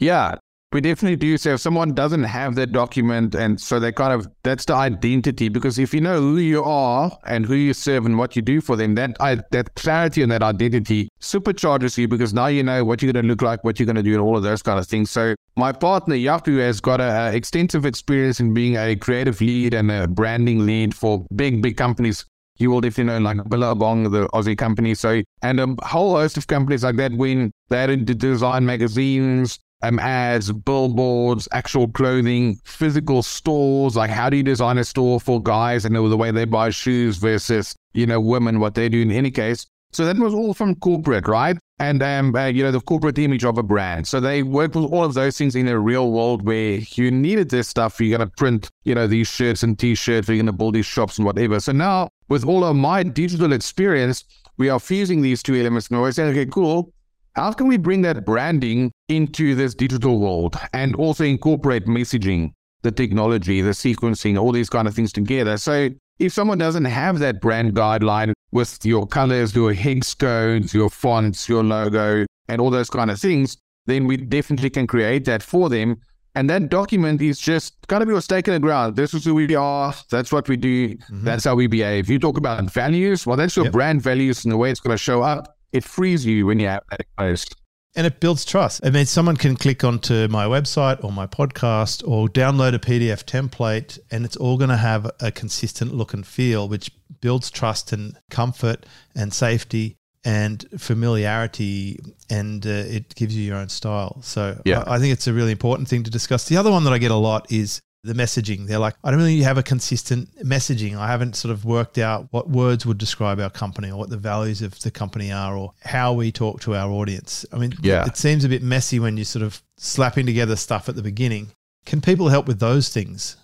Yeah, 0.00 0.34
we 0.72 0.80
definitely 0.80 1.16
do. 1.16 1.36
So 1.36 1.54
if 1.54 1.60
someone 1.60 1.94
doesn't 1.94 2.24
have 2.24 2.54
that 2.54 2.72
document, 2.72 3.34
and 3.34 3.60
so 3.60 3.80
they 3.80 3.90
kind 3.90 4.12
of 4.12 4.28
that's 4.42 4.64
the 4.64 4.74
identity. 4.74 5.48
Because 5.48 5.78
if 5.78 5.92
you 5.92 6.00
know 6.00 6.20
who 6.20 6.38
you 6.38 6.62
are 6.62 7.10
and 7.26 7.44
who 7.44 7.54
you 7.54 7.74
serve 7.74 8.06
and 8.06 8.16
what 8.18 8.36
you 8.36 8.42
do 8.42 8.60
for 8.60 8.76
them, 8.76 8.94
that 8.94 9.16
I, 9.20 9.40
that 9.50 9.74
clarity 9.74 10.22
and 10.22 10.30
that 10.30 10.42
identity 10.42 11.08
supercharges 11.20 11.98
you 11.98 12.06
because 12.06 12.32
now 12.32 12.46
you 12.46 12.62
know 12.62 12.84
what 12.84 13.02
you're 13.02 13.12
going 13.12 13.24
to 13.24 13.28
look 13.28 13.42
like, 13.42 13.64
what 13.64 13.78
you're 13.78 13.86
going 13.86 13.96
to 13.96 14.02
do, 14.02 14.12
and 14.12 14.20
all 14.20 14.36
of 14.36 14.42
those 14.42 14.62
kind 14.62 14.78
of 14.78 14.86
things. 14.86 15.10
So 15.10 15.34
my 15.56 15.72
partner 15.72 16.14
Yaku 16.14 16.58
has 16.60 16.80
got 16.80 17.00
a, 17.00 17.30
a 17.30 17.34
extensive 17.34 17.84
experience 17.84 18.38
in 18.38 18.54
being 18.54 18.76
a 18.76 18.94
creative 18.94 19.40
lead 19.40 19.74
and 19.74 19.90
a 19.90 20.06
branding 20.06 20.66
lead 20.66 20.94
for 20.94 21.26
big 21.34 21.62
big 21.62 21.76
companies 21.76 22.24
you 22.58 22.70
will 22.70 22.82
definitely 22.82 23.18
know 23.18 23.24
like 23.24 23.48
Billabong, 23.48 24.10
the 24.10 24.28
Aussie 24.28 24.56
company. 24.56 24.94
So, 24.94 25.22
and 25.40 25.58
a 25.58 25.74
whole 25.82 26.16
host 26.16 26.36
of 26.36 26.46
companies 26.46 26.84
like 26.84 26.96
that 26.96 27.12
when 27.14 27.52
they're 27.70 27.90
into 27.90 28.14
design 28.14 28.66
magazines, 28.66 29.58
um, 29.82 29.98
ads, 29.98 30.52
billboards, 30.52 31.48
actual 31.52 31.88
clothing, 31.88 32.56
physical 32.64 33.22
stores. 33.22 33.96
Like, 33.96 34.10
how 34.10 34.30
do 34.30 34.36
you 34.36 34.42
design 34.42 34.78
a 34.78 34.84
store 34.84 35.20
for 35.20 35.42
guys 35.42 35.84
and 35.84 35.94
the 35.94 36.16
way 36.16 36.30
they 36.30 36.44
buy 36.44 36.70
shoes 36.70 37.16
versus, 37.16 37.74
you 37.92 38.06
know, 38.06 38.20
women, 38.20 38.60
what 38.60 38.74
they 38.74 38.88
do 38.88 39.00
in 39.00 39.10
any 39.10 39.30
case? 39.30 39.66
So 39.92 40.04
that 40.04 40.16
was 40.18 40.32
all 40.32 40.54
from 40.54 40.76
corporate, 40.76 41.26
right? 41.26 41.58
And, 41.80 42.00
um, 42.02 42.36
uh, 42.36 42.46
you 42.46 42.62
know, 42.62 42.70
the 42.70 42.80
corporate 42.80 43.18
image 43.18 43.44
of 43.44 43.58
a 43.58 43.62
brand. 43.62 44.06
So 44.06 44.20
they 44.20 44.44
worked 44.44 44.76
with 44.76 44.84
all 44.84 45.02
of 45.02 45.14
those 45.14 45.36
things 45.36 45.56
in 45.56 45.66
a 45.66 45.78
real 45.78 46.12
world 46.12 46.46
where 46.46 46.78
you 46.92 47.10
needed 47.10 47.50
this 47.50 47.66
stuff. 47.66 48.00
You're 48.00 48.16
going 48.16 48.28
to 48.28 48.36
print, 48.36 48.70
you 48.84 48.94
know, 48.94 49.08
these 49.08 49.26
shirts 49.26 49.64
and 49.64 49.76
t-shirts. 49.76 50.28
You're 50.28 50.36
going 50.36 50.46
to 50.46 50.52
build 50.52 50.74
these 50.74 50.86
shops 50.86 51.18
and 51.18 51.26
whatever. 51.26 51.58
So 51.58 51.72
now 51.72 52.08
with 52.28 52.44
all 52.44 52.62
of 52.62 52.76
my 52.76 53.02
digital 53.02 53.52
experience, 53.52 54.24
we 54.58 54.68
are 54.68 54.78
fusing 54.78 55.22
these 55.22 55.42
two 55.42 55.56
elements 55.56 55.88
and 55.88 56.00
we're 56.00 56.12
saying, 56.12 56.30
okay, 56.30 56.46
cool 56.46 56.92
how 57.34 57.52
can 57.52 57.68
we 57.68 57.76
bring 57.76 58.02
that 58.02 58.24
branding 58.24 58.90
into 59.08 59.54
this 59.54 59.74
digital 59.74 60.18
world 60.18 60.56
and 60.72 60.96
also 60.96 61.24
incorporate 61.24 61.86
messaging, 61.86 62.52
the 62.82 62.90
technology, 62.90 63.60
the 63.60 63.70
sequencing, 63.70 64.40
all 64.40 64.52
these 64.52 64.70
kind 64.70 64.88
of 64.88 64.94
things 64.94 65.12
together? 65.12 65.56
So 65.56 65.90
if 66.18 66.32
someone 66.32 66.58
doesn't 66.58 66.84
have 66.84 67.18
that 67.20 67.40
brand 67.40 67.74
guideline 67.74 68.32
with 68.52 68.84
your 68.84 69.06
colors, 69.06 69.54
your 69.54 69.72
hex 69.72 70.14
codes, 70.14 70.74
your 70.74 70.90
fonts, 70.90 71.48
your 71.48 71.62
logo, 71.62 72.26
and 72.48 72.60
all 72.60 72.70
those 72.70 72.90
kind 72.90 73.10
of 73.10 73.20
things, 73.20 73.56
then 73.86 74.06
we 74.06 74.16
definitely 74.16 74.70
can 74.70 74.86
create 74.86 75.24
that 75.26 75.42
for 75.42 75.68
them. 75.68 75.96
And 76.34 76.48
that 76.50 76.68
document 76.68 77.22
is 77.22 77.40
just 77.40 77.74
kind 77.88 78.02
of 78.02 78.08
your 78.08 78.20
stake 78.20 78.46
in 78.48 78.54
the 78.54 78.60
ground. 78.60 78.96
This 78.96 79.14
is 79.14 79.24
who 79.24 79.34
we 79.34 79.54
are. 79.54 79.94
That's 80.10 80.30
what 80.30 80.48
we 80.48 80.56
do. 80.56 80.90
Mm-hmm. 80.90 81.24
That's 81.24 81.44
how 81.44 81.56
we 81.56 81.66
behave. 81.66 82.08
You 82.08 82.18
talk 82.18 82.38
about 82.38 82.70
values. 82.70 83.26
Well, 83.26 83.36
that's 83.36 83.56
your 83.56 83.66
yep. 83.66 83.72
brand 83.72 84.02
values 84.02 84.44
and 84.44 84.52
the 84.52 84.56
way 84.56 84.70
it's 84.70 84.80
going 84.80 84.96
to 84.96 85.02
show 85.02 85.22
up 85.22 85.56
it 85.72 85.84
frees 85.84 86.24
you 86.26 86.46
when 86.46 86.58
you 86.58 86.68
have 86.68 86.82
that 86.90 87.06
post. 87.18 87.56
And 87.96 88.06
it 88.06 88.20
builds 88.20 88.44
trust. 88.44 88.80
I 88.84 88.90
mean, 88.90 89.06
someone 89.06 89.36
can 89.36 89.56
click 89.56 89.82
onto 89.82 90.28
my 90.28 90.44
website 90.44 91.02
or 91.02 91.10
my 91.10 91.26
podcast 91.26 92.06
or 92.06 92.28
download 92.28 92.72
a 92.74 92.78
PDF 92.78 93.24
template, 93.24 93.98
and 94.12 94.24
it's 94.24 94.36
all 94.36 94.56
going 94.56 94.70
to 94.70 94.76
have 94.76 95.10
a 95.18 95.32
consistent 95.32 95.92
look 95.92 96.14
and 96.14 96.24
feel, 96.24 96.68
which 96.68 96.92
builds 97.20 97.50
trust 97.50 97.92
and 97.92 98.16
comfort 98.30 98.86
and 99.16 99.32
safety. 99.32 99.96
and 100.22 100.66
familiarity, 100.78 101.98
and 102.28 102.66
uh, 102.66 102.70
it 102.70 103.14
gives 103.14 103.34
you 103.34 103.42
your 103.42 103.56
own 103.56 103.70
style. 103.70 104.20
So 104.22 104.60
Yeah. 104.66 104.84
I, 104.86 104.96
I 104.96 104.98
think 104.98 105.14
it's 105.14 105.26
a 105.26 105.32
really 105.32 105.50
important 105.50 105.88
thing 105.88 106.02
to 106.02 106.10
discuss. 106.10 106.46
The 106.46 106.58
other 106.58 106.70
one 106.70 106.84
that 106.84 106.92
I 106.92 106.98
get 106.98 107.10
a 107.10 107.16
lot 107.16 107.50
is 107.50 107.80
the 108.02 108.14
messaging. 108.14 108.66
They're 108.66 108.78
like, 108.78 108.94
I 109.04 109.10
don't 109.10 109.20
really 109.20 109.42
have 109.42 109.58
a 109.58 109.62
consistent 109.62 110.28
messaging. 110.42 110.96
I 110.96 111.08
haven't 111.08 111.36
sort 111.36 111.52
of 111.52 111.64
worked 111.64 111.98
out 111.98 112.28
what 112.30 112.48
words 112.48 112.86
would 112.86 112.98
describe 112.98 113.38
our 113.40 113.50
company 113.50 113.90
or 113.90 113.96
what 113.98 114.10
the 114.10 114.16
values 114.16 114.62
of 114.62 114.78
the 114.80 114.90
company 114.90 115.30
are 115.30 115.56
or 115.56 115.72
how 115.84 116.12
we 116.14 116.32
talk 116.32 116.60
to 116.62 116.74
our 116.74 116.90
audience. 116.90 117.44
I 117.52 117.58
mean, 117.58 117.74
Yeah. 117.82 118.06
it 118.06 118.16
seems 118.16 118.44
a 118.44 118.48
bit 118.48 118.62
messy 118.62 118.98
when 118.98 119.16
you're 119.16 119.24
sort 119.24 119.42
of 119.44 119.62
slapping 119.76 120.26
together 120.26 120.56
stuff 120.56 120.88
at 120.88 120.96
the 120.96 121.02
beginning. 121.02 121.48
Can 121.84 122.00
people 122.00 122.28
help 122.28 122.46
with 122.46 122.58
those 122.58 122.88
things? 122.88 123.36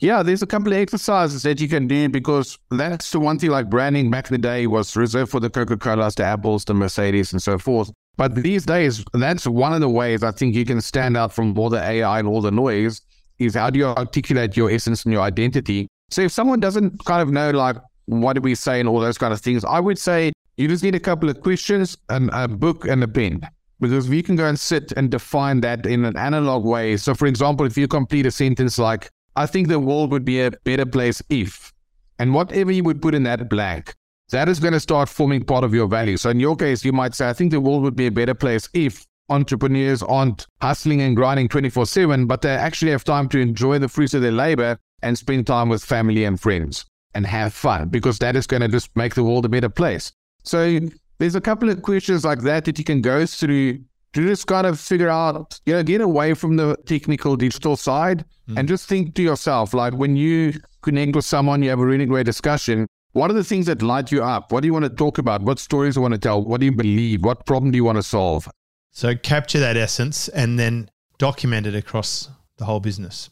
Yeah, 0.00 0.22
there's 0.24 0.42
a 0.42 0.46
couple 0.46 0.72
of 0.72 0.78
exercises 0.78 1.44
that 1.44 1.60
you 1.60 1.68
can 1.68 1.86
do 1.86 2.08
because 2.08 2.58
that's 2.70 3.10
the 3.12 3.20
one 3.20 3.38
thing 3.38 3.50
like 3.50 3.70
branding 3.70 4.10
back 4.10 4.28
in 4.28 4.34
the 4.34 4.38
day 4.38 4.66
was 4.66 4.96
reserved 4.96 5.30
for 5.30 5.38
the 5.40 5.48
Coca 5.48 5.76
Colas, 5.76 6.16
the 6.16 6.24
Apples, 6.24 6.64
the 6.64 6.74
Mercedes, 6.74 7.32
and 7.32 7.40
so 7.40 7.58
forth. 7.58 7.92
But 8.16 8.34
these 8.34 8.66
days, 8.66 9.04
that's 9.12 9.46
one 9.46 9.72
of 9.72 9.80
the 9.80 9.88
ways 9.88 10.22
I 10.22 10.32
think 10.32 10.54
you 10.54 10.64
can 10.64 10.80
stand 10.80 11.16
out 11.16 11.32
from 11.32 11.56
all 11.58 11.70
the 11.70 11.80
AI 11.82 12.18
and 12.18 12.28
all 12.28 12.40
the 12.40 12.50
noise 12.50 13.00
is 13.38 13.54
how 13.54 13.70
do 13.70 13.78
you 13.78 13.86
articulate 13.86 14.56
your 14.56 14.70
essence 14.70 15.04
and 15.04 15.12
your 15.12 15.22
identity. 15.22 15.88
So 16.10 16.22
if 16.22 16.32
someone 16.32 16.60
doesn't 16.60 17.04
kind 17.04 17.22
of 17.22 17.30
know 17.30 17.50
like 17.50 17.76
what 18.06 18.34
do 18.34 18.40
we 18.40 18.54
say 18.54 18.80
and 18.80 18.88
all 18.88 19.00
those 19.00 19.18
kind 19.18 19.32
of 19.32 19.40
things, 19.40 19.64
I 19.64 19.80
would 19.80 19.98
say 19.98 20.32
you 20.56 20.68
just 20.68 20.84
need 20.84 20.94
a 20.94 21.00
couple 21.00 21.28
of 21.28 21.40
questions 21.40 21.96
and 22.08 22.30
a 22.32 22.46
book 22.46 22.86
and 22.86 23.02
a 23.02 23.08
pen. 23.08 23.40
Because 23.80 24.08
we 24.08 24.22
can 24.22 24.36
go 24.36 24.46
and 24.46 24.58
sit 24.58 24.92
and 24.96 25.10
define 25.10 25.60
that 25.62 25.84
in 25.84 26.04
an 26.04 26.16
analog 26.16 26.64
way. 26.64 26.96
So 26.96 27.14
for 27.14 27.26
example, 27.26 27.66
if 27.66 27.76
you 27.76 27.88
complete 27.88 28.24
a 28.24 28.30
sentence 28.30 28.78
like 28.78 29.10
I 29.36 29.46
think 29.46 29.66
the 29.68 29.80
world 29.80 30.12
would 30.12 30.24
be 30.24 30.40
a 30.42 30.52
better 30.62 30.86
place 30.86 31.20
if, 31.28 31.72
and 32.20 32.32
whatever 32.32 32.70
you 32.70 32.84
would 32.84 33.02
put 33.02 33.14
in 33.14 33.24
that 33.24 33.50
blank, 33.50 33.92
that 34.30 34.48
is 34.48 34.60
going 34.60 34.72
to 34.72 34.80
start 34.80 35.08
forming 35.08 35.44
part 35.44 35.64
of 35.64 35.74
your 35.74 35.88
value. 35.88 36.16
So 36.16 36.30
in 36.30 36.38
your 36.38 36.54
case, 36.54 36.84
you 36.84 36.92
might 36.92 37.14
say, 37.14 37.28
I 37.28 37.32
think 37.32 37.50
the 37.50 37.60
world 37.60 37.82
would 37.82 37.96
be 37.96 38.06
a 38.06 38.12
better 38.12 38.34
place 38.34 38.68
if 38.72 39.04
entrepreneurs 39.28 40.02
aren't 40.02 40.46
hustling 40.60 41.00
and 41.00 41.16
grinding 41.16 41.48
24 41.48 41.86
7, 41.86 42.26
but 42.26 42.42
they 42.42 42.50
actually 42.50 42.90
have 42.90 43.04
time 43.04 43.28
to 43.30 43.38
enjoy 43.38 43.78
the 43.78 43.88
fruits 43.88 44.14
of 44.14 44.22
their 44.22 44.32
labor 44.32 44.78
and 45.02 45.16
spend 45.18 45.46
time 45.46 45.68
with 45.68 45.84
family 45.84 46.24
and 46.24 46.40
friends 46.40 46.84
and 47.14 47.26
have 47.26 47.54
fun 47.54 47.88
because 47.88 48.18
that 48.18 48.36
is 48.36 48.46
going 48.46 48.62
to 48.62 48.68
just 48.68 48.94
make 48.96 49.14
the 49.14 49.24
world 49.24 49.44
a 49.44 49.48
better 49.48 49.68
place. 49.68 50.12
So 50.42 50.80
there's 51.18 51.34
a 51.34 51.40
couple 51.40 51.70
of 51.70 51.82
questions 51.82 52.24
like 52.24 52.40
that 52.40 52.64
that 52.64 52.78
you 52.78 52.84
can 52.84 53.00
go 53.00 53.24
through 53.24 53.78
to 54.14 54.28
just 54.28 54.46
kind 54.46 54.66
of 54.66 54.78
figure 54.78 55.08
out, 55.08 55.60
you 55.66 55.74
know, 55.74 55.82
get 55.82 56.00
away 56.00 56.34
from 56.34 56.56
the 56.56 56.76
technical 56.86 57.36
digital 57.36 57.76
side 57.76 58.24
hmm. 58.48 58.58
and 58.58 58.68
just 58.68 58.88
think 58.88 59.14
to 59.14 59.22
yourself, 59.22 59.74
like 59.74 59.94
when 59.94 60.16
you 60.16 60.54
connect 60.82 61.16
with 61.16 61.24
someone, 61.24 61.62
you 61.62 61.70
have 61.70 61.80
a 61.80 61.86
really 61.86 62.06
great 62.06 62.26
discussion. 62.26 62.86
What 63.12 63.30
are 63.30 63.34
the 63.34 63.44
things 63.44 63.66
that 63.66 63.80
light 63.80 64.10
you 64.10 64.22
up? 64.24 64.50
What 64.50 64.60
do 64.60 64.66
you 64.66 64.72
want 64.72 64.84
to 64.84 64.90
talk 64.90 65.18
about? 65.18 65.42
What 65.42 65.58
stories 65.58 65.94
do 65.94 65.98
you 65.98 66.02
want 66.02 66.14
to 66.14 66.18
tell? 66.18 66.42
What 66.44 66.60
do 66.60 66.66
you 66.66 66.72
believe? 66.72 67.24
What 67.24 67.46
problem 67.46 67.70
do 67.70 67.76
you 67.76 67.84
want 67.84 67.96
to 67.96 68.02
solve? 68.02 68.48
So 68.94 69.16
capture 69.16 69.58
that 69.58 69.76
essence 69.76 70.28
and 70.28 70.56
then 70.56 70.88
document 71.18 71.66
it 71.66 71.74
across 71.74 72.30
the 72.58 72.64
whole 72.64 72.78
business. 72.78 73.28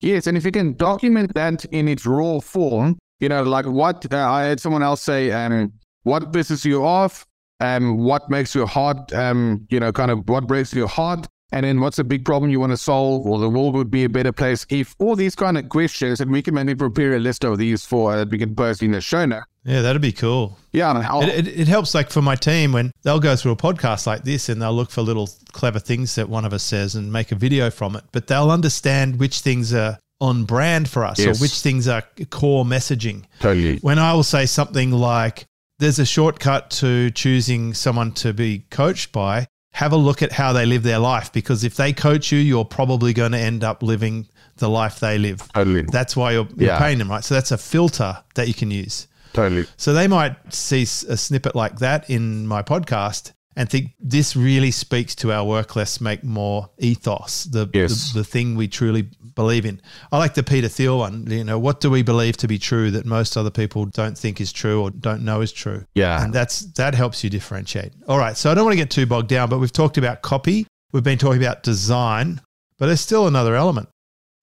Yes, 0.00 0.28
and 0.28 0.36
if 0.36 0.44
you 0.44 0.52
can 0.52 0.74
document 0.74 1.34
that 1.34 1.64
in 1.66 1.88
its 1.88 2.06
raw 2.06 2.38
form, 2.38 2.96
you 3.18 3.28
know, 3.28 3.42
like 3.42 3.66
what 3.66 4.06
uh, 4.12 4.16
I 4.16 4.44
had 4.44 4.60
someone 4.60 4.84
else 4.84 5.02
say, 5.02 5.32
um, 5.32 5.72
what 6.04 6.30
pisses 6.32 6.64
you 6.64 6.84
off, 6.84 7.26
um, 7.58 7.98
what 7.98 8.30
makes 8.30 8.54
your 8.54 8.68
heart, 8.68 9.12
um, 9.12 9.66
you 9.68 9.80
know, 9.80 9.90
kind 9.90 10.12
of 10.12 10.28
what 10.28 10.46
breaks 10.46 10.72
your 10.72 10.88
heart, 10.88 11.26
and 11.50 11.66
then 11.66 11.80
what's 11.80 11.98
a 11.98 12.04
big 12.04 12.24
problem 12.24 12.48
you 12.50 12.60
want 12.60 12.72
to 12.72 12.76
solve, 12.76 13.26
or 13.26 13.40
the 13.40 13.50
world 13.50 13.74
would 13.74 13.90
be 13.90 14.04
a 14.04 14.08
better 14.08 14.32
place 14.32 14.64
if 14.70 14.94
all 15.00 15.16
these 15.16 15.34
kind 15.34 15.58
of 15.58 15.68
questions, 15.68 16.20
and 16.20 16.30
we 16.30 16.40
can 16.40 16.54
maybe 16.54 16.76
prepare 16.76 17.14
a 17.14 17.18
list 17.18 17.44
of 17.44 17.58
these 17.58 17.84
for 17.84 18.12
uh, 18.12 18.16
that 18.18 18.30
we 18.30 18.38
can 18.38 18.54
post 18.54 18.80
in 18.80 18.92
the 18.92 19.00
show 19.00 19.26
note. 19.26 19.42
Yeah, 19.64 19.82
that'd 19.82 20.00
be 20.00 20.12
cool. 20.12 20.58
Yeah, 20.72 20.90
and 20.90 20.98
I'll- 21.06 21.22
It, 21.22 21.46
it, 21.46 21.60
it 21.60 21.68
helps, 21.68 21.94
like 21.94 22.10
for 22.10 22.22
my 22.22 22.34
team, 22.34 22.72
when 22.72 22.92
they'll 23.02 23.20
go 23.20 23.36
through 23.36 23.52
a 23.52 23.56
podcast 23.56 24.06
like 24.06 24.24
this 24.24 24.48
and 24.48 24.60
they'll 24.62 24.72
look 24.74 24.90
for 24.90 25.02
little 25.02 25.28
clever 25.52 25.78
things 25.78 26.14
that 26.14 26.28
one 26.28 26.44
of 26.46 26.52
us 26.52 26.62
says 26.62 26.94
and 26.94 27.12
make 27.12 27.30
a 27.30 27.34
video 27.34 27.70
from 27.70 27.94
it. 27.96 28.04
But 28.12 28.26
they'll 28.26 28.50
understand 28.50 29.18
which 29.20 29.40
things 29.40 29.74
are 29.74 29.98
on 30.20 30.44
brand 30.44 30.88
for 30.88 31.04
us 31.04 31.18
Yes. 31.18 31.38
or 31.38 31.42
which 31.42 31.60
things 31.60 31.88
are 31.88 32.02
core 32.30 32.64
messaging. 32.64 33.24
totally. 33.40 33.78
When 33.78 33.98
I 33.98 34.12
will 34.14 34.22
say 34.22 34.46
something 34.46 34.90
like, 34.92 35.44
there's 35.78 35.98
a 35.98 36.04
shortcut 36.06 36.70
to 36.72 37.10
choosing 37.10 37.72
someone 37.74 38.12
to 38.12 38.32
be 38.34 38.60
coached 38.70 39.12
by, 39.12 39.46
have 39.72 39.92
a 39.92 39.96
look 39.96 40.20
at 40.22 40.32
how 40.32 40.52
they 40.52 40.66
live 40.66 40.82
their 40.82 40.98
life 40.98 41.32
because 41.32 41.64
if 41.64 41.74
they 41.76 41.92
coach 41.92 42.32
you, 42.32 42.38
you're 42.38 42.64
probably 42.66 43.12
going 43.14 43.32
to 43.32 43.38
end 43.38 43.62
up 43.64 43.82
living 43.82 44.26
the 44.56 44.68
life 44.68 45.00
they 45.00 45.16
live. 45.16 45.40
Totally. 45.54 45.82
That's 45.82 46.14
why 46.16 46.32
you're, 46.32 46.48
you're 46.56 46.70
Yeah. 46.70 46.78
paying 46.78 46.98
them, 46.98 47.10
right? 47.10 47.24
So 47.24 47.34
that's 47.34 47.50
a 47.50 47.56
filter 47.58 48.18
that 48.34 48.46
you 48.48 48.52
can 48.54 48.70
use. 48.70 49.06
Totally. 49.32 49.66
So 49.76 49.92
they 49.92 50.08
might 50.08 50.52
see 50.52 50.82
a 50.82 50.86
snippet 50.86 51.54
like 51.54 51.78
that 51.78 52.08
in 52.10 52.46
my 52.46 52.62
podcast 52.62 53.32
and 53.56 53.68
think 53.68 53.90
this 53.98 54.36
really 54.36 54.70
speaks 54.70 55.14
to 55.16 55.32
our 55.32 55.44
work 55.44 55.74
less, 55.76 56.00
make 56.00 56.22
more 56.22 56.70
ethos, 56.78 57.44
the, 57.44 57.68
Yes. 57.74 58.12
the, 58.12 58.20
the 58.20 58.24
thing 58.24 58.54
we 58.54 58.68
truly 58.68 59.08
believe 59.34 59.66
in. 59.66 59.80
I 60.12 60.18
like 60.18 60.34
the 60.34 60.42
Peter 60.42 60.68
Thiel 60.68 60.98
one. 60.98 61.26
You 61.28 61.42
know, 61.44 61.58
what 61.58 61.80
do 61.80 61.90
we 61.90 62.02
believe 62.02 62.36
to 62.38 62.48
be 62.48 62.58
true 62.58 62.90
that 62.92 63.06
most 63.06 63.36
other 63.36 63.50
people 63.50 63.86
don't 63.86 64.16
think 64.16 64.40
is 64.40 64.52
true 64.52 64.82
or 64.82 64.90
don't 64.90 65.24
know 65.24 65.40
is 65.40 65.52
true? 65.52 65.84
Yeah. 65.94 66.22
And 66.24 66.32
that's 66.32 66.60
that 66.74 66.94
helps 66.94 67.24
you 67.24 67.30
differentiate. 67.30 67.92
All 68.08 68.18
right. 68.18 68.36
So 68.36 68.50
I 68.50 68.54
don't 68.54 68.64
want 68.64 68.72
to 68.74 68.78
get 68.78 68.90
too 68.90 69.04
bogged 69.06 69.28
down, 69.28 69.48
but 69.50 69.58
we've 69.58 69.72
talked 69.72 69.98
about 69.98 70.22
copy. 70.22 70.66
We've 70.92 71.04
been 71.04 71.18
talking 71.18 71.42
about 71.42 71.62
design, 71.62 72.40
but 72.78 72.86
there's 72.86 73.00
still 73.00 73.26
another 73.26 73.56
element. 73.56 73.88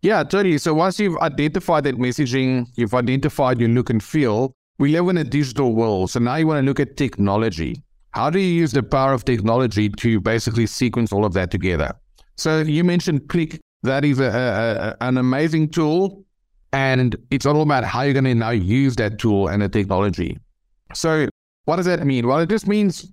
Yeah, 0.02 0.24
totally. 0.24 0.58
So 0.60 0.74
once 0.74 1.00
you've 1.00 1.18
identified 1.18 1.86
that 1.86 1.96
messaging, 1.96 2.68
you've 2.76 2.94
identified 2.94 3.60
your 3.60 3.70
look 3.70 3.90
and 3.90 4.02
feel, 4.04 4.54
we 4.80 4.92
live 4.92 5.08
in 5.10 5.18
a 5.18 5.24
digital 5.24 5.74
world. 5.74 6.12
So 6.12 6.20
now 6.20 6.36
you 6.36 6.48
want 6.48 6.60
to 6.64 6.66
look 6.66 6.80
at 6.80 6.98
technology. 6.98 7.82
How 8.12 8.30
do 8.30 8.40
you 8.40 8.54
use 8.54 8.72
the 8.72 8.84
power 8.84 9.14
of 9.14 9.26
technology 9.26 9.90
to 9.90 10.20
basically 10.20 10.66
sequence 10.68 11.12
all 11.12 11.26
of 11.26 11.34
that 11.34 11.52
together? 11.52 11.94
So 12.36 12.62
you 12.62 12.84
mentioned 12.84 13.22
Kleq. 13.28 13.60
That 13.84 14.04
is 14.04 14.20
a, 14.20 14.26
a, 14.26 14.88
a- 14.90 15.08
an 15.08 15.18
amazing 15.18 15.70
tool. 15.70 16.24
And 16.74 17.16
it's 17.32 17.46
all 17.46 17.62
about 17.62 17.84
how 17.84 18.02
you're 18.02 18.14
going 18.14 18.26
to 18.26 18.36
now 18.36 18.50
use 18.50 18.96
that 18.98 19.20
tool 19.20 19.48
and 19.48 19.62
the 19.62 19.70
technology. 19.70 20.38
So 20.94 21.28
what 21.66 21.78
does 21.78 21.86
that 21.86 22.06
mean? 22.06 22.28
Well, 22.28 22.40
it 22.40 22.50
just 22.50 22.68
means 22.68 23.12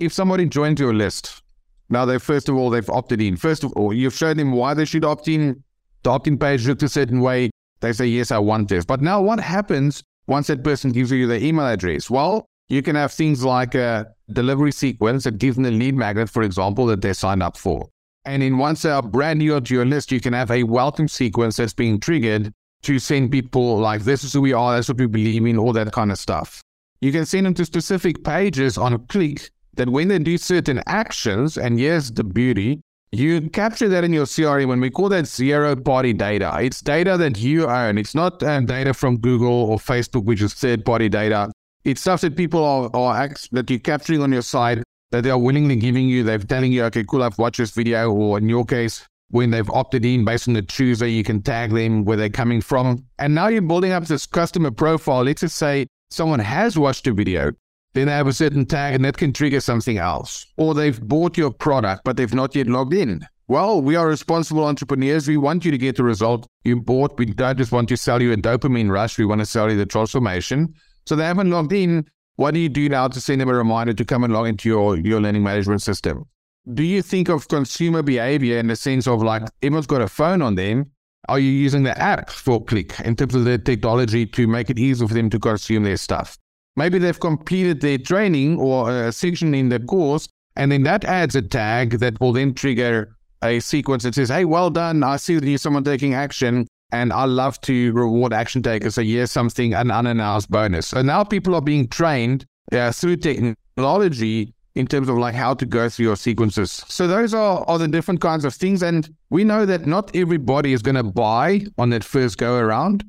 if 0.00 0.12
somebody 0.12 0.46
joins 0.46 0.80
your 0.80 0.92
list, 0.94 1.42
now 1.88 2.04
they 2.04 2.18
first 2.18 2.48
of 2.48 2.56
all 2.56 2.68
they've 2.68 2.88
opted 2.90 3.20
in. 3.20 3.36
First 3.36 3.62
of 3.62 3.72
all, 3.74 3.92
you've 3.92 4.14
shown 4.14 4.36
them 4.36 4.52
why 4.52 4.74
they 4.74 4.84
should 4.84 5.04
opt 5.04 5.28
in. 5.28 5.62
The 6.02 6.10
opt-in 6.10 6.38
page 6.38 6.66
looks 6.66 6.82
a 6.82 6.88
certain 6.88 7.20
way. 7.20 7.50
They 7.80 7.92
say 7.92 8.06
yes, 8.06 8.30
I 8.30 8.38
want 8.38 8.68
this. 8.68 8.84
But 8.84 9.02
now, 9.02 9.20
what 9.20 9.40
happens 9.40 10.02
once 10.26 10.48
that 10.48 10.64
person 10.64 10.92
gives 10.92 11.10
you 11.10 11.26
their 11.26 11.40
email 11.40 11.66
address? 11.66 12.10
Well, 12.10 12.46
you 12.68 12.82
can 12.82 12.96
have 12.96 13.12
things 13.12 13.44
like 13.44 13.74
a 13.74 14.06
delivery 14.32 14.72
sequence 14.72 15.24
that 15.24 15.38
gives 15.38 15.56
them 15.56 15.64
the 15.64 15.70
lead 15.70 15.94
magnet, 15.94 16.28
for 16.28 16.42
example, 16.42 16.86
that 16.86 17.00
they 17.00 17.12
signed 17.12 17.42
up 17.42 17.56
for. 17.56 17.88
And 18.24 18.42
then 18.42 18.58
once 18.58 18.82
they 18.82 18.90
are 18.90 19.02
brand 19.02 19.38
new 19.38 19.60
to 19.60 19.74
your 19.74 19.84
list, 19.84 20.10
you 20.10 20.20
can 20.20 20.32
have 20.32 20.50
a 20.50 20.64
welcome 20.64 21.06
sequence 21.06 21.56
that's 21.56 21.72
being 21.72 22.00
triggered 22.00 22.52
to 22.82 22.98
send 22.98 23.30
people 23.30 23.78
like 23.78 24.02
this 24.02 24.24
is 24.24 24.32
who 24.32 24.40
we 24.40 24.52
are, 24.52 24.74
that's 24.74 24.88
what 24.88 24.98
we 24.98 25.06
believe 25.06 25.46
in, 25.46 25.58
all 25.58 25.72
that 25.72 25.92
kind 25.92 26.10
of 26.10 26.18
stuff. 26.18 26.60
You 27.00 27.12
can 27.12 27.24
send 27.24 27.46
them 27.46 27.54
to 27.54 27.64
specific 27.64 28.24
pages 28.24 28.76
on 28.76 28.94
a 28.94 28.98
click 28.98 29.50
that 29.74 29.88
when 29.88 30.08
they 30.08 30.18
do 30.18 30.38
certain 30.38 30.82
actions, 30.86 31.56
and 31.56 31.78
here's 31.78 32.10
the 32.10 32.24
beauty, 32.24 32.80
you 33.18 33.48
capture 33.50 33.88
that 33.88 34.04
in 34.04 34.12
your 34.12 34.26
CRM 34.26 34.68
when 34.68 34.80
we 34.80 34.90
call 34.90 35.08
that 35.08 35.26
zero 35.26 35.76
party 35.76 36.12
data. 36.12 36.56
It's 36.60 36.80
data 36.80 37.16
that 37.16 37.38
you 37.38 37.66
own. 37.66 37.98
It's 37.98 38.14
not 38.14 38.42
um, 38.42 38.66
data 38.66 38.94
from 38.94 39.18
Google 39.18 39.70
or 39.70 39.78
Facebook, 39.78 40.24
which 40.24 40.42
is 40.42 40.54
third 40.54 40.84
party 40.84 41.08
data. 41.08 41.50
It's 41.84 42.00
stuff 42.00 42.20
that 42.22 42.36
people 42.36 42.64
are, 42.64 42.90
are 42.94 43.28
that 43.52 43.70
you're 43.70 43.78
capturing 43.78 44.22
on 44.22 44.32
your 44.32 44.42
site 44.42 44.82
that 45.12 45.22
they 45.22 45.30
are 45.30 45.38
willingly 45.38 45.76
giving 45.76 46.08
you. 46.08 46.24
They're 46.24 46.38
telling 46.38 46.72
you, 46.72 46.84
okay, 46.84 47.04
cool, 47.04 47.22
I've 47.22 47.38
watched 47.38 47.58
this 47.58 47.70
video. 47.70 48.12
Or 48.12 48.38
in 48.38 48.48
your 48.48 48.64
case, 48.64 49.06
when 49.30 49.50
they've 49.50 49.70
opted 49.70 50.04
in 50.04 50.24
based 50.24 50.48
on 50.48 50.54
the 50.54 50.62
chooser, 50.62 51.06
you 51.06 51.24
can 51.24 51.42
tag 51.42 51.72
them 51.72 52.04
where 52.04 52.16
they're 52.16 52.28
coming 52.28 52.60
from. 52.60 53.04
And 53.18 53.34
now 53.34 53.48
you're 53.48 53.62
building 53.62 53.92
up 53.92 54.04
this 54.04 54.26
customer 54.26 54.70
profile. 54.70 55.22
Let's 55.22 55.40
just 55.40 55.56
say 55.56 55.86
someone 56.10 56.40
has 56.40 56.78
watched 56.78 57.06
a 57.06 57.12
video 57.12 57.52
then 57.96 58.06
they 58.06 58.12
have 58.12 58.26
a 58.26 58.32
certain 58.32 58.66
tag 58.66 58.94
and 58.94 59.04
that 59.04 59.16
can 59.16 59.32
trigger 59.32 59.60
something 59.60 59.96
else. 59.96 60.46
Or 60.56 60.74
they've 60.74 61.00
bought 61.00 61.38
your 61.38 61.50
product, 61.50 62.02
but 62.04 62.16
they've 62.16 62.34
not 62.34 62.54
yet 62.54 62.66
logged 62.66 62.92
in. 62.92 63.26
Well, 63.48 63.80
we 63.80 63.96
are 63.96 64.06
responsible 64.06 64.64
entrepreneurs. 64.64 65.28
We 65.28 65.36
want 65.36 65.64
you 65.64 65.70
to 65.70 65.78
get 65.78 65.96
the 65.96 66.04
result 66.04 66.46
you 66.64 66.80
bought. 66.80 67.16
We 67.16 67.26
don't 67.26 67.56
just 67.56 67.72
want 67.72 67.88
to 67.88 67.96
sell 67.96 68.20
you 68.20 68.32
a 68.32 68.36
dopamine 68.36 68.90
rush. 68.90 69.18
We 69.18 69.24
want 69.24 69.40
to 69.40 69.46
sell 69.46 69.70
you 69.70 69.78
the 69.78 69.86
transformation. 69.86 70.74
So 71.06 71.16
they 71.16 71.24
haven't 71.24 71.50
logged 71.50 71.72
in. 71.72 72.06
What 72.34 72.52
do 72.52 72.60
you 72.60 72.68
do 72.68 72.88
now 72.88 73.08
to 73.08 73.20
send 73.20 73.40
them 73.40 73.48
a 73.48 73.54
reminder 73.54 73.94
to 73.94 74.04
come 74.04 74.24
and 74.24 74.32
log 74.32 74.48
into 74.48 74.68
your, 74.68 74.98
your 74.98 75.20
learning 75.20 75.42
management 75.42 75.80
system? 75.80 76.26
Do 76.74 76.82
you 76.82 77.00
think 77.00 77.28
of 77.28 77.48
consumer 77.48 78.02
behavior 78.02 78.58
in 78.58 78.66
the 78.66 78.76
sense 78.76 79.06
of 79.06 79.22
like 79.22 79.44
everyone's 79.62 79.86
got 79.86 80.02
a 80.02 80.08
phone 80.08 80.42
on 80.42 80.56
them? 80.56 80.90
Are 81.28 81.38
you 81.38 81.50
using 81.50 81.84
the 81.84 81.96
app 81.98 82.28
for 82.28 82.62
Kleq 82.62 83.00
in 83.02 83.16
terms 83.16 83.34
of 83.34 83.44
the 83.44 83.56
technology 83.56 84.26
to 84.26 84.46
make 84.46 84.68
it 84.68 84.78
easier 84.78 85.08
for 85.08 85.14
them 85.14 85.30
to 85.30 85.38
consume 85.38 85.84
their 85.84 85.96
stuff? 85.96 86.36
Maybe 86.76 86.98
they've 86.98 87.18
completed 87.18 87.80
their 87.80 87.98
training 87.98 88.58
or 88.58 88.90
a 88.90 89.12
section 89.12 89.54
in 89.54 89.70
the 89.70 89.80
course, 89.80 90.28
and 90.56 90.70
then 90.70 90.82
that 90.84 91.04
adds 91.04 91.34
a 91.34 91.42
tag 91.42 91.98
that 91.98 92.20
will 92.20 92.32
then 92.32 92.54
trigger 92.54 93.16
a 93.42 93.60
sequence 93.60 94.02
that 94.04 94.14
says, 94.14 94.28
Hey, 94.28 94.44
well 94.44 94.70
done. 94.70 95.02
I 95.02 95.16
see 95.16 95.38
that 95.38 95.48
you're 95.48 95.58
someone 95.58 95.84
taking 95.84 96.14
action, 96.14 96.66
and 96.92 97.12
I 97.12 97.24
love 97.24 97.60
to 97.62 97.92
reward 97.92 98.32
action 98.32 98.62
takers. 98.62 98.94
So 98.94 99.02
here's 99.02 99.30
something, 99.30 99.74
an 99.74 99.90
unannounced 99.90 100.50
bonus. 100.50 100.88
So 100.88 101.02
now 101.02 101.24
people 101.24 101.54
are 101.54 101.62
being 101.62 101.88
trained 101.88 102.44
uh, 102.72 102.92
through 102.92 103.16
technology 103.16 104.52
in 104.74 104.86
terms 104.86 105.08
of 105.08 105.16
like 105.16 105.34
how 105.34 105.54
to 105.54 105.64
go 105.64 105.88
through 105.88 106.04
your 106.04 106.16
sequences. 106.16 106.84
So 106.86 107.06
those 107.06 107.32
are, 107.32 107.64
are 107.66 107.78
the 107.78 107.88
different 107.88 108.20
kinds 108.20 108.44
of 108.44 108.54
things. 108.54 108.82
And 108.82 109.08
we 109.30 109.42
know 109.42 109.64
that 109.64 109.86
not 109.86 110.14
everybody 110.14 110.74
is 110.74 110.82
going 110.82 110.96
to 110.96 111.02
buy 111.02 111.62
on 111.78 111.90
that 111.90 112.04
first 112.04 112.36
go 112.36 112.56
around. 112.58 113.02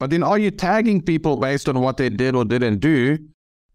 But 0.00 0.10
then 0.10 0.22
are 0.22 0.38
you 0.38 0.50
tagging 0.50 1.00
people 1.02 1.36
based 1.36 1.68
on 1.68 1.80
what 1.80 1.96
they 1.96 2.08
did 2.08 2.34
or 2.34 2.44
didn't 2.44 2.78
do 2.78 3.18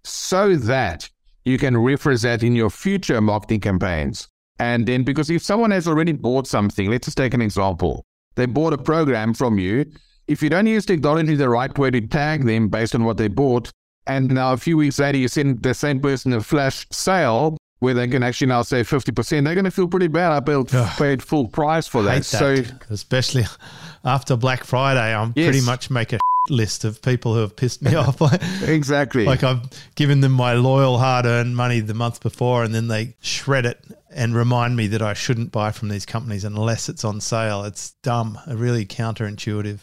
so 0.04 0.56
that 0.56 1.10
you 1.46 1.58
can 1.58 1.78
reference 1.78 2.24
that 2.24 2.44
in 2.44 2.56
your 2.56 2.70
future 2.70 3.22
marketing 3.22 3.62
campaigns? 3.62 4.28
And 4.60 4.86
then 4.86 5.04
because 5.04 5.30
if 5.30 5.42
someone 5.42 5.72
has 5.72 5.88
already 5.88 6.12
bought 6.12 6.46
something, 6.46 6.90
let's 6.90 7.06
just 7.08 7.18
take 7.18 7.34
an 7.34 7.42
example. 7.42 8.06
They 8.36 8.46
bought 8.46 8.74
a 8.74 8.78
program 8.78 9.34
from 9.34 9.58
you. 9.58 9.86
If 10.28 10.44
you 10.44 10.50
don't 10.50 10.68
use 10.68 10.86
technology 10.86 11.36
the 11.36 11.50
right 11.50 11.76
way 11.78 11.90
to 11.92 12.02
tag 12.02 12.46
them 12.46 12.70
based 12.70 12.94
on 12.94 13.04
what 13.04 13.18
they 13.18 13.30
bought, 13.30 13.72
and 14.06 14.30
now 14.30 14.54
a 14.54 14.58
few 14.58 14.78
weeks 14.78 15.00
later 15.00 15.18
you 15.18 15.28
send 15.28 15.64
the 15.64 15.74
same 15.74 16.00
person 16.00 16.34
a 16.34 16.42
flash 16.42 16.86
sale 16.92 17.58
where 17.80 17.94
they 17.94 18.08
can 18.08 18.24
actually 18.24 18.48
now 18.48 18.62
say 18.62 18.82
50%, 18.82 19.44
they're 19.46 19.56
going 19.56 19.66
to 19.66 19.72
feel 19.72 19.88
pretty 19.88 20.08
bad. 20.08 20.32
I 20.32 20.40
paid, 20.42 20.68
paid 20.98 21.24
full 21.24 21.48
price 21.48 21.88
for 21.88 22.04
that. 22.04 22.16
Hate 22.16 22.26
So 22.26 22.56
especially 22.90 23.46
after 24.04 24.36
Black 24.36 24.64
Friday, 24.64 25.14
I'm 25.16 25.34
Yes. 25.36 25.46
pretty 25.48 25.66
much 25.66 25.90
make 25.90 26.12
a 26.14 26.20
list 26.50 26.84
of 26.84 27.02
people 27.02 27.34
who 27.36 27.42
have 27.42 27.56
pissed 27.56 27.82
me 27.82 27.96
off. 27.96 28.22
Exactly. 28.64 29.26
like 29.26 29.44
I've 29.44 29.62
given 29.96 30.20
them 30.22 30.32
my 30.34 30.54
loyal, 30.54 30.98
hard-earned 30.98 31.56
money 31.56 31.80
the 31.80 31.94
month 31.94 32.22
before, 32.22 32.64
and 32.64 32.74
then 32.76 32.88
they 32.88 33.16
shred 33.22 33.66
it 33.66 33.80
and 34.12 34.36
remind 34.36 34.76
me 34.76 34.88
that 34.88 35.02
I 35.02 35.14
shouldn't 35.14 35.52
buy 35.52 35.72
from 35.72 35.90
these 35.90 36.06
companies 36.06 36.44
unless 36.44 36.90
it's 36.90 37.06
on 37.06 37.22
sale. 37.22 37.64
It's 37.64 37.92
dumb, 38.04 38.38
really 38.48 38.86
counterintuitive. 38.86 39.80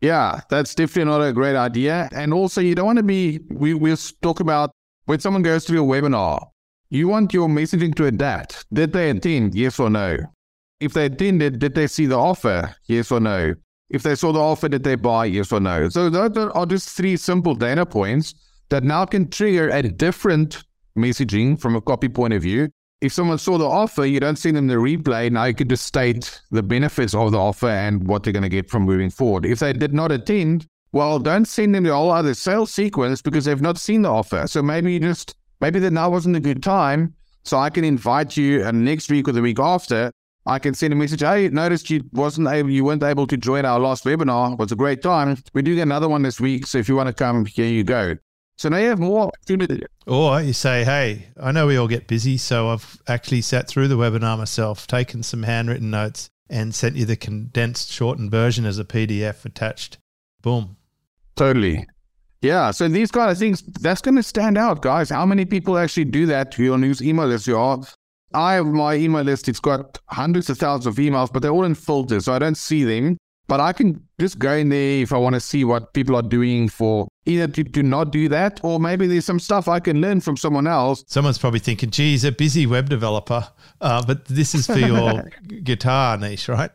Yeah, 0.00 0.40
that's 0.48 0.74
definitely 0.74 1.10
not 1.12 1.20
a 1.22 1.32
great 1.32 1.56
idea. 1.56 2.08
And 2.12 2.32
also, 2.32 2.60
you 2.62 2.74
don't 2.74 2.86
want 2.86 2.96
to 2.96 3.02
be, 3.02 3.40
we, 3.50 3.74
we'll 3.74 3.98
talk 4.22 4.40
about 4.40 4.70
when 5.04 5.20
someone 5.20 5.42
goes 5.42 5.66
to 5.66 5.74
your 5.74 5.84
webinar, 5.86 6.48
you 6.90 7.08
want 7.08 7.32
your 7.32 7.48
messaging 7.48 7.94
to 7.94 8.06
adapt. 8.06 8.66
Did 8.72 8.92
they 8.92 9.10
attend? 9.10 9.54
Yes 9.54 9.78
or 9.78 9.88
no? 9.88 10.16
If 10.80 10.92
they 10.92 11.06
attended, 11.06 11.58
did 11.58 11.74
they 11.74 11.86
see 11.86 12.06
the 12.06 12.18
offer? 12.18 12.74
Yes 12.86 13.10
or 13.12 13.20
no? 13.20 13.54
If 13.90 14.02
they 14.02 14.14
saw 14.14 14.32
the 14.32 14.40
offer, 14.40 14.68
did 14.68 14.82
they 14.82 14.96
buy? 14.96 15.26
Yes 15.26 15.52
or 15.52 15.60
no? 15.60 15.88
So 15.88 16.10
those 16.10 16.36
are 16.36 16.66
just 16.66 16.90
three 16.90 17.16
simple 17.16 17.54
data 17.54 17.86
points 17.86 18.34
that 18.70 18.84
now 18.84 19.04
can 19.04 19.28
trigger 19.28 19.68
a 19.68 19.82
different 19.82 20.64
messaging 20.96 21.60
from 21.60 21.76
a 21.76 21.80
copy 21.80 22.08
point 22.08 22.34
of 22.34 22.42
view. 22.42 22.68
If 23.00 23.12
someone 23.12 23.38
saw 23.38 23.56
the 23.56 23.68
offer, 23.68 24.04
you 24.04 24.20
don't 24.20 24.36
send 24.36 24.56
them 24.56 24.66
the 24.66 24.74
replay. 24.74 25.30
Now 25.30 25.44
you 25.44 25.54
can 25.54 25.68
just 25.68 25.86
state 25.86 26.40
the 26.50 26.62
benefits 26.62 27.14
of 27.14 27.32
the 27.32 27.38
offer 27.38 27.68
and 27.68 28.06
what 28.06 28.22
they're 28.22 28.32
going 28.32 28.42
to 28.42 28.48
get 28.48 28.68
from 28.68 28.82
moving 28.82 29.10
forward. 29.10 29.46
If 29.46 29.60
they 29.60 29.72
did 29.72 29.94
not 29.94 30.12
attend, 30.12 30.66
well, 30.92 31.18
don't 31.18 31.46
send 31.46 31.74
them 31.74 31.84
the 31.84 31.94
whole 31.94 32.10
other 32.10 32.34
sales 32.34 32.72
sequence 32.72 33.22
because 33.22 33.44
they've 33.44 33.60
not 33.60 33.78
seen 33.78 34.02
the 34.02 34.10
offer. 34.10 34.46
So 34.46 34.62
maybe 34.62 34.92
you 34.92 35.00
just, 35.00 35.34
maybe 35.60 35.78
that 35.80 35.92
now 35.92 36.10
wasn't 36.10 36.36
a 36.36 36.40
good 36.40 36.62
time. 36.62 37.14
So 37.42 37.58
I 37.58 37.70
can 37.70 37.84
invite 37.84 38.36
you 38.36 38.64
and 38.64 38.84
next 38.84 39.10
week 39.10 39.28
or 39.28 39.32
the 39.32 39.42
week 39.42 39.58
after. 39.58 40.12
I 40.46 40.58
can 40.58 40.74
send 40.74 40.92
a 40.92 40.96
message. 40.96 41.20
Hey, 41.20 41.48
noticed 41.48 41.90
you 41.90 42.02
wasn't 42.12 42.48
able, 42.48 42.70
you 42.70 42.84
weren't 42.84 43.02
able 43.02 43.26
to 43.26 43.36
join 43.36 43.64
our 43.64 43.78
last 43.78 44.04
webinar. 44.04 44.52
It 44.52 44.58
was 44.58 44.72
a 44.72 44.76
great 44.76 45.02
time. 45.02 45.36
We're 45.54 45.62
doing 45.62 45.80
another 45.80 46.08
one 46.08 46.22
this 46.22 46.40
week. 46.40 46.66
So 46.66 46.78
if 46.78 46.88
you 46.88 46.96
want 46.96 47.08
to 47.08 47.12
come, 47.12 47.44
here 47.46 47.66
you 47.66 47.84
go. 47.84 48.16
So 48.56 48.68
now 48.68 48.78
you 48.78 48.88
have 48.88 48.98
more 48.98 49.28
opportunity. 49.28 49.82
Or 50.06 50.40
you 50.42 50.52
say, 50.52 50.84
hey, 50.84 51.28
I 51.40 51.50
know 51.52 51.66
we 51.66 51.76
all 51.76 51.88
get 51.88 52.08
busy, 52.08 52.36
so 52.36 52.68
I've 52.68 53.00
actually 53.06 53.40
sat 53.40 53.68
through 53.68 53.88
the 53.88 53.96
webinar 53.96 54.36
myself, 54.36 54.86
taken 54.86 55.22
some 55.22 55.44
handwritten 55.44 55.90
notes, 55.90 56.28
and 56.50 56.74
sent 56.74 56.96
you 56.96 57.06
the 57.06 57.16
condensed, 57.16 57.90
shortened 57.90 58.30
version 58.30 58.66
as 58.66 58.78
a 58.78 58.84
PDF 58.84 59.46
attached. 59.46 59.96
Boom. 60.42 60.76
Totally. 61.36 61.86
Yeah. 62.42 62.70
So 62.70 62.88
these 62.88 63.10
kind 63.10 63.30
of 63.30 63.38
things, 63.38 63.62
that's 63.62 64.00
going 64.00 64.16
to 64.16 64.22
stand 64.22 64.56
out, 64.56 64.82
guys. 64.82 65.10
How 65.10 65.26
many 65.26 65.44
people 65.44 65.76
actually 65.76 66.06
do 66.06 66.26
that 66.26 66.52
to 66.52 66.64
your 66.64 66.78
news 66.78 67.02
email 67.02 67.26
list? 67.26 67.46
You 67.46 67.58
are. 67.58 67.80
I 68.32 68.54
have 68.54 68.66
my 68.66 68.94
email 68.94 69.22
list. 69.22 69.48
It's 69.48 69.60
got 69.60 69.98
hundreds 70.06 70.48
of 70.48 70.58
thousands 70.58 70.86
of 70.86 70.94
emails, 70.96 71.32
but 71.32 71.42
they're 71.42 71.50
all 71.50 71.64
in 71.64 71.74
filters, 71.74 72.26
so 72.26 72.32
I 72.32 72.38
don't 72.38 72.56
see 72.56 72.84
them. 72.84 73.18
But 73.48 73.58
I 73.58 73.72
can 73.72 74.00
just 74.20 74.38
go 74.38 74.52
in 74.52 74.68
there 74.68 75.02
if 75.02 75.12
I 75.12 75.18
want 75.18 75.34
to 75.34 75.40
see 75.40 75.64
what 75.64 75.92
people 75.92 76.14
are 76.14 76.22
doing 76.22 76.68
for 76.68 77.08
either 77.26 77.48
to, 77.48 77.64
to 77.64 77.82
not 77.82 78.12
do 78.12 78.28
that, 78.28 78.60
or 78.62 78.78
maybe 78.78 79.08
there's 79.08 79.24
some 79.24 79.40
stuff 79.40 79.66
I 79.66 79.80
can 79.80 80.00
learn 80.00 80.20
from 80.20 80.36
someone 80.36 80.68
else. 80.68 81.02
Someone's 81.08 81.38
probably 81.38 81.58
thinking, 81.58 81.90
geez, 81.90 82.24
a 82.24 82.30
busy 82.30 82.66
web 82.66 82.88
developer, 82.88 83.48
uh, 83.80 84.04
but 84.06 84.26
this 84.26 84.54
is 84.54 84.66
for 84.68 84.78
your 84.78 85.28
guitar 85.64 86.16
niche, 86.16 86.48
right? 86.48 86.70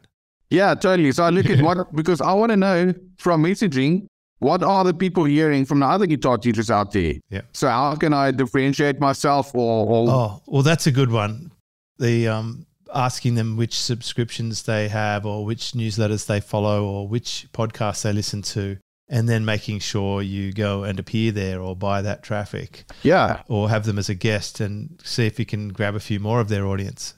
Yeah, 0.50 0.76
totally. 0.76 1.14
So 1.14 1.24
I 1.24 1.30
look 1.30 1.50
at 1.50 1.62
what 1.62 1.94
because 1.96 2.20
I 2.20 2.34
want 2.34 2.52
to 2.52 2.58
know 2.58 2.94
from 3.18 3.44
messaging 3.44 4.08
what 4.40 4.64
are 4.64 4.84
the 4.84 4.94
people 4.94 5.24
hearing 5.24 5.66
from 5.66 5.80
the 5.80 5.86
other 5.86 6.06
guitar 6.06 6.38
teachers 6.38 6.70
out 6.70 6.92
there. 6.92 7.14
Yeah. 7.30 7.42
So 7.54 7.68
how 7.68 7.96
can 7.96 8.14
I 8.14 8.32
differentiate 8.32 9.00
myself 9.00 9.54
or, 9.56 9.88
or 9.88 10.10
Oh, 10.10 10.42
well, 10.46 10.62
that's 10.62 10.88
a 10.88 10.92
good 10.92 11.12
one. 11.12 11.52
The 11.98 12.28
um, 12.28 12.66
asking 12.94 13.36
them 13.36 13.58
which 13.58 13.80
subscriptions 13.80 14.64
they 14.64 14.88
have, 14.90 15.26
or 15.26 15.46
which 15.46 15.72
newsletters 15.72 16.26
they 16.26 16.42
follow, 16.42 16.86
or 16.86 17.08
which 17.08 17.48
podcasts 17.54 18.04
they 18.04 18.14
listen 18.14 18.42
to, 18.42 18.78
and 19.08 19.30
then 19.30 19.46
making 19.46 19.80
sure 19.80 20.22
you 20.22 20.52
go 20.52 20.84
and 20.84 21.00
appear 21.00 21.32
there 21.32 21.62
or 21.62 21.76
buy 21.76 22.02
that 22.02 22.24
traffic, 22.24 22.86
yeah, 23.04 23.44
or 23.48 23.70
have 23.70 23.86
them 23.86 23.98
as 23.98 24.10
a 24.10 24.16
guest 24.16 24.60
and 24.60 25.00
see 25.04 25.26
if 25.26 25.40
you 25.40 25.46
can 25.46 25.70
grab 25.70 25.96
a 25.96 26.00
few 26.00 26.20
more 26.20 26.40
of 26.40 26.50
their 26.50 26.66
audience. 26.66 27.14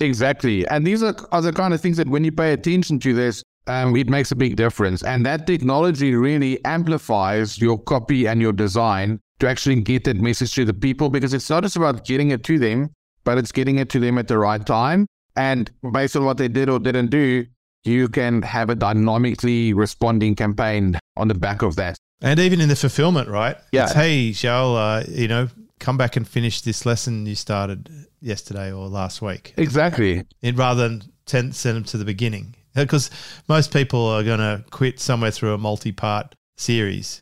Exactly. 0.00 0.66
And 0.68 0.86
these 0.86 1.02
are, 1.02 1.14
are 1.30 1.40
the 1.40 1.52
kind 1.52 1.72
of 1.72 1.80
things 1.80 1.98
that 1.98 2.08
when 2.08 2.24
you 2.24 2.32
pay 2.32 2.52
attention 2.52 2.98
to 3.00 3.14
this, 3.14 3.44
um, 3.66 3.96
it 3.96 4.08
makes 4.08 4.30
a 4.30 4.36
big 4.36 4.56
difference. 4.56 5.02
And 5.02 5.24
that 5.26 5.46
technology 5.46 6.14
really 6.14 6.64
amplifies 6.64 7.58
your 7.58 7.78
copy 7.78 8.26
and 8.26 8.40
your 8.40 8.52
design 8.52 9.20
to 9.40 9.48
actually 9.48 9.80
get 9.80 10.04
that 10.04 10.16
message 10.16 10.54
to 10.54 10.64
the 10.64 10.74
people 10.74 11.10
because 11.10 11.34
it's 11.34 11.50
not 11.50 11.62
just 11.62 11.76
about 11.76 12.04
getting 12.04 12.30
it 12.30 12.44
to 12.44 12.58
them, 12.58 12.90
but 13.24 13.38
it's 13.38 13.52
getting 13.52 13.78
it 13.78 13.88
to 13.90 14.00
them 14.00 14.18
at 14.18 14.28
the 14.28 14.38
right 14.38 14.64
time. 14.64 15.06
And 15.36 15.70
based 15.92 16.16
on 16.16 16.24
what 16.24 16.36
they 16.36 16.48
did 16.48 16.68
or 16.68 16.78
didn't 16.78 17.10
do, 17.10 17.46
you 17.84 18.08
can 18.08 18.42
have 18.42 18.70
a 18.70 18.74
dynamically 18.74 19.72
responding 19.72 20.34
campaign 20.34 20.98
on 21.16 21.28
the 21.28 21.34
back 21.34 21.62
of 21.62 21.76
that. 21.76 21.96
And 22.22 22.40
even 22.40 22.60
in 22.60 22.68
the 22.68 22.76
fulfillment, 22.76 23.28
right? 23.28 23.56
Yeah. 23.72 23.84
It's, 23.84 23.92
hey, 23.92 24.32
Joel, 24.32 24.76
uh, 24.76 25.04
you 25.08 25.28
know, 25.28 25.48
come 25.80 25.98
back 25.98 26.16
and 26.16 26.26
finish 26.26 26.62
this 26.62 26.86
lesson 26.86 27.26
you 27.26 27.34
started 27.34 27.90
yesterday 28.20 28.72
or 28.72 28.88
last 28.88 29.20
week. 29.20 29.52
Exactly. 29.56 30.24
it, 30.40 30.56
rather 30.56 30.88
than 30.88 31.02
send 31.26 31.52
them 31.52 31.84
to 31.84 31.98
the 31.98 32.04
beginning. 32.04 32.54
Because 32.74 33.10
most 33.48 33.72
people 33.72 34.06
are 34.06 34.22
going 34.22 34.40
to 34.40 34.64
quit 34.70 34.98
somewhere 35.00 35.30
through 35.30 35.54
a 35.54 35.58
multi 35.58 35.92
part 35.92 36.34
series. 36.56 37.20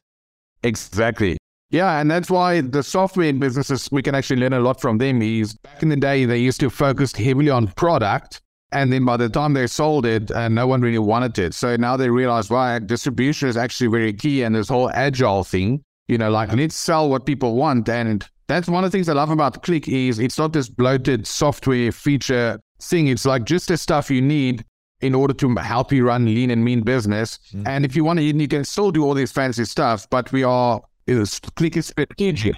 Exactly. 0.62 1.36
Yeah, 1.70 2.00
and 2.00 2.10
that's 2.10 2.30
why 2.30 2.60
the 2.60 2.82
software 2.82 3.32
businesses 3.32 3.88
we 3.90 4.02
can 4.02 4.14
actually 4.14 4.40
learn 4.40 4.52
a 4.52 4.60
lot 4.60 4.80
from 4.80 4.98
them. 4.98 5.22
Is 5.22 5.54
back 5.54 5.82
in 5.82 5.88
the 5.88 5.96
day 5.96 6.26
they 6.26 6.38
used 6.38 6.60
to 6.60 6.68
focus 6.68 7.14
heavily 7.14 7.48
on 7.48 7.68
product, 7.68 8.42
and 8.72 8.92
then 8.92 9.06
by 9.06 9.16
the 9.16 9.30
time 9.30 9.54
they 9.54 9.66
sold 9.66 10.04
it, 10.04 10.30
uh, 10.30 10.48
no 10.48 10.66
one 10.66 10.82
really 10.82 10.98
wanted 10.98 11.38
it. 11.38 11.54
So 11.54 11.76
now 11.76 11.96
they 11.96 12.10
realize, 12.10 12.50
wow, 12.50 12.78
distribution 12.78 13.48
is 13.48 13.56
actually 13.56 13.88
very 13.88 14.12
key, 14.12 14.42
and 14.42 14.54
this 14.54 14.68
whole 14.68 14.90
agile 14.90 15.44
thing. 15.44 15.82
You 16.08 16.18
know, 16.18 16.30
like 16.30 16.52
let's 16.52 16.76
sell 16.76 17.08
what 17.08 17.24
people 17.24 17.56
want, 17.56 17.88
and 17.88 18.28
that's 18.48 18.68
one 18.68 18.84
of 18.84 18.92
the 18.92 18.96
things 18.96 19.08
I 19.08 19.14
love 19.14 19.30
about 19.30 19.62
Kleq 19.62 19.88
is 19.88 20.18
it's 20.18 20.36
not 20.36 20.52
this 20.52 20.68
bloated 20.68 21.26
software 21.26 21.90
feature 21.90 22.60
thing. 22.82 23.06
It's 23.06 23.24
like 23.24 23.44
just 23.44 23.68
the 23.68 23.78
stuff 23.78 24.10
you 24.10 24.20
need 24.20 24.62
in 25.02 25.14
order 25.14 25.34
to 25.34 25.54
help 25.56 25.92
you 25.92 26.06
run 26.06 26.24
lean 26.24 26.50
and 26.50 26.64
mean 26.64 26.80
business. 26.82 27.38
Mm-hmm. 27.52 27.66
And 27.66 27.84
if 27.84 27.94
you 27.94 28.04
want 28.04 28.18
to, 28.18 28.22
you 28.24 28.48
can 28.48 28.64
still 28.64 28.90
do 28.90 29.04
all 29.04 29.14
this 29.14 29.32
fancy 29.32 29.64
stuff, 29.64 30.08
but 30.08 30.32
we 30.32 30.44
are 30.44 30.80
is 31.06 31.40
Kleq 31.40 31.76
is 31.76 31.86
strategic. 31.86 32.54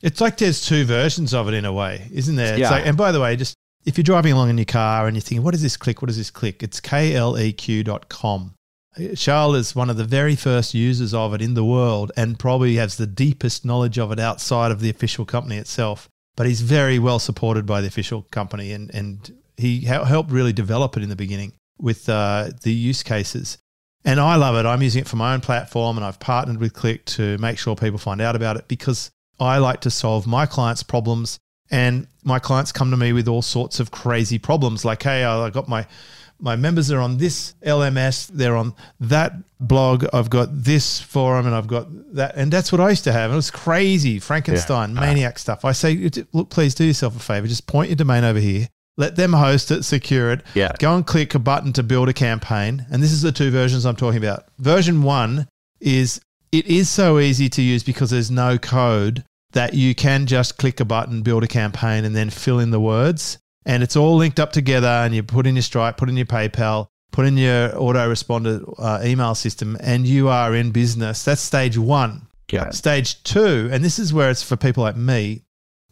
It's 0.00 0.20
like 0.20 0.36
there's 0.38 0.64
two 0.64 0.84
versions 0.84 1.34
of 1.34 1.48
it 1.48 1.54
in 1.54 1.64
a 1.64 1.72
way, 1.72 2.08
isn't 2.12 2.36
there? 2.36 2.52
It's 2.52 2.60
Yeah. 2.60 2.70
like, 2.70 2.86
and 2.86 2.96
by 2.96 3.10
the 3.10 3.20
way, 3.20 3.34
just 3.34 3.56
if 3.84 3.98
you're 3.98 4.04
driving 4.04 4.32
along 4.32 4.50
in 4.50 4.58
your 4.58 4.64
car 4.64 5.08
and 5.08 5.16
you're 5.16 5.22
thinking, 5.22 5.42
what 5.42 5.54
is 5.54 5.62
this 5.62 5.76
Kleq? 5.76 6.00
What 6.00 6.08
is 6.10 6.16
this 6.16 6.30
Kleq? 6.30 6.62
It's 6.62 6.80
kleq.com. 6.80 8.54
Uh, 8.96 9.14
Charl 9.16 9.54
is 9.54 9.74
one 9.74 9.90
of 9.90 9.96
the 9.96 10.04
very 10.04 10.36
first 10.36 10.74
users 10.74 11.12
of 11.12 11.34
it 11.34 11.42
in 11.42 11.54
the 11.54 11.64
world 11.64 12.12
and 12.16 12.38
probably 12.38 12.76
has 12.76 12.96
the 12.96 13.06
deepest 13.06 13.64
knowledge 13.64 13.98
of 13.98 14.12
it 14.12 14.20
outside 14.20 14.70
of 14.70 14.80
the 14.80 14.90
official 14.90 15.24
company 15.24 15.56
itself. 15.56 16.08
But 16.36 16.46
he's 16.46 16.60
very 16.60 17.00
well 17.00 17.18
supported 17.18 17.66
by 17.66 17.80
the 17.80 17.88
official 17.88 18.22
company 18.30 18.70
and, 18.72 18.94
and 18.94 19.34
he 19.56 19.80
helped 19.80 20.30
really 20.30 20.52
develop 20.52 20.96
it 20.96 21.02
in 21.02 21.08
the 21.08 21.16
beginning 21.16 21.54
with 21.78 22.08
uh, 22.08 22.50
the 22.62 22.72
use 22.72 23.02
cases. 23.02 23.58
And 24.04 24.20
I 24.20 24.36
love 24.36 24.56
it. 24.56 24.66
I'm 24.66 24.82
using 24.82 25.02
it 25.02 25.08
for 25.08 25.16
my 25.16 25.34
own 25.34 25.40
platform 25.40 25.96
and 25.96 26.06
I've 26.06 26.20
partnered 26.20 26.58
with 26.58 26.72
Kleq 26.72 27.04
to 27.16 27.36
make 27.38 27.58
sure 27.58 27.76
people 27.76 27.98
find 27.98 28.20
out 28.20 28.36
about 28.36 28.56
it 28.56 28.68
because 28.68 29.10
I 29.40 29.58
like 29.58 29.80
to 29.82 29.90
solve 29.90 30.26
my 30.26 30.46
clients' 30.46 30.82
problems. 30.82 31.38
And 31.70 32.06
my 32.24 32.38
clients 32.38 32.72
come 32.72 32.90
to 32.92 32.96
me 32.96 33.12
with 33.12 33.28
all 33.28 33.42
sorts 33.42 33.78
of 33.80 33.90
crazy 33.90 34.38
problems 34.38 34.84
like, 34.84 35.02
hey, 35.02 35.24
I 35.24 35.50
got 35.50 35.68
my 35.68 35.86
my 36.40 36.56
members 36.56 36.90
are 36.90 37.00
on 37.00 37.18
this 37.18 37.54
LMS, 37.66 38.28
they're 38.28 38.56
on 38.56 38.74
that 39.00 39.32
blog, 39.58 40.06
I've 40.12 40.30
got 40.30 40.48
this 40.52 41.00
forum, 41.00 41.46
and 41.46 41.54
I've 41.54 41.66
got 41.66 41.88
that. 42.14 42.36
And 42.36 42.52
that's 42.52 42.70
what 42.70 42.80
I 42.80 42.90
used 42.90 43.04
to 43.04 43.12
have. 43.12 43.32
It 43.32 43.34
was 43.34 43.50
crazy, 43.50 44.18
Frankenstein, 44.20 44.94
maniac 44.94 45.38
stuff. 45.38 45.64
I 45.64 45.72
say, 45.72 46.10
look, 46.32 46.48
please 46.50 46.74
do 46.74 46.84
yourself 46.84 47.16
a 47.16 47.18
favor. 47.18 47.46
Just 47.46 47.66
point 47.66 47.90
your 47.90 47.96
domain 47.96 48.24
over 48.24 48.38
here. 48.38 48.68
Let 48.98 49.16
them 49.16 49.32
host 49.32 49.70
it, 49.70 49.84
secure 49.84 50.30
it. 50.32 50.42
Yeah. 50.54 50.72
Go 50.78 50.94
and 50.94 51.06
click 51.06 51.34
a 51.34 51.38
button 51.38 51.72
to 51.72 51.82
build 51.82 52.10
a 52.10 52.12
campaign. 52.12 52.84
And 52.90 53.02
this 53.02 53.12
is 53.12 53.22
the 53.22 53.32
two 53.32 53.50
versions 53.50 53.86
I'm 53.86 53.96
talking 53.96 54.18
about. 54.18 54.44
Version 54.58 55.02
one 55.02 55.48
is 55.80 56.20
it 56.52 56.66
is 56.66 56.90
so 56.90 57.18
easy 57.18 57.48
to 57.48 57.62
use 57.62 57.82
because 57.82 58.10
there's 58.10 58.30
no 58.30 58.58
code 58.58 59.24
that 59.52 59.72
you 59.72 59.94
can 59.94 60.26
just 60.26 60.58
click 60.58 60.80
a 60.80 60.84
button, 60.84 61.22
build 61.22 61.44
a 61.44 61.48
campaign, 61.48 62.04
and 62.04 62.14
then 62.14 62.28
fill 62.28 62.58
in 62.58 62.70
the 62.70 62.80
words. 62.80 63.38
And 63.64 63.82
it's 63.82 63.96
all 63.96 64.16
linked 64.16 64.40
up 64.40 64.52
together. 64.52 64.88
And 64.88 65.14
you 65.14 65.22
put 65.22 65.46
in 65.46 65.54
your 65.56 65.62
Stripe, 65.62 65.96
put 65.96 66.08
in 66.08 66.16
your 66.16 66.26
PayPal, 66.26 66.88
put 67.12 67.24
in 67.24 67.36
your 67.38 67.70
autoresponder 67.70 68.74
uh, 68.78 69.00
email 69.02 69.34
system, 69.34 69.76
and 69.80 70.06
you 70.06 70.28
are 70.28 70.54
in 70.54 70.72
business. 70.72 71.24
That's 71.24 71.40
stage 71.40 71.78
one. 71.78 72.26
Yeah. 72.50 72.70
Stage 72.70 73.22
two, 73.24 73.68
and 73.70 73.84
this 73.84 73.98
is 73.98 74.12
where 74.12 74.30
it's 74.30 74.42
for 74.42 74.56
people 74.56 74.82
like 74.82 74.96
me 74.96 75.42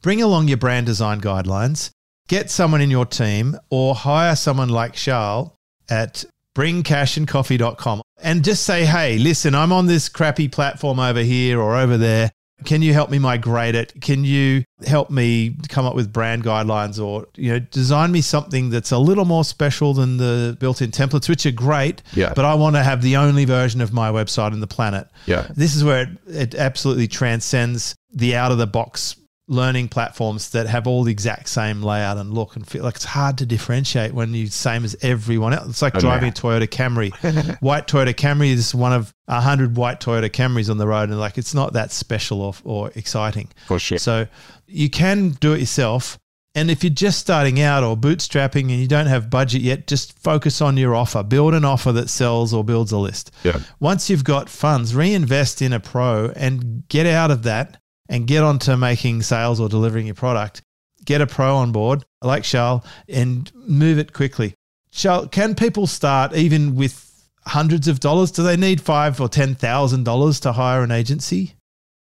bring 0.03 0.23
along 0.23 0.49
your 0.49 0.57
brand 0.57 0.87
design 0.87 1.21
guidelines, 1.21 1.90
get 2.29 2.51
someone 2.51 2.81
in 2.81 2.91
your 2.91 3.07
team, 3.07 3.57
or 3.71 3.95
hire 3.95 4.37
someone 4.37 4.69
like 4.69 4.95
Charl 4.95 5.55
at 5.89 6.25
bringcashandcoffee.com 6.57 8.03
and 8.23 8.45
just 8.45 8.62
say, 8.65 8.85
hey, 8.85 9.19
listen, 9.19 9.55
I'm 9.55 9.73
on 9.73 9.87
this 9.87 10.09
crappy 10.09 10.49
platform 10.49 10.99
over 10.99 11.21
here 11.21 11.61
or 11.61 11.77
over 11.77 11.97
there. 11.97 12.31
Can 12.65 12.81
you 12.81 12.95
help 12.95 13.11
me 13.11 13.19
migrate 13.19 13.75
it? 13.75 13.93
Can 14.01 14.25
you 14.25 14.65
help 14.87 15.11
me 15.11 15.57
come 15.69 15.85
up 15.85 15.95
with 15.95 16.11
brand 16.11 16.43
guidelines 16.43 16.99
or, 17.03 17.27
you 17.37 17.51
know, 17.53 17.59
design 17.59 18.11
me 18.12 18.23
something 18.23 18.71
that's 18.71 18.93
a 18.93 18.99
little 18.99 19.27
more 19.27 19.45
special 19.45 19.93
than 19.93 20.17
the 20.17 20.57
built-in 20.59 20.91
templates, 20.91 21.29
which 21.29 21.45
are 21.45 21.51
great, 21.53 22.03
Yeah. 22.15 22.33
but 22.35 22.47
I 22.47 22.55
want 22.55 22.75
to 22.77 22.83
have 22.83 23.03
the 23.03 23.19
only 23.19 23.45
version 23.45 23.83
of 23.83 23.93
my 23.93 24.11
website 24.11 24.53
on 24.53 24.61
the 24.61 24.67
planet. 24.67 25.07
Yeah. 25.27 25.47
This 25.55 25.77
is 25.77 25.85
where 25.85 26.05
it, 26.05 26.09
it 26.27 26.55
absolutely 26.55 27.09
transcends 27.09 27.95
the 28.11 28.35
out 28.35 28.51
of 28.53 28.57
the 28.57 28.67
box 28.67 29.17
learning 29.49 29.89
platforms 29.89 30.51
that 30.51 30.67
have 30.67 30.87
all 30.89 31.05
the 31.05 31.13
exact 31.13 31.49
same 31.49 31.81
layout 31.83 32.19
and 32.19 32.33
look 32.35 32.57
and 32.57 32.67
feel 32.67 32.83
like 32.83 32.97
it's 32.97 33.05
hard 33.05 33.39
to 33.39 33.47
differentiate 33.47 34.13
when 34.13 34.35
you 34.35 34.49
same 34.49 34.85
as 34.85 34.97
everyone 35.03 35.53
else. 35.53 35.69
It's 35.69 35.83
like 35.83 35.95
Oh, 35.97 36.01
driving 36.01 36.31
a 36.31 36.33
Toyota 36.33 36.67
Camry. 36.67 37.13
white 37.63 37.87
Toyota 37.87 38.13
Camry 38.15 38.49
is 38.49 38.75
one 38.75 38.93
of 38.93 39.15
a 39.29 39.41
hundred 39.41 39.77
white 39.77 40.01
Toyota 40.01 40.29
Camrys 40.31 40.69
on 40.71 40.79
the 40.79 40.87
road, 40.87 41.11
and 41.11 41.19
like 41.21 41.39
it's 41.39 41.55
not 41.55 41.75
that 41.75 41.93
special 41.93 42.43
or, 42.43 42.55
or 42.65 42.91
exciting. 42.97 43.49
For 43.67 43.79
sure. 43.79 43.99
So 43.99 44.27
you 44.67 44.91
can 44.91 45.31
do 45.31 45.53
it 45.53 45.61
yourself. 45.61 46.19
And 46.57 46.71
if 46.71 46.83
you're 46.83 46.91
just 46.91 47.19
starting 47.19 47.61
out 47.61 47.85
or 47.85 47.99
bootstrapping 47.99 48.63
and 48.63 48.71
you 48.81 48.89
don't 48.89 49.09
have 49.09 49.29
budget 49.29 49.61
yet, 49.61 49.87
just 49.87 50.19
focus 50.19 50.63
on 50.63 50.79
your 50.79 50.95
offer. 50.95 51.23
Build 51.23 51.53
an 51.53 51.67
offer 51.67 51.93
that 51.93 52.09
sells 52.09 52.55
or 52.55 52.65
builds 52.65 52.93
a 52.93 52.97
list. 52.99 53.31
Yeah. 53.45 53.61
Once 53.79 54.09
you've 54.09 54.25
got 54.25 54.49
funds, 54.49 54.95
reinvest 54.95 55.61
in 55.61 55.75
a 55.75 55.81
pro 55.81 56.31
and 56.35 56.89
get 56.89 57.05
out 57.07 57.31
of 57.31 57.43
that 57.43 57.77
and 58.09 58.27
get 58.27 58.42
onto 58.42 58.77
making 58.77 59.23
sales 59.23 59.61
or 59.61 59.69
delivering 59.69 60.07
your 60.07 60.14
product. 60.14 60.62
Get 61.05 61.21
a 61.21 61.27
pro 61.27 61.57
on 61.57 61.73
board, 61.73 62.05
like 62.23 62.42
Charl, 62.42 62.85
and 63.09 63.51
move 63.55 63.99
it 63.99 64.12
quickly. 64.12 64.55
Charl, 64.90 65.29
can 65.29 65.55
people 65.55 65.87
start 65.87 66.35
even 66.35 66.75
with 66.75 67.29
hundreds 67.47 67.87
of 67.87 68.01
dollars? 68.01 68.31
Do 68.31 68.42
they 68.42 68.57
need 68.57 68.81
five 68.81 69.21
or 69.21 69.29
ten 69.29 69.55
thousand 69.55 70.05
dollars 70.05 70.40
to 70.40 70.53
hire 70.53 70.83
an 70.83 70.90
agency? 70.90 71.55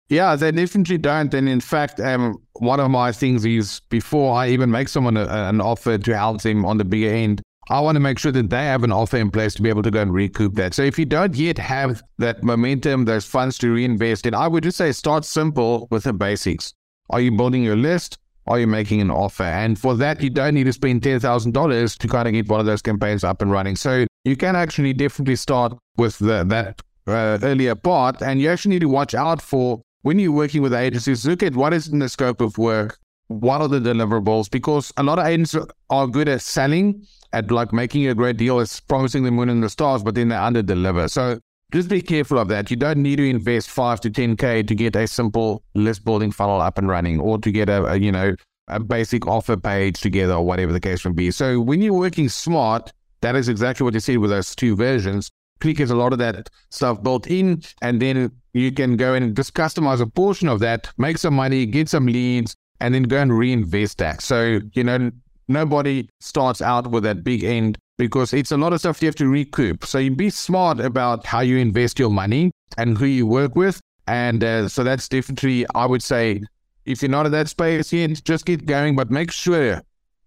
Yeah, 0.09 0.35
they 0.35 0.51
definitely 0.51 0.97
don't. 0.99 1.33
And 1.33 1.49
in 1.49 1.59
fact, 1.59 1.99
um, 1.99 2.37
one 2.53 2.79
of 2.79 2.91
my 2.91 3.11
things 3.11 3.45
is 3.45 3.81
before 3.89 4.35
I 4.35 4.49
even 4.49 4.69
make 4.69 4.89
someone 4.89 5.17
a, 5.17 5.25
an 5.25 5.59
offer 5.59 5.97
to 5.97 6.17
help 6.17 6.41
them 6.41 6.65
on 6.65 6.77
the 6.77 6.85
bigger 6.85 7.13
end, 7.13 7.41
I 7.69 7.79
want 7.79 7.95
to 7.95 7.99
make 7.99 8.19
sure 8.19 8.31
that 8.31 8.49
they 8.49 8.65
have 8.65 8.83
an 8.83 8.91
offer 8.91 9.17
in 9.17 9.31
place 9.31 9.53
to 9.55 9.61
be 9.61 9.69
able 9.69 9.83
to 9.83 9.91
go 9.91 10.01
and 10.01 10.13
recoup 10.13 10.55
that. 10.55 10.73
So 10.73 10.83
if 10.83 10.99
you 10.99 11.05
don't 11.05 11.35
yet 11.35 11.57
have 11.57 12.03
that 12.17 12.43
momentum, 12.43 13.05
those 13.05 13.25
funds 13.25 13.57
to 13.59 13.73
reinvest 13.73 14.25
in, 14.25 14.33
I 14.33 14.47
would 14.47 14.63
just 14.63 14.77
say 14.77 14.91
start 14.91 15.23
simple 15.23 15.87
with 15.89 16.03
the 16.03 16.13
basics. 16.13 16.73
Are 17.09 17.21
you 17.21 17.31
building 17.31 17.63
your 17.63 17.75
list? 17.75 18.17
Are 18.47 18.59
you 18.59 18.67
making 18.67 18.99
an 18.99 19.09
offer? 19.09 19.43
And 19.43 19.79
for 19.79 19.95
that, 19.95 20.21
you 20.21 20.29
don't 20.29 20.55
need 20.55 20.65
to 20.65 20.73
spend 20.73 21.01
$10,000 21.01 21.97
to 21.97 22.07
kind 22.07 22.27
of 22.27 22.33
get 22.33 22.49
one 22.49 22.59
of 22.59 22.65
those 22.65 22.81
campaigns 22.81 23.23
up 23.23 23.41
and 23.41 23.51
running. 23.51 23.77
So 23.77 24.05
you 24.25 24.35
can 24.35 24.55
actually 24.55 24.93
definitely 24.93 25.37
start 25.37 25.73
with 25.95 26.19
the, 26.19 26.43
that 26.43 26.81
uh, 27.07 27.39
earlier 27.41 27.75
part. 27.75 28.21
And 28.21 28.41
you 28.41 28.49
actually 28.49 28.75
need 28.75 28.81
to 28.81 28.89
watch 28.89 29.15
out 29.15 29.41
for 29.41 29.81
when 30.01 30.19
you're 30.19 30.33
working 30.33 30.61
with 30.61 30.73
agencies, 30.73 31.25
look 31.25 31.41
at 31.41 31.55
what 31.55 31.73
is 31.73 31.87
in 31.87 31.99
the 31.99 32.09
scope 32.09 32.41
of 32.41 32.57
work, 32.57 32.99
what 33.27 33.61
are 33.61 33.67
the 33.67 33.79
deliverables, 33.79 34.49
because 34.49 34.91
a 34.97 35.03
lot 35.03 35.19
of 35.19 35.25
agents 35.25 35.55
are 35.89 36.07
good 36.07 36.27
at 36.27 36.41
selling, 36.41 37.05
at 37.31 37.51
like 37.51 37.73
making 37.73 38.07
a 38.07 38.13
great 38.13 38.37
deal, 38.37 38.59
is 38.59 38.79
promising 38.79 39.23
the 39.23 39.31
moon 39.31 39.49
and 39.49 39.63
the 39.63 39.69
stars, 39.69 40.03
but 40.03 40.15
then 40.15 40.29
they 40.29 40.35
under 40.35 40.61
deliver. 40.61 41.07
So 41.07 41.39
just 41.71 41.89
be 41.89 42.01
careful 42.01 42.37
of 42.37 42.49
that. 42.49 42.69
You 42.69 42.77
don't 42.77 43.01
need 43.01 43.15
to 43.15 43.27
invest 43.27 43.69
five 43.69 43.99
to 44.01 44.11
10K 44.11 44.67
to 44.67 44.75
get 44.75 44.95
a 44.95 45.07
simple 45.07 45.63
list 45.73 46.05
building 46.05 46.31
funnel 46.31 46.61
up 46.61 46.77
and 46.77 46.87
running 46.87 47.19
or 47.19 47.39
to 47.39 47.51
get 47.51 47.69
a, 47.69 47.85
a 47.85 47.95
you 47.97 48.11
know, 48.11 48.35
a 48.67 48.79
basic 48.79 49.27
offer 49.27 49.57
page 49.57 49.99
together 49.99 50.33
or 50.33 50.45
whatever 50.45 50.71
the 50.71 50.79
case 50.79 51.03
may 51.03 51.11
be. 51.11 51.31
So 51.31 51.59
when 51.59 51.81
you're 51.81 51.93
working 51.93 52.29
smart, 52.29 52.93
that 53.21 53.35
is 53.35 53.49
exactly 53.49 53.83
what 53.83 53.93
you 53.93 53.99
see 53.99 54.17
with 54.17 54.29
those 54.29 54.55
two 54.55 54.75
versions. 54.75 55.31
Kleq 55.61 55.79
has 55.79 55.91
a 55.91 55.95
lot 55.95 56.13
of 56.13 56.19
that 56.19 56.49
stuff 56.69 57.01
built 57.01 57.25
in, 57.27 57.63
and 57.81 58.01
then 58.01 58.31
you 58.53 58.71
can 58.71 58.97
go 58.97 59.13
in 59.13 59.23
and 59.23 59.35
just 59.35 59.53
customize 59.53 60.01
a 60.01 60.05
portion 60.05 60.49
of 60.49 60.59
that, 60.59 60.89
make 60.97 61.17
some 61.17 61.33
money, 61.33 61.65
get 61.65 61.89
some 61.89 62.05
leads, 62.05 62.55
and 62.83 62.93
then 62.93 63.03
go 63.03 63.17
and 63.17 63.35
reinvest 63.35 63.97
that. 63.99 64.21
So, 64.21 64.59
you 64.73 64.83
know, 64.83 65.09
nobody 65.47 66.09
starts 66.19 66.61
out 66.61 66.91
with 66.91 67.03
that 67.03 67.23
big 67.23 67.45
end 67.45 67.77
because 67.97 68.33
it's 68.33 68.51
a 68.51 68.57
lot 68.57 68.73
of 68.73 68.81
stuff 68.81 69.01
you 69.01 69.07
have 69.07 69.15
to 69.15 69.27
recoup. 69.29 69.85
So 69.85 69.99
you 69.99 70.11
be 70.11 70.29
smart 70.29 70.81
about 70.81 71.25
how 71.25 71.39
you 71.39 71.57
invest 71.59 71.97
your 71.97 72.09
money 72.09 72.51
and 72.77 72.97
who 72.97 73.05
you 73.05 73.25
work 73.25 73.55
with. 73.55 73.79
And 74.07 74.43
uh, 74.43 74.67
so 74.67 74.83
that's 74.83 75.07
definitely, 75.07 75.65
I 75.73 75.85
would 75.85 76.03
say, 76.03 76.41
if 76.85 77.01
you're 77.01 77.09
not 77.09 77.25
in 77.25 77.31
that 77.31 77.47
space 77.47 77.93
yet, 77.93 78.21
just 78.25 78.45
get 78.45 78.65
going, 78.65 78.97
but 78.97 79.09
make 79.09 79.31
sure, 79.31 79.81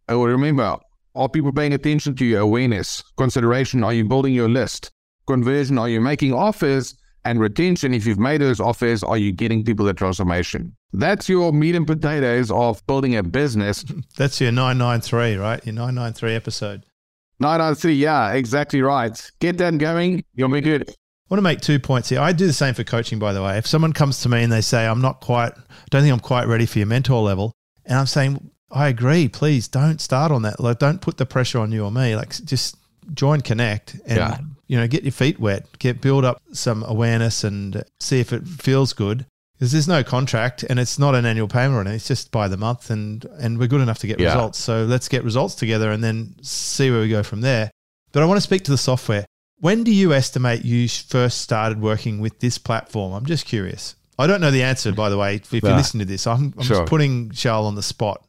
or 0.08 0.28
remember, 0.28 0.78
are 1.14 1.28
people 1.28 1.52
paying 1.52 1.74
attention 1.74 2.16
to 2.16 2.24
your 2.24 2.40
awareness, 2.40 3.02
consideration? 3.18 3.84
Are 3.84 3.92
you 3.92 4.06
building 4.06 4.32
your 4.32 4.48
list? 4.48 4.90
Conversion, 5.26 5.76
are 5.76 5.90
you 5.90 6.00
making 6.00 6.32
offers? 6.32 6.94
And 7.26 7.40
retention, 7.40 7.92
if 7.92 8.06
you've 8.06 8.20
made 8.20 8.40
those 8.40 8.60
offers, 8.60 9.02
are 9.02 9.18
you 9.18 9.32
getting 9.32 9.64
people 9.64 9.84
the 9.84 9.94
transformation? 9.94 10.76
That's 10.92 11.28
your 11.28 11.52
meat 11.52 11.74
and 11.74 11.84
potatoes 11.84 12.52
of 12.52 12.86
building 12.86 13.16
a 13.16 13.22
business. 13.24 13.84
That's 14.16 14.40
your 14.40 14.52
993, 14.52 15.34
right? 15.34 15.64
Your 15.66 15.74
993 15.74 16.34
episode. 16.34 16.86
993, 17.40 17.94
yeah, 17.94 18.32
exactly 18.32 18.80
right. 18.80 19.30
Get 19.40 19.58
that 19.58 19.76
going, 19.78 20.24
you'll 20.34 20.48
be 20.48 20.60
good. 20.60 20.88
I 20.88 20.94
want 21.28 21.38
to 21.38 21.42
make 21.42 21.60
two 21.60 21.80
points 21.80 22.08
here. 22.08 22.20
I 22.20 22.32
do 22.32 22.46
the 22.46 22.52
same 22.52 22.74
for 22.74 22.84
coaching, 22.84 23.18
by 23.18 23.32
the 23.32 23.42
way. 23.42 23.58
If 23.58 23.66
someone 23.66 23.92
comes 23.92 24.20
to 24.20 24.28
me 24.28 24.44
and 24.44 24.52
they 24.52 24.60
say, 24.60 24.86
I'm 24.86 25.00
not 25.00 25.20
quite, 25.20 25.52
don't 25.90 26.02
think 26.02 26.12
I'm 26.12 26.20
quite 26.20 26.46
ready 26.46 26.64
for 26.64 26.78
your 26.78 26.86
mentor 26.86 27.20
level, 27.20 27.52
and 27.84 27.98
I'm 27.98 28.06
saying, 28.06 28.52
I 28.70 28.86
agree, 28.86 29.28
please 29.28 29.66
don't 29.66 30.00
start 30.00 30.30
on 30.30 30.42
that. 30.42 30.60
Like, 30.60 30.78
don't 30.78 31.00
put 31.00 31.16
the 31.16 31.26
pressure 31.26 31.58
on 31.58 31.72
you 31.72 31.84
or 31.84 31.90
me. 31.90 32.14
Like, 32.14 32.30
just 32.44 32.76
join 33.12 33.40
Connect 33.40 33.94
and, 34.06 34.16
Yeah. 34.16 34.38
You 34.68 34.76
know, 34.78 34.88
get 34.88 35.04
your 35.04 35.12
feet 35.12 35.38
wet, 35.38 35.66
get, 35.78 36.00
build 36.00 36.24
up 36.24 36.42
some 36.52 36.82
awareness 36.84 37.44
and 37.44 37.84
see 38.00 38.20
if 38.20 38.32
it 38.32 38.46
feels 38.46 38.92
good. 38.92 39.26
Because 39.58 39.72
there's 39.72 39.88
no 39.88 40.04
contract 40.04 40.64
and 40.68 40.78
it's 40.78 40.98
not 40.98 41.14
an 41.14 41.24
annual 41.24 41.48
payment 41.48 41.74
or 41.74 41.80
anything. 41.80 41.96
It's 41.96 42.08
just 42.08 42.30
by 42.30 42.46
the 42.46 42.58
month 42.58 42.90
and, 42.90 43.24
and 43.38 43.58
we're 43.58 43.68
good 43.68 43.80
enough 43.80 43.98
to 44.00 44.06
get 44.06 44.20
Yeah. 44.20 44.34
results. 44.34 44.58
So 44.58 44.84
let's 44.84 45.08
get 45.08 45.24
results 45.24 45.54
together 45.54 45.90
and 45.90 46.04
then 46.04 46.34
see 46.42 46.90
where 46.90 47.00
we 47.00 47.08
go 47.08 47.22
from 47.22 47.40
there. 47.40 47.70
But 48.12 48.22
I 48.22 48.26
want 48.26 48.36
to 48.36 48.42
speak 48.42 48.64
to 48.64 48.70
the 48.70 48.76
software. 48.76 49.24
When 49.60 49.82
do 49.82 49.90
you 49.94 50.12
estimate 50.12 50.62
you 50.64 50.86
first 50.88 51.40
started 51.40 51.80
working 51.80 52.20
with 52.20 52.40
this 52.40 52.58
platform? 52.58 53.14
I'm 53.14 53.24
just 53.24 53.46
curious. 53.46 53.96
I 54.18 54.26
don't 54.26 54.42
know 54.42 54.50
the 54.50 54.62
answer, 54.62 54.92
by 54.92 55.08
the 55.08 55.16
way. 55.16 55.36
If 55.36 55.52
you 55.52 55.60
listen 55.62 56.00
to 56.00 56.04
this, 56.06 56.26
I'm, 56.26 56.52
I'm 56.58 56.64
Sure. 56.64 56.78
just 56.80 56.90
putting 56.90 57.30
Charl 57.30 57.64
on 57.66 57.74
the 57.76 57.82
spot. 57.82 58.22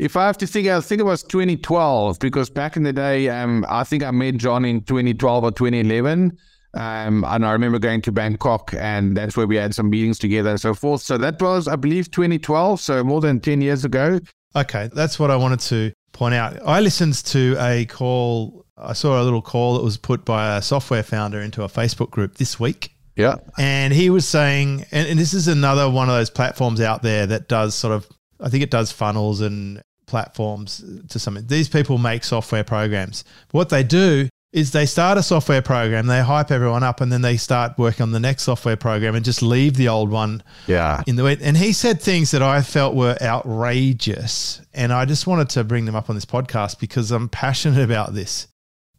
If 0.00 0.16
I 0.16 0.26
have 0.26 0.38
to 0.38 0.46
think, 0.46 0.66
I 0.66 0.80
think 0.80 0.98
it 0.98 1.04
was 1.04 1.22
2012 1.24 2.18
because 2.20 2.48
back 2.48 2.78
in 2.78 2.84
the 2.84 2.92
day, 2.92 3.28
um, 3.28 3.66
I 3.68 3.84
think 3.84 4.02
I 4.02 4.10
met 4.10 4.38
John 4.38 4.64
in 4.64 4.80
2012 4.80 5.44
or 5.44 5.50
2011. 5.50 6.38
Um, 6.72 7.24
and 7.26 7.44
I 7.44 7.52
remember 7.52 7.78
going 7.78 8.00
to 8.02 8.12
Bangkok, 8.12 8.72
and 8.78 9.14
that's 9.14 9.36
where 9.36 9.46
we 9.46 9.56
had 9.56 9.74
some 9.74 9.90
meetings 9.90 10.18
together 10.18 10.50
and 10.50 10.60
so 10.60 10.72
forth. 10.72 11.02
So 11.02 11.18
that 11.18 11.42
was, 11.42 11.68
I 11.68 11.76
believe, 11.76 12.10
2012, 12.10 12.80
so 12.80 13.04
more 13.04 13.20
than 13.20 13.40
10 13.40 13.60
years 13.60 13.84
ago. 13.84 14.20
Okay, 14.56 14.88
that's 14.94 15.18
what 15.18 15.30
I 15.30 15.36
wanted 15.36 15.60
to 15.60 15.92
point 16.14 16.34
out. 16.34 16.58
I 16.64 16.80
listened 16.80 17.14
to 17.26 17.56
a 17.58 17.84
call. 17.84 18.64
I 18.78 18.94
saw 18.94 19.20
a 19.20 19.24
little 19.24 19.42
call 19.42 19.74
that 19.74 19.84
was 19.84 19.98
put 19.98 20.24
by 20.24 20.56
a 20.56 20.62
software 20.62 21.02
founder 21.02 21.40
into 21.40 21.62
a 21.62 21.68
Facebook 21.68 22.10
group 22.10 22.36
this 22.36 22.58
week. 22.58 22.94
Yeah. 23.16 23.34
And 23.58 23.92
he 23.92 24.08
was 24.08 24.26
saying, 24.26 24.86
and, 24.92 25.08
and 25.08 25.18
this 25.18 25.34
is 25.34 25.46
another 25.46 25.90
one 25.90 26.08
of 26.08 26.14
those 26.14 26.30
platforms 26.30 26.80
out 26.80 27.02
there 27.02 27.26
that 27.26 27.48
does 27.48 27.74
sort 27.74 27.92
of, 27.92 28.08
I 28.40 28.48
think 28.48 28.62
it 28.62 28.70
does 28.70 28.92
funnels 28.92 29.42
and 29.42 29.82
platforms 30.10 30.84
to 31.08 31.18
something. 31.18 31.46
These 31.46 31.68
people 31.68 31.96
make 31.98 32.24
software 32.24 32.64
programs. 32.64 33.24
What 33.52 33.70
they 33.70 33.82
do 33.82 34.28
is 34.52 34.72
they 34.72 34.84
start 34.84 35.16
a 35.16 35.22
software 35.22 35.62
program, 35.62 36.06
they 36.08 36.20
hype 36.20 36.50
everyone 36.50 36.82
up, 36.82 37.00
and 37.00 37.12
then 37.12 37.22
they 37.22 37.36
start 37.36 37.78
working 37.78 38.02
on 38.02 38.10
the 38.10 38.18
next 38.18 38.42
software 38.42 38.76
program 38.76 39.14
and 39.14 39.24
just 39.24 39.42
leave 39.42 39.74
the 39.76 39.86
old 39.88 40.10
one 40.10 40.42
Yeah. 40.66 41.02
in 41.06 41.14
the 41.14 41.22
way. 41.22 41.38
And 41.40 41.56
he 41.56 41.72
said 41.72 42.02
things 42.02 42.32
that 42.32 42.42
I 42.42 42.60
felt 42.62 42.96
were 42.96 43.16
outrageous. 43.22 44.60
And 44.74 44.92
I 44.92 45.04
just 45.04 45.26
wanted 45.26 45.48
to 45.50 45.64
bring 45.64 45.84
them 45.84 45.94
up 45.94 46.08
on 46.10 46.16
this 46.16 46.24
podcast 46.24 46.78
because 46.80 47.10
I'm 47.10 47.28
passionate 47.28 47.82
about 47.82 48.14
this. 48.14 48.48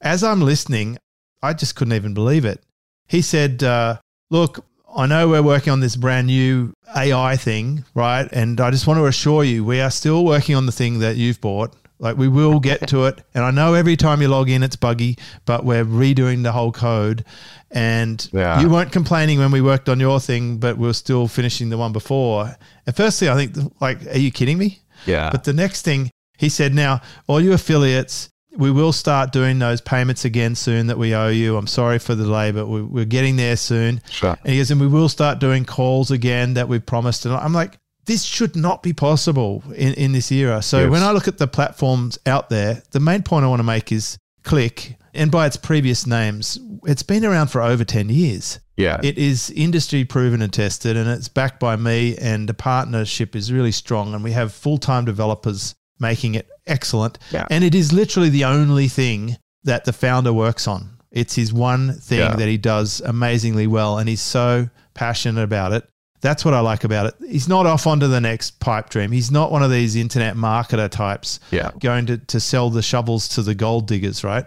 As 0.01 0.23
I'm 0.23 0.41
listening, 0.41 0.97
I 1.43 1.53
just 1.53 1.75
couldn't 1.75 1.93
even 1.93 2.13
believe 2.13 2.45
it. 2.45 2.63
He 3.07 3.21
said, 3.21 3.63
uh, 3.63 3.97
Look, 4.29 4.63
I 4.95 5.05
know 5.07 5.29
we're 5.29 5.41
working 5.43 5.71
on 5.71 5.79
this 5.79 5.95
brand 5.95 6.27
new 6.27 6.73
AI 6.95 7.37
thing, 7.37 7.85
right? 7.95 8.27
And 8.31 8.59
I 8.59 8.71
just 8.71 8.87
want 8.87 8.97
to 8.99 9.05
assure 9.05 9.43
you, 9.43 9.63
we 9.63 9.79
are 9.79 9.91
still 9.91 10.25
working 10.25 10.55
on 10.55 10.65
the 10.65 10.71
thing 10.71 10.99
that 10.99 11.15
you've 11.15 11.39
bought. 11.41 11.75
Like 11.99 12.17
we 12.17 12.27
will 12.27 12.59
get 12.59 12.87
to 12.89 13.05
it. 13.05 13.21
And 13.35 13.43
I 13.45 13.51
know 13.51 13.73
every 13.75 13.95
time 13.95 14.21
you 14.21 14.27
log 14.27 14.49
in, 14.49 14.63
it's 14.63 14.75
buggy, 14.75 15.17
but 15.45 15.63
we're 15.63 15.85
redoing 15.85 16.43
the 16.43 16.51
whole 16.51 16.71
code. 16.71 17.23
And 17.69 18.27
Yeah. 18.33 18.59
you 18.59 18.69
weren't 18.69 18.91
complaining 18.91 19.39
when 19.39 19.51
we 19.51 19.61
worked 19.61 19.87
on 19.87 19.99
your 19.99 20.19
thing, 20.19 20.57
but 20.57 20.77
we 20.77 20.89
are 20.89 20.93
still 20.93 21.27
finishing 21.27 21.69
the 21.69 21.77
one 21.77 21.93
before. 21.93 22.55
And 22.87 22.95
firstly, 22.95 23.29
I 23.29 23.35
think, 23.35 23.73
like, 23.79 24.05
are 24.07 24.17
you 24.17 24.31
kidding 24.31 24.57
me? 24.57 24.79
Yeah. 25.05 25.29
But 25.31 25.43
the 25.43 25.53
next 25.53 25.83
thing 25.83 26.09
he 26.37 26.49
said, 26.49 26.73
now 26.73 27.01
all 27.27 27.39
you 27.39 27.53
affiliates, 27.53 28.29
we 28.57 28.69
will 28.71 28.91
start 28.91 29.31
doing 29.31 29.59
those 29.59 29.79
payments 29.81 30.25
again 30.25 30.55
soon 30.55 30.87
that 30.87 30.97
we 30.97 31.13
owe 31.15 31.29
you. 31.29 31.55
I'm 31.57 31.67
sorry 31.67 31.99
for 31.99 32.15
the 32.15 32.23
delay, 32.25 32.51
but 32.51 32.67
we, 32.67 32.81
we're 32.81 33.05
getting 33.05 33.37
there 33.37 33.55
soon. 33.55 34.01
Sure. 34.09 34.37
And 34.43 34.51
he 34.53 34.57
goes, 34.59 34.71
and 34.71 34.81
we 34.81 34.87
will 34.87 35.09
start 35.09 35.39
doing 35.39 35.63
calls 35.65 36.11
again 36.11 36.55
that 36.55 36.67
we've 36.67 36.85
promised. 36.85 37.25
And 37.25 37.33
I'm 37.33 37.53
like, 37.53 37.77
this 38.05 38.23
should 38.23 38.55
not 38.55 38.83
be 38.83 38.93
possible 38.93 39.63
in, 39.75 39.93
in 39.93 40.11
this 40.11 40.31
era. 40.31 40.61
So 40.61 40.81
Yes. 40.81 40.89
when 40.91 41.03
I 41.03 41.11
look 41.11 41.27
at 41.27 41.37
the 41.37 41.47
platforms 41.47 42.17
out 42.25 42.49
there, 42.49 42.81
the 42.91 42.99
main 42.99 43.23
point 43.23 43.45
I 43.45 43.47
want 43.47 43.59
to 43.59 43.63
make 43.63 43.91
is 43.91 44.17
Kleq, 44.43 44.95
and 45.13 45.29
by 45.31 45.45
its 45.45 45.55
previous 45.57 46.07
names, 46.07 46.57
it's 46.85 47.03
been 47.03 47.23
around 47.23 47.47
for 47.47 47.61
over 47.61 47.83
10 47.83 48.09
years. 48.09 48.59
yeah. 48.75 48.99
It 49.03 49.17
is 49.19 49.51
industry 49.51 50.03
proven 50.03 50.41
and 50.41 50.51
tested, 50.51 50.97
and 50.97 51.07
it's 51.09 51.27
backed 51.27 51.59
by 51.59 51.75
me, 51.75 52.17
and 52.17 52.49
the 52.49 52.53
partnership 52.55 53.35
is 53.35 53.51
really 53.53 53.71
strong. 53.71 54.15
And 54.15 54.23
we 54.23 54.31
have 54.31 54.51
full 54.51 54.77
time 54.79 55.05
developers 55.05 55.75
making 56.01 56.35
it 56.35 56.49
excellent. 56.67 57.17
Yeah. 57.31 57.45
And 57.49 57.63
it 57.63 57.73
is 57.75 57.93
literally 57.93 58.29
the 58.29 58.45
only 58.45 58.87
thing 58.87 59.37
that 59.63 59.85
the 59.85 59.93
founder 59.93 60.33
works 60.33 60.67
on. 60.67 60.89
It's 61.11 61.35
his 61.35 61.53
one 61.53 61.93
thing 61.93 62.19
Yeah. 62.19 62.35
that 62.35 62.47
he 62.47 62.57
does 62.57 63.01
amazingly 63.05 63.67
well, 63.67 63.97
and 63.99 64.09
he's 64.09 64.21
so 64.21 64.69
passionate 64.93 65.43
about 65.43 65.71
it. 65.73 65.87
That's 66.21 66.45
what 66.45 66.53
I 66.53 66.59
like 66.59 66.83
about 66.83 67.07
it. 67.07 67.15
He's 67.27 67.47
not 67.47 67.65
off 67.65 67.87
onto 67.87 68.07
the 68.07 68.21
next 68.21 68.59
pipe 68.59 68.89
dream. 68.89 69.11
He's 69.11 69.31
not 69.31 69.51
one 69.51 69.63
of 69.63 69.71
these 69.71 69.95
internet 69.95 70.35
marketer 70.35 70.87
types 70.89 71.39
yeah. 71.49 71.71
going 71.79 72.05
to, 72.05 72.17
to 72.17 72.39
sell 72.39 72.69
the 72.69 72.83
shovels 72.83 73.27
to 73.29 73.41
the 73.41 73.55
gold 73.55 73.87
diggers, 73.87 74.23
right? 74.23 74.45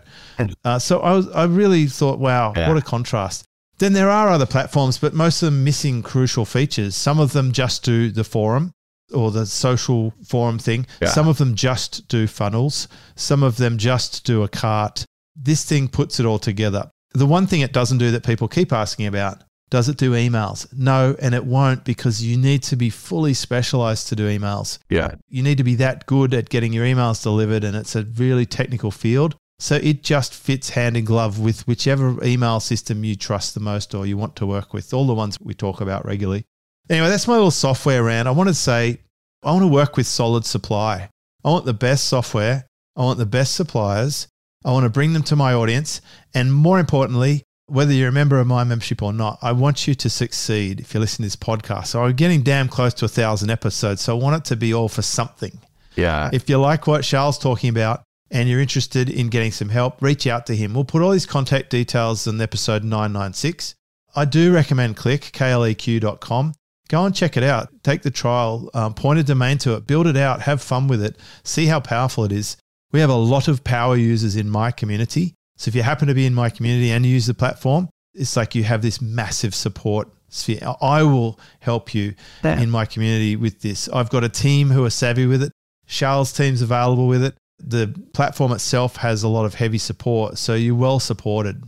Uh, 0.64 0.78
so 0.78 1.00
I, 1.00 1.12
was, 1.14 1.28
I 1.30 1.44
really 1.44 1.86
thought, 1.86 2.20
wow, 2.20 2.52
Yeah. 2.56 2.68
what 2.68 2.76
a 2.76 2.80
contrast. 2.82 3.44
Then 3.78 3.92
there 3.92 4.08
are 4.08 4.28
other 4.28 4.46
platforms, 4.46 4.98
but 4.98 5.14
most 5.14 5.42
of 5.42 5.46
them 5.46 5.64
missing 5.64 6.02
crucial 6.02 6.44
features. 6.44 6.94
Some 6.94 7.18
of 7.18 7.32
them 7.32 7.50
just 7.50 7.82
do 7.82 8.08
the 8.10 8.22
forum 8.24 8.72
or 9.12 9.30
the 9.30 9.46
social 9.46 10.14
forum 10.26 10.58
thing. 10.58 10.86
Yeah. 11.02 11.08
Some 11.08 11.28
of 11.28 11.38
them 11.38 11.54
just 11.54 12.08
do 12.08 12.26
funnels. 12.26 12.88
Some 13.16 13.42
of 13.42 13.56
them 13.56 13.76
just 13.78 14.24
do 14.24 14.42
a 14.42 14.48
cart. 14.48 15.04
This 15.36 15.64
thing 15.64 15.88
puts 15.88 16.18
it 16.20 16.26
all 16.26 16.38
together. 16.38 16.90
The 17.12 17.26
one 17.26 17.46
thing 17.46 17.60
it 17.60 17.72
doesn't 17.72 17.98
do 17.98 18.10
that 18.12 18.24
people 18.24 18.48
keep 18.48 18.72
asking 18.72 19.06
about 19.06 19.42
does 19.70 19.88
it 19.88 19.96
do 19.96 20.12
emails? 20.12 20.68
No, 20.76 21.16
and 21.20 21.34
it 21.34 21.44
won't 21.44 21.84
because 21.84 22.22
you 22.24 22.36
need 22.36 22.62
to 22.64 22.76
be 22.76 22.90
fully 22.90 23.34
specialized 23.34 24.08
to 24.08 24.14
do 24.16 24.28
emails 24.28 24.78
Yeah. 24.88 25.14
you 25.28 25.42
need 25.42 25.58
to 25.58 25.64
be 25.64 25.74
that 25.76 26.06
good 26.06 26.32
at 26.34 26.48
getting 26.48 26.72
your 26.72 26.84
emails 26.84 27.22
delivered 27.22 27.64
and 27.64 27.74
it's 27.74 27.96
a 27.96 28.04
really 28.04 28.46
technical 28.46 28.90
field 28.92 29.34
so 29.58 29.76
it 29.76 30.02
just 30.02 30.34
fits 30.34 30.70
hand 30.70 30.96
in 30.96 31.04
glove 31.04 31.38
with 31.40 31.66
whichever 31.66 32.22
email 32.24 32.60
system 32.60 33.04
you 33.04 33.16
trust 33.16 33.54
the 33.54 33.60
most 33.60 33.94
or 33.94 34.06
you 34.06 34.16
want 34.16 34.36
to 34.36 34.46
work 34.46 34.72
with 34.74 34.92
all 34.94 35.06
the 35.06 35.14
ones 35.14 35.38
we 35.40 35.54
talk 35.54 35.80
about 35.80 36.04
regularly 36.04 36.44
anyway 36.90 37.08
that's 37.08 37.28
my 37.28 37.34
little 37.34 37.50
software 37.50 38.02
rant 38.02 38.28
i 38.28 38.30
want 38.30 38.48
to 38.48 38.54
say 38.54 38.98
i 39.42 39.50
want 39.50 39.62
to 39.62 39.68
work 39.68 39.96
with 39.96 40.06
solid 40.06 40.44
supply 40.44 41.08
i 41.44 41.48
want 41.48 41.64
the 41.64 41.74
best 41.74 42.04
software 42.04 42.64
i 42.96 43.02
want 43.02 43.18
the 43.18 43.26
best 43.26 43.54
suppliers 43.54 44.28
i 44.64 44.72
want 44.72 44.84
to 44.84 44.90
bring 44.90 45.12
them 45.12 45.22
to 45.22 45.36
my 45.36 45.52
audience 45.54 46.00
and 46.34 46.52
more 46.52 46.78
importantly 46.78 47.42
whether 47.66 47.92
you're 47.92 48.08
a 48.08 48.12
member 48.12 48.38
of 48.38 48.46
my 48.46 48.64
membership 48.64 49.02
or 49.02 49.12
not, 49.12 49.38
I 49.40 49.52
want 49.52 49.86
you 49.86 49.94
to 49.94 50.10
succeed 50.10 50.80
if 50.80 50.92
you 50.92 51.00
listen 51.00 51.18
to 51.18 51.22
this 51.22 51.36
podcast. 51.36 51.86
So 51.88 52.04
I'm 52.04 52.14
getting 52.14 52.42
damn 52.42 52.68
close 52.68 52.92
to 52.94 53.06
a 53.06 53.08
thousand 53.08 53.50
episodes. 53.50 54.02
So 54.02 54.16
I 54.16 54.22
want 54.22 54.36
it 54.36 54.44
to 54.50 54.56
be 54.56 54.74
all 54.74 54.88
for 54.88 55.02
something. 55.02 55.58
Yeah. 55.96 56.30
If 56.32 56.48
you 56.48 56.58
like 56.58 56.86
what 56.86 57.04
Charl's 57.04 57.38
talking 57.38 57.70
about 57.70 58.02
and 58.30 58.48
you're 58.48 58.60
interested 58.60 59.08
in 59.08 59.28
getting 59.28 59.52
some 59.52 59.70
help, 59.70 60.02
reach 60.02 60.26
out 60.26 60.46
to 60.46 60.56
him. 60.56 60.74
We'll 60.74 60.84
put 60.84 61.02
all 61.02 61.12
his 61.12 61.26
contact 61.26 61.70
details 61.70 62.26
in 62.26 62.40
episode 62.40 62.84
996. 62.84 63.74
I 64.14 64.24
do 64.24 64.52
recommend 64.52 64.96
Kleq, 64.96 65.32
kleq.com. 65.32 66.54
Go 66.88 67.04
and 67.04 67.14
check 67.14 67.36
it 67.36 67.42
out. 67.42 67.68
Take 67.82 68.02
the 68.02 68.10
trial, 68.10 68.68
um, 68.74 68.94
point 68.94 69.18
a 69.18 69.22
domain 69.22 69.58
to 69.58 69.74
it, 69.74 69.86
build 69.86 70.06
it 70.06 70.16
out, 70.16 70.42
have 70.42 70.60
fun 70.62 70.86
with 70.86 71.02
it, 71.02 71.16
see 71.42 71.66
how 71.66 71.80
powerful 71.80 72.24
it 72.24 72.32
is. 72.32 72.56
We 72.92 73.00
have 73.00 73.10
a 73.10 73.14
lot 73.14 73.48
of 73.48 73.64
power 73.64 73.96
users 73.96 74.36
in 74.36 74.48
my 74.50 74.70
community. 74.70 75.34
So 75.56 75.68
if 75.68 75.74
you 75.74 75.82
happen 75.82 76.08
to 76.08 76.14
be 76.14 76.26
in 76.26 76.34
my 76.34 76.50
community 76.50 76.90
and 76.90 77.06
use 77.06 77.26
the 77.26 77.34
platform, 77.34 77.88
it's 78.14 78.36
like 78.36 78.54
you 78.54 78.64
have 78.64 78.82
this 78.82 79.00
massive 79.00 79.54
support 79.54 80.08
sphere. 80.28 80.60
I 80.80 81.02
will 81.02 81.38
help 81.60 81.94
you 81.94 82.14
Yeah. 82.44 82.60
in 82.60 82.70
my 82.70 82.84
community 82.84 83.34
with 83.36 83.62
this. 83.62 83.88
I've 83.88 84.10
got 84.10 84.22
a 84.24 84.28
team 84.28 84.70
who 84.70 84.84
are 84.84 84.90
savvy 84.90 85.26
with 85.26 85.42
it. 85.42 85.52
Charl's 85.86 86.32
team's 86.32 86.62
available 86.62 87.06
with 87.06 87.22
it. 87.24 87.34
The 87.58 87.94
platform 88.12 88.52
itself 88.52 88.96
has 88.96 89.22
a 89.22 89.28
lot 89.28 89.44
of 89.44 89.54
heavy 89.54 89.78
support, 89.78 90.38
so 90.38 90.54
you're 90.54 90.74
well 90.74 91.00
supported. 91.00 91.62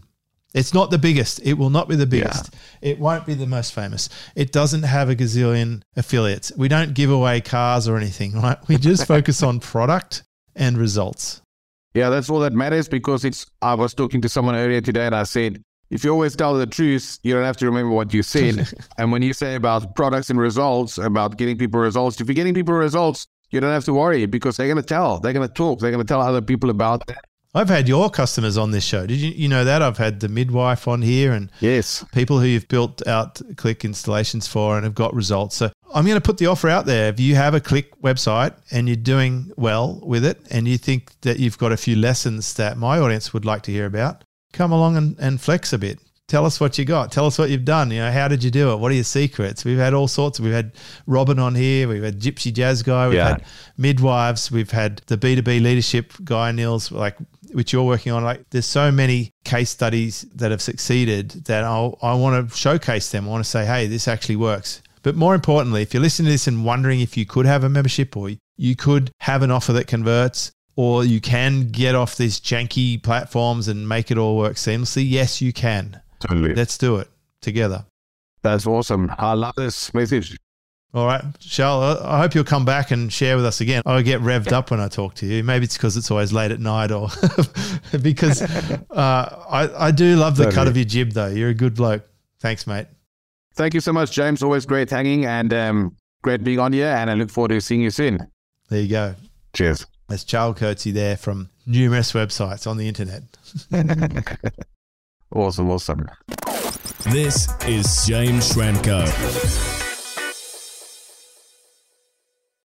It's 0.56 0.72
not 0.72 0.90
the 0.90 0.98
biggest. 0.98 1.40
It 1.44 1.52
will 1.52 1.68
not 1.68 1.86
be 1.86 1.96
the 1.96 2.06
biggest. 2.06 2.54
It 2.80 2.98
won't 2.98 3.26
be 3.26 3.34
the 3.34 3.46
most 3.46 3.74
famous. 3.74 4.08
It 4.34 4.52
doesn't 4.52 4.84
have 4.84 5.10
a 5.10 5.14
gazillion 5.14 5.82
affiliates. 5.96 6.50
We 6.56 6.68
don't 6.68 6.94
give 6.94 7.10
away 7.10 7.42
cars 7.42 7.86
or 7.86 7.98
anything, 7.98 8.32
right? 8.40 8.56
We 8.66 8.78
just 8.78 9.06
focus 9.06 9.42
on 9.42 9.60
product 9.60 10.22
and 10.54 10.78
results. 10.78 11.42
Yeah, 11.92 12.08
that's 12.08 12.30
all 12.30 12.40
that 12.40 12.54
matters 12.54 12.88
because 12.88 13.24
it's. 13.24 13.46
I 13.60 13.74
was 13.74 13.92
talking 13.92 14.22
to 14.22 14.30
someone 14.30 14.54
earlier 14.54 14.80
today 14.80 15.04
and 15.04 15.14
I 15.14 15.24
said, 15.24 15.62
if 15.90 16.04
you 16.04 16.10
always 16.10 16.34
tell 16.34 16.54
the 16.54 16.66
truth, 16.66 17.18
you 17.22 17.34
don't 17.34 17.44
have 17.44 17.58
to 17.58 17.66
remember 17.66 17.90
what 17.90 18.14
you 18.14 18.22
said. 18.22 18.66
and 18.98 19.12
when 19.12 19.20
you 19.20 19.34
say 19.34 19.56
about 19.56 19.94
products 19.94 20.30
and 20.30 20.40
results, 20.40 20.96
about 20.96 21.36
getting 21.36 21.58
people 21.58 21.80
results, 21.80 22.18
if 22.18 22.28
you're 22.28 22.34
getting 22.34 22.54
people 22.54 22.74
results, 22.74 23.26
you 23.50 23.60
don't 23.60 23.72
have 23.72 23.84
to 23.84 23.92
worry 23.92 24.24
because 24.24 24.56
they're 24.56 24.66
going 24.66 24.76
to 24.76 24.82
tell, 24.82 25.20
they're 25.20 25.34
going 25.34 25.46
to 25.46 25.54
talk, 25.54 25.80
they're 25.80 25.92
going 25.92 26.04
to 26.04 26.08
tell 26.08 26.22
other 26.22 26.40
people 26.40 26.70
about 26.70 27.06
that. 27.08 27.24
I've 27.56 27.68
had 27.70 27.88
your 27.88 28.10
customers 28.10 28.56
on 28.58 28.70
this 28.70 28.84
show. 28.84 29.06
Did 29.06 29.16
you 29.18 29.30
you 29.30 29.48
know 29.48 29.64
that? 29.64 29.80
I've 29.82 29.96
had 29.98 30.20
the 30.20 30.28
midwife 30.28 30.86
on 30.86 31.02
here 31.02 31.32
and 31.32 31.50
Yes. 31.60 32.04
people 32.12 32.38
who 32.38 32.46
you've 32.46 32.68
built 32.68 33.06
out 33.06 33.36
Kleq 33.54 33.82
installations 33.84 34.46
for 34.46 34.76
and 34.76 34.84
have 34.84 34.94
got 34.94 35.14
results. 35.14 35.56
So 35.56 35.70
I'm 35.94 36.04
going 36.04 36.16
to 36.16 36.20
put 36.20 36.38
the 36.38 36.46
offer 36.46 36.68
out 36.68 36.84
there. 36.86 37.08
If 37.08 37.18
you 37.18 37.34
have 37.36 37.54
a 37.54 37.60
Kleq 37.60 37.86
website 38.04 38.54
and 38.70 38.88
you're 38.88 38.96
doing 38.96 39.50
well 39.56 40.00
with 40.04 40.24
it 40.24 40.38
and 40.50 40.68
you 40.68 40.76
think 40.78 41.18
that 41.22 41.38
you've 41.38 41.56
got 41.58 41.72
a 41.72 41.76
few 41.76 41.96
lessons 41.96 42.54
that 42.54 42.76
my 42.76 42.98
audience 42.98 43.32
would 43.32 43.44
like 43.46 43.62
to 43.62 43.72
hear 43.72 43.86
about, 43.86 44.22
come 44.52 44.70
along 44.72 44.96
and, 44.96 45.16
and 45.18 45.40
flex 45.40 45.72
a 45.72 45.78
bit. 45.78 45.98
Tell 46.28 46.44
us 46.44 46.58
what 46.58 46.76
you 46.76 46.84
got. 46.84 47.12
Tell 47.12 47.26
us 47.26 47.38
what 47.38 47.50
you've 47.50 47.64
done. 47.64 47.92
You 47.92 48.00
know, 48.00 48.10
how 48.10 48.26
did 48.26 48.42
you 48.42 48.50
do 48.50 48.72
it? 48.72 48.76
What 48.80 48.90
are 48.90 48.96
your 48.96 49.04
secrets? 49.04 49.64
We've 49.64 49.78
had 49.78 49.94
all 49.94 50.08
sorts. 50.08 50.40
We've 50.40 50.52
had 50.52 50.72
Robin 51.06 51.38
on 51.38 51.54
here. 51.54 51.86
We've 51.86 52.02
had 52.02 52.18
Gypsy 52.20 52.52
Jazz 52.52 52.82
guy. 52.82 53.06
We've 53.06 53.14
Yeah. 53.18 53.28
had 53.28 53.44
midwives. 53.78 54.50
We've 54.50 54.72
had 54.72 55.02
the 55.06 55.16
B2B 55.16 55.60
leadership 55.62 56.12
guy, 56.24 56.50
Nils. 56.50 56.90
like 56.90 57.16
which 57.52 57.72
you're 57.72 57.84
working 57.84 58.12
on. 58.12 58.24
Like 58.24 58.48
there's 58.50 58.66
so 58.66 58.90
many 58.90 59.30
case 59.44 59.70
studies 59.70 60.22
that 60.34 60.50
have 60.50 60.62
succeeded 60.62 61.30
that 61.46 61.64
I'll, 61.64 61.98
I 62.02 62.14
want 62.14 62.50
to 62.50 62.56
showcase 62.56 63.10
them. 63.10 63.26
I 63.26 63.30
want 63.30 63.44
to 63.44 63.50
say, 63.50 63.64
hey, 63.64 63.86
this 63.86 64.08
actually 64.08 64.36
works. 64.36 64.82
But 65.02 65.14
more 65.14 65.34
importantly, 65.34 65.82
if 65.82 65.94
you're 65.94 66.02
listening 66.02 66.26
to 66.26 66.32
this 66.32 66.48
and 66.48 66.64
wondering 66.64 67.00
if 67.00 67.16
you 67.16 67.26
could 67.26 67.46
have 67.46 67.62
a 67.62 67.68
membership 67.68 68.16
or 68.16 68.30
you 68.56 68.74
could 68.76 69.10
have 69.20 69.42
an 69.42 69.50
offer 69.50 69.72
that 69.74 69.86
converts, 69.86 70.50
or 70.76 71.04
you 71.04 71.20
can 71.20 71.68
get 71.68 71.94
off 71.94 72.16
these 72.16 72.38
janky 72.38 73.02
platforms 73.02 73.68
and 73.68 73.88
make 73.88 74.10
it 74.10 74.18
all 74.18 74.36
work 74.36 74.56
seamlessly, 74.56 75.08
yes, 75.08 75.40
you 75.40 75.52
can. 75.52 76.00
Totally. 76.20 76.54
Let's 76.54 76.76
do 76.76 76.96
it 76.96 77.08
together. 77.40 77.86
That's 78.42 78.66
awesome. 78.66 79.10
I 79.18 79.32
love 79.32 79.54
this 79.56 79.92
message. 79.94 80.36
All 80.94 81.06
right, 81.06 81.22
Charl, 81.40 81.82
I 81.82 82.16
I 82.16 82.18
hope 82.18 82.34
you'll 82.34 82.44
come 82.44 82.64
back 82.64 82.90
and 82.90 83.12
share 83.12 83.36
with 83.36 83.44
us 83.44 83.60
again. 83.60 83.82
I 83.84 84.00
get 84.02 84.20
revved 84.20 84.52
up 84.52 84.70
when 84.70 84.80
I 84.80 84.88
talk 84.88 85.14
to 85.16 85.26
you. 85.26 85.44
Maybe 85.44 85.64
it's 85.64 85.76
because 85.76 85.96
it's 85.96 86.10
always 86.10 86.32
late 86.32 86.50
at 86.52 86.60
night 86.60 86.90
or 86.90 87.08
because 88.02 88.40
uh, 88.90 89.44
I, 89.50 89.88
I 89.88 89.90
do 89.90 90.16
love 90.16 90.36
the 90.36 90.50
cut 90.50 90.68
of 90.68 90.76
your 90.76 90.86
jib, 90.86 91.12
though. 91.12 91.26
You're 91.26 91.50
a 91.50 91.54
good 91.54 91.74
bloke. 91.74 92.08
Thanks, 92.40 92.66
mate. 92.66 92.86
Thank 93.54 93.74
you 93.74 93.80
so 93.80 93.92
much, 93.92 94.12
James. 94.12 94.42
Always 94.42 94.66
great 94.66 94.90
hanging 94.90 95.24
and 95.24 95.52
um, 95.52 95.96
great 96.22 96.44
being 96.44 96.58
on 96.58 96.72
here. 96.72 96.88
And 96.88 97.10
I 97.10 97.14
look 97.14 97.30
forward 97.30 97.48
to 97.48 97.60
seeing 97.60 97.80
you 97.82 97.90
soon. 97.90 98.26
There 98.68 98.80
you 98.80 98.88
go. 98.88 99.14
Cheers. 99.54 99.86
That's 100.08 100.24
Charl 100.24 100.54
Coetzee 100.54 100.92
there 100.92 101.16
from 101.16 101.50
numerous 101.66 102.12
websites 102.12 102.66
on 102.66 102.76
the 102.76 102.86
internet. 102.86 103.22
awesome. 105.34 105.70
Awesome. 105.70 106.06
This 107.10 107.48
is 107.66 108.06
James 108.06 108.52
Schramko. 108.52 109.85